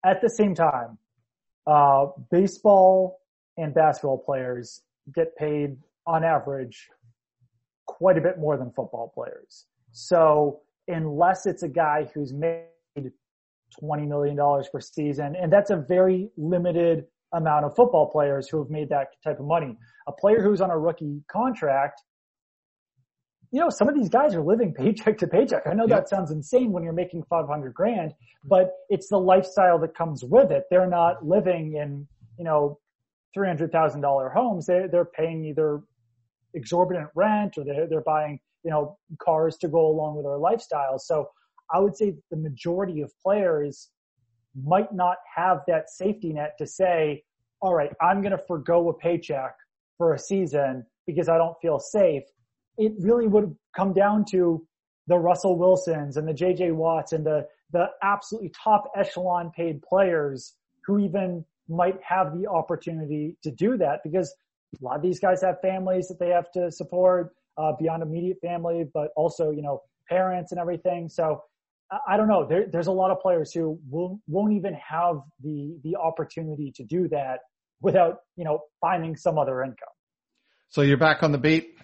At 0.05 0.21
the 0.21 0.29
same 0.29 0.55
time, 0.55 0.97
uh, 1.67 2.07
baseball 2.31 3.19
and 3.57 3.73
basketball 3.73 4.19
players 4.19 4.81
get 5.13 5.35
paid 5.35 5.77
on 6.05 6.23
average 6.23 6.87
quite 7.85 8.17
a 8.17 8.21
bit 8.21 8.39
more 8.39 8.57
than 8.57 8.71
football 8.71 9.11
players. 9.13 9.65
So 9.91 10.61
unless 10.87 11.45
it's 11.45 11.63
a 11.63 11.67
guy 11.67 12.09
who's 12.13 12.33
made 12.33 12.65
$20 13.81 14.07
million 14.07 14.37
per 14.71 14.79
season, 14.79 15.35
and 15.35 15.51
that's 15.51 15.69
a 15.69 15.77
very 15.87 16.29
limited 16.37 17.05
amount 17.33 17.65
of 17.65 17.75
football 17.75 18.09
players 18.09 18.47
who 18.47 18.57
have 18.59 18.69
made 18.69 18.89
that 18.89 19.07
type 19.23 19.39
of 19.39 19.45
money. 19.45 19.77
A 20.07 20.11
player 20.11 20.41
who's 20.41 20.61
on 20.61 20.71
a 20.71 20.77
rookie 20.77 21.21
contract 21.31 22.01
you 23.51 23.59
know, 23.59 23.69
some 23.69 23.89
of 23.89 23.95
these 23.95 24.09
guys 24.09 24.35
are 24.35 24.43
living 24.43 24.73
paycheck 24.73 25.17
to 25.19 25.27
paycheck. 25.27 25.63
I 25.65 25.73
know 25.73 25.87
yep. 25.87 25.99
that 25.99 26.09
sounds 26.09 26.31
insane 26.31 26.71
when 26.71 26.83
you're 26.83 26.93
making 26.93 27.23
500 27.29 27.73
grand, 27.73 28.13
but 28.45 28.71
it's 28.89 29.09
the 29.09 29.17
lifestyle 29.17 29.79
that 29.79 29.95
comes 29.95 30.23
with 30.23 30.51
it. 30.51 30.63
They're 30.69 30.89
not 30.89 31.25
living 31.25 31.75
in, 31.75 32.07
you 32.37 32.45
know, 32.45 32.79
$300,000 33.37 34.33
homes. 34.33 34.65
They're, 34.67 34.87
they're 34.87 35.05
paying 35.05 35.45
either 35.45 35.81
exorbitant 36.53 37.09
rent 37.15 37.57
or 37.57 37.63
they're, 37.63 37.87
they're 37.87 38.01
buying, 38.01 38.39
you 38.63 38.71
know, 38.71 38.97
cars 39.19 39.57
to 39.57 39.67
go 39.67 39.87
along 39.87 40.15
with 40.15 40.25
their 40.25 40.37
lifestyle. 40.37 40.99
So 40.99 41.29
I 41.73 41.79
would 41.79 41.95
say 41.95 42.15
the 42.29 42.37
majority 42.37 43.01
of 43.01 43.11
players 43.23 43.89
might 44.63 44.93
not 44.93 45.17
have 45.35 45.61
that 45.67 45.89
safety 45.89 46.33
net 46.33 46.55
to 46.59 46.67
say, 46.67 47.23
all 47.61 47.73
right, 47.73 47.91
I'm 48.01 48.21
going 48.21 48.31
to 48.31 48.43
forego 48.47 48.89
a 48.89 48.93
paycheck 48.93 49.55
for 49.97 50.13
a 50.13 50.19
season 50.19 50.85
because 51.07 51.29
I 51.29 51.37
don't 51.37 51.55
feel 51.61 51.79
safe 51.79 52.23
it 52.79 52.93
really 52.99 53.27
would 53.27 53.55
come 53.75 53.93
down 53.93 54.25
to 54.31 54.65
the 55.07 55.17
Russell 55.17 55.57
Wilsons 55.57 56.17
and 56.17 56.27
the 56.27 56.33
JJ 56.33 56.73
Watts 56.73 57.11
and 57.11 57.25
the, 57.25 57.45
the 57.71 57.87
absolutely 58.01 58.51
top 58.63 58.85
echelon 58.95 59.51
paid 59.55 59.81
players 59.81 60.55
who 60.85 60.99
even 60.99 61.45
might 61.67 61.99
have 62.01 62.35
the 62.39 62.47
opportunity 62.47 63.37
to 63.43 63.51
do 63.51 63.77
that 63.77 63.99
because 64.03 64.33
a 64.79 64.83
lot 64.83 64.95
of 64.95 65.01
these 65.01 65.19
guys 65.19 65.41
have 65.41 65.59
families 65.61 66.07
that 66.07 66.19
they 66.19 66.29
have 66.29 66.51
to 66.53 66.71
support 66.71 67.35
uh, 67.57 67.73
beyond 67.77 68.01
immediate 68.01 68.37
family, 68.41 68.85
but 68.93 69.09
also, 69.15 69.51
you 69.51 69.61
know, 69.61 69.81
parents 70.07 70.51
and 70.51 70.59
everything. 70.59 71.09
So 71.09 71.43
I, 72.07 72.15
don't 72.15 72.27
know. 72.27 72.45
There, 72.47 72.67
there's 72.71 72.87
a 72.87 72.91
lot 72.91 73.11
of 73.11 73.19
players 73.19 73.51
who 73.51 73.79
will, 73.89 74.19
won't 74.27 74.53
even 74.53 74.73
have 74.75 75.17
the, 75.43 75.75
the 75.83 75.95
opportunity 75.95 76.71
to 76.75 76.83
do 76.83 77.07
that 77.09 77.39
without, 77.81 78.19
you 78.35 78.45
know, 78.45 78.61
finding 78.79 79.15
some 79.15 79.37
other 79.37 79.63
income. 79.63 79.89
So 80.69 80.81
you're 80.81 80.97
back 80.97 81.23
on 81.23 81.31
the 81.31 81.37
beat? 81.37 81.75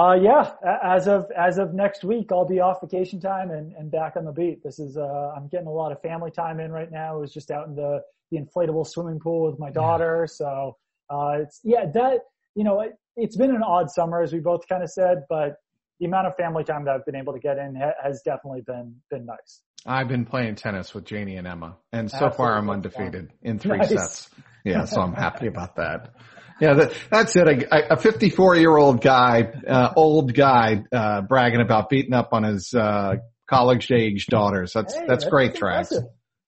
Uh, 0.00 0.14
yeah, 0.14 0.52
as 0.82 1.06
of, 1.08 1.30
as 1.36 1.58
of 1.58 1.74
next 1.74 2.04
week, 2.04 2.30
I'll 2.32 2.46
be 2.46 2.58
off 2.58 2.80
vacation 2.80 3.20
time 3.20 3.50
and, 3.50 3.74
and 3.74 3.90
back 3.90 4.16
on 4.16 4.24
the 4.24 4.32
beat. 4.32 4.62
This 4.64 4.78
is, 4.78 4.96
uh, 4.96 5.34
I'm 5.36 5.46
getting 5.48 5.66
a 5.66 5.72
lot 5.72 5.92
of 5.92 6.00
family 6.00 6.30
time 6.30 6.58
in 6.58 6.72
right 6.72 6.90
now. 6.90 7.12
I 7.12 7.16
was 7.16 7.34
just 7.34 7.50
out 7.50 7.66
in 7.66 7.74
the, 7.74 8.00
the 8.30 8.38
inflatable 8.38 8.86
swimming 8.86 9.20
pool 9.20 9.50
with 9.50 9.58
my 9.58 9.70
daughter. 9.70 10.26
So, 10.26 10.78
uh, 11.10 11.40
it's, 11.42 11.60
yeah, 11.64 11.84
that, 11.92 12.20
you 12.54 12.64
know, 12.64 12.80
it, 12.80 12.92
it's 13.16 13.36
been 13.36 13.54
an 13.54 13.62
odd 13.62 13.90
summer 13.90 14.22
as 14.22 14.32
we 14.32 14.38
both 14.38 14.66
kind 14.66 14.82
of 14.82 14.88
said, 14.88 15.24
but 15.28 15.56
the 15.98 16.06
amount 16.06 16.28
of 16.28 16.36
family 16.36 16.64
time 16.64 16.86
that 16.86 16.94
I've 16.94 17.04
been 17.04 17.16
able 17.16 17.34
to 17.34 17.38
get 17.38 17.58
in 17.58 17.76
ha- 17.76 17.92
has 18.02 18.22
definitely 18.24 18.62
been, 18.62 18.96
been 19.10 19.26
nice. 19.26 19.60
I've 19.84 20.08
been 20.08 20.24
playing 20.24 20.54
tennis 20.54 20.94
with 20.94 21.04
Janie 21.04 21.36
and 21.36 21.46
Emma 21.46 21.76
and 21.92 22.10
so 22.10 22.16
Absolutely. 22.16 22.36
far 22.38 22.56
I'm 22.56 22.70
undefeated 22.70 23.32
in 23.42 23.58
three 23.58 23.76
nice. 23.76 23.90
sets. 23.90 24.30
Yeah. 24.64 24.86
So 24.86 25.02
I'm 25.02 25.12
happy 25.12 25.46
about 25.46 25.76
that. 25.76 26.14
Yeah, 26.60 26.74
that, 26.74 26.92
that's 27.10 27.36
it. 27.36 27.66
A 27.70 27.96
54 27.96 28.56
year 28.56 28.76
old 28.76 29.00
guy, 29.00 29.50
uh, 29.66 29.92
old 29.96 30.34
guy, 30.34 30.84
uh, 30.92 31.22
bragging 31.22 31.60
about 31.60 31.88
beating 31.88 32.12
up 32.12 32.32
on 32.32 32.42
his, 32.42 32.74
uh, 32.74 33.16
college 33.48 33.90
age 33.90 34.26
daughters. 34.26 34.72
That's, 34.74 34.94
hey, 34.94 35.00
that's, 35.08 35.24
that's, 35.24 35.30
great, 35.30 35.54
Trags. 35.54 35.92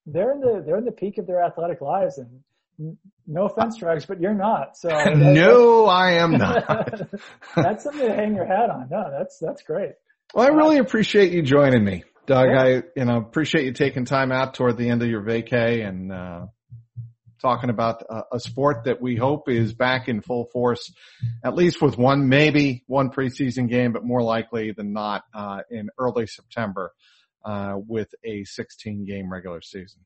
They're 0.07 0.33
in 0.33 0.41
the, 0.41 0.63
they're 0.65 0.79
in 0.79 0.85
the 0.85 0.93
peak 0.93 1.19
of 1.19 1.27
their 1.27 1.43
athletic 1.43 1.81
lives 1.81 2.19
and 2.19 2.97
no 3.27 3.47
offense, 3.47 3.79
Trags, 3.79 4.07
but 4.07 4.21
you're 4.21 4.35
not. 4.35 4.77
So 4.77 4.89
no, 5.15 5.87
I 5.87 6.13
am 6.13 6.33
not. 6.33 6.67
that's 7.57 7.85
something 7.85 8.07
to 8.07 8.15
hang 8.15 8.35
your 8.35 8.47
hat 8.47 8.71
on. 8.71 8.89
No, 8.91 9.11
that's, 9.11 9.39
that's 9.39 9.63
great. 9.63 9.93
Well, 10.35 10.47
I 10.47 10.49
really 10.49 10.79
appreciate 10.79 11.33
you 11.33 11.43
joining 11.43 11.85
me, 11.85 12.05
Doug. 12.27 12.49
Yeah. 12.49 12.63
I, 12.63 12.83
you 12.97 13.05
know, 13.05 13.19
appreciate 13.19 13.65
you 13.65 13.73
taking 13.73 14.05
time 14.05 14.33
out 14.33 14.55
toward 14.55 14.77
the 14.77 14.89
end 14.89 15.03
of 15.03 15.09
your 15.09 15.23
vacay 15.23 15.87
and, 15.87 16.13
uh, 16.13 16.47
talking 17.43 17.69
about 17.69 18.03
a, 18.09 18.37
a, 18.37 18.41
sport 18.41 18.85
that 18.85 19.03
we 19.03 19.17
hope 19.17 19.49
is 19.49 19.75
back 19.75 20.09
in 20.09 20.23
full 20.23 20.47
force, 20.47 20.93
at 21.45 21.55
least 21.55 21.83
with 21.83 21.99
one, 21.99 22.29
maybe 22.29 22.85
one 22.87 23.11
preseason 23.11 23.69
game, 23.69 23.93
but 23.93 24.05
more 24.05 24.23
likely 24.23 24.73
than 24.73 24.93
not, 24.93 25.25
uh, 25.35 25.61
in 25.71 25.91
early 25.99 26.27
September, 26.27 26.93
uh, 27.45 27.75
with 27.87 28.15
a 28.25 28.45
16 28.45 29.05
game 29.05 29.31
regular 29.31 29.61
season. 29.61 30.01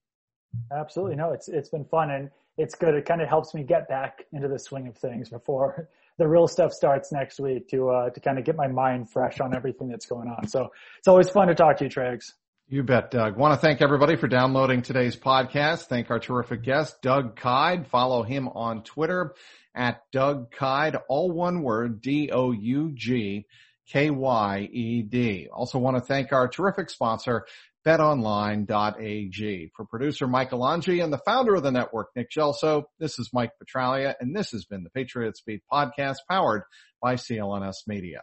Absolutely. 0.73 1.17
No, 1.17 1.33
it's, 1.33 1.49
it's 1.49 1.69
been 1.69 1.85
fun 1.85 2.11
and 2.11 2.31
it's 2.57 2.75
good. 2.75 2.95
It 2.95 3.05
kind 3.05 3.21
of 3.21 3.29
helps 3.29 3.55
me 3.55 3.63
get 3.63 3.89
back 3.89 4.25
into 4.33 4.49
the 4.49 4.59
swing 4.59 4.89
of 4.89 4.97
things 4.97 5.29
before 5.29 5.91
the 6.19 6.27
real 6.27 6.49
stuff 6.49 6.73
starts 6.73 7.13
next 7.13 7.39
week 7.39 7.69
to, 7.69 7.91
uh, 7.91 8.11
to 8.11 8.21
kind 8.21 8.39
of 8.39 8.45
get 8.45 8.57
my 8.57 8.67
mind 8.67 9.11
fresh 9.11 9.41
on 9.41 9.55
everything 9.55 9.89
that's 9.89 10.07
going 10.07 10.29
on. 10.29 10.49
So 10.49 10.71
it's 10.99 11.09
always 11.09 11.29
fun 11.29 11.49
to 11.49 11.55
talk 11.55 11.77
to 11.79 11.85
you, 11.85 11.91
Trags. 11.91 12.33
You 12.69 12.83
bet, 12.83 13.13
Doug. 13.13 13.37
Want 13.37 13.55
to 13.55 13.61
thank 13.61 13.81
everybody 13.81 14.17
for 14.17 14.27
downloading 14.27 14.83
today's 14.83 15.17
podcast. 15.17 15.83
Thank 15.83 16.11
our 16.11 16.19
terrific 16.19 16.65
guest, 16.65 17.01
Doug 17.01 17.37
Kyed. 17.37 17.87
Follow 17.87 18.25
him 18.25 18.49
on 18.49 18.83
Twitter 18.83 19.35
at 19.73 20.01
Doug 20.11 20.51
Kyed, 20.51 20.97
all 21.09 21.31
one 21.31 21.63
word, 21.63 22.01
D-O-U-G 22.01 23.47
K-Y-E-D. 23.89 25.49
Also 25.53 25.79
want 25.79 25.97
to 25.97 26.03
thank 26.03 26.33
our 26.33 26.49
terrific 26.49 26.91
sponsor, 26.91 27.47
betonline.ag. 27.87 29.71
For 29.77 29.87
producer 29.87 30.27
Michael 30.27 30.61
Angi 30.61 31.03
and 31.03 31.13
the 31.13 31.21
founder 31.25 31.55
of 31.55 31.63
the 31.63 31.71
network, 31.71 32.09
Nick 32.17 32.31
Gelso, 32.37 32.85
this 32.99 33.19
is 33.19 33.31
Mike 33.33 33.53
Petraglia, 33.63 34.15
and 34.21 34.35
this 34.35 34.51
has 34.51 34.65
been 34.65 34.83
the 34.83 34.91
Patriots 34.91 35.41
Beat 35.47 35.63
podcast 35.73 36.17
powered 36.29 36.63
by 37.01 37.15
CLNS 37.15 37.87
Media. 37.87 38.23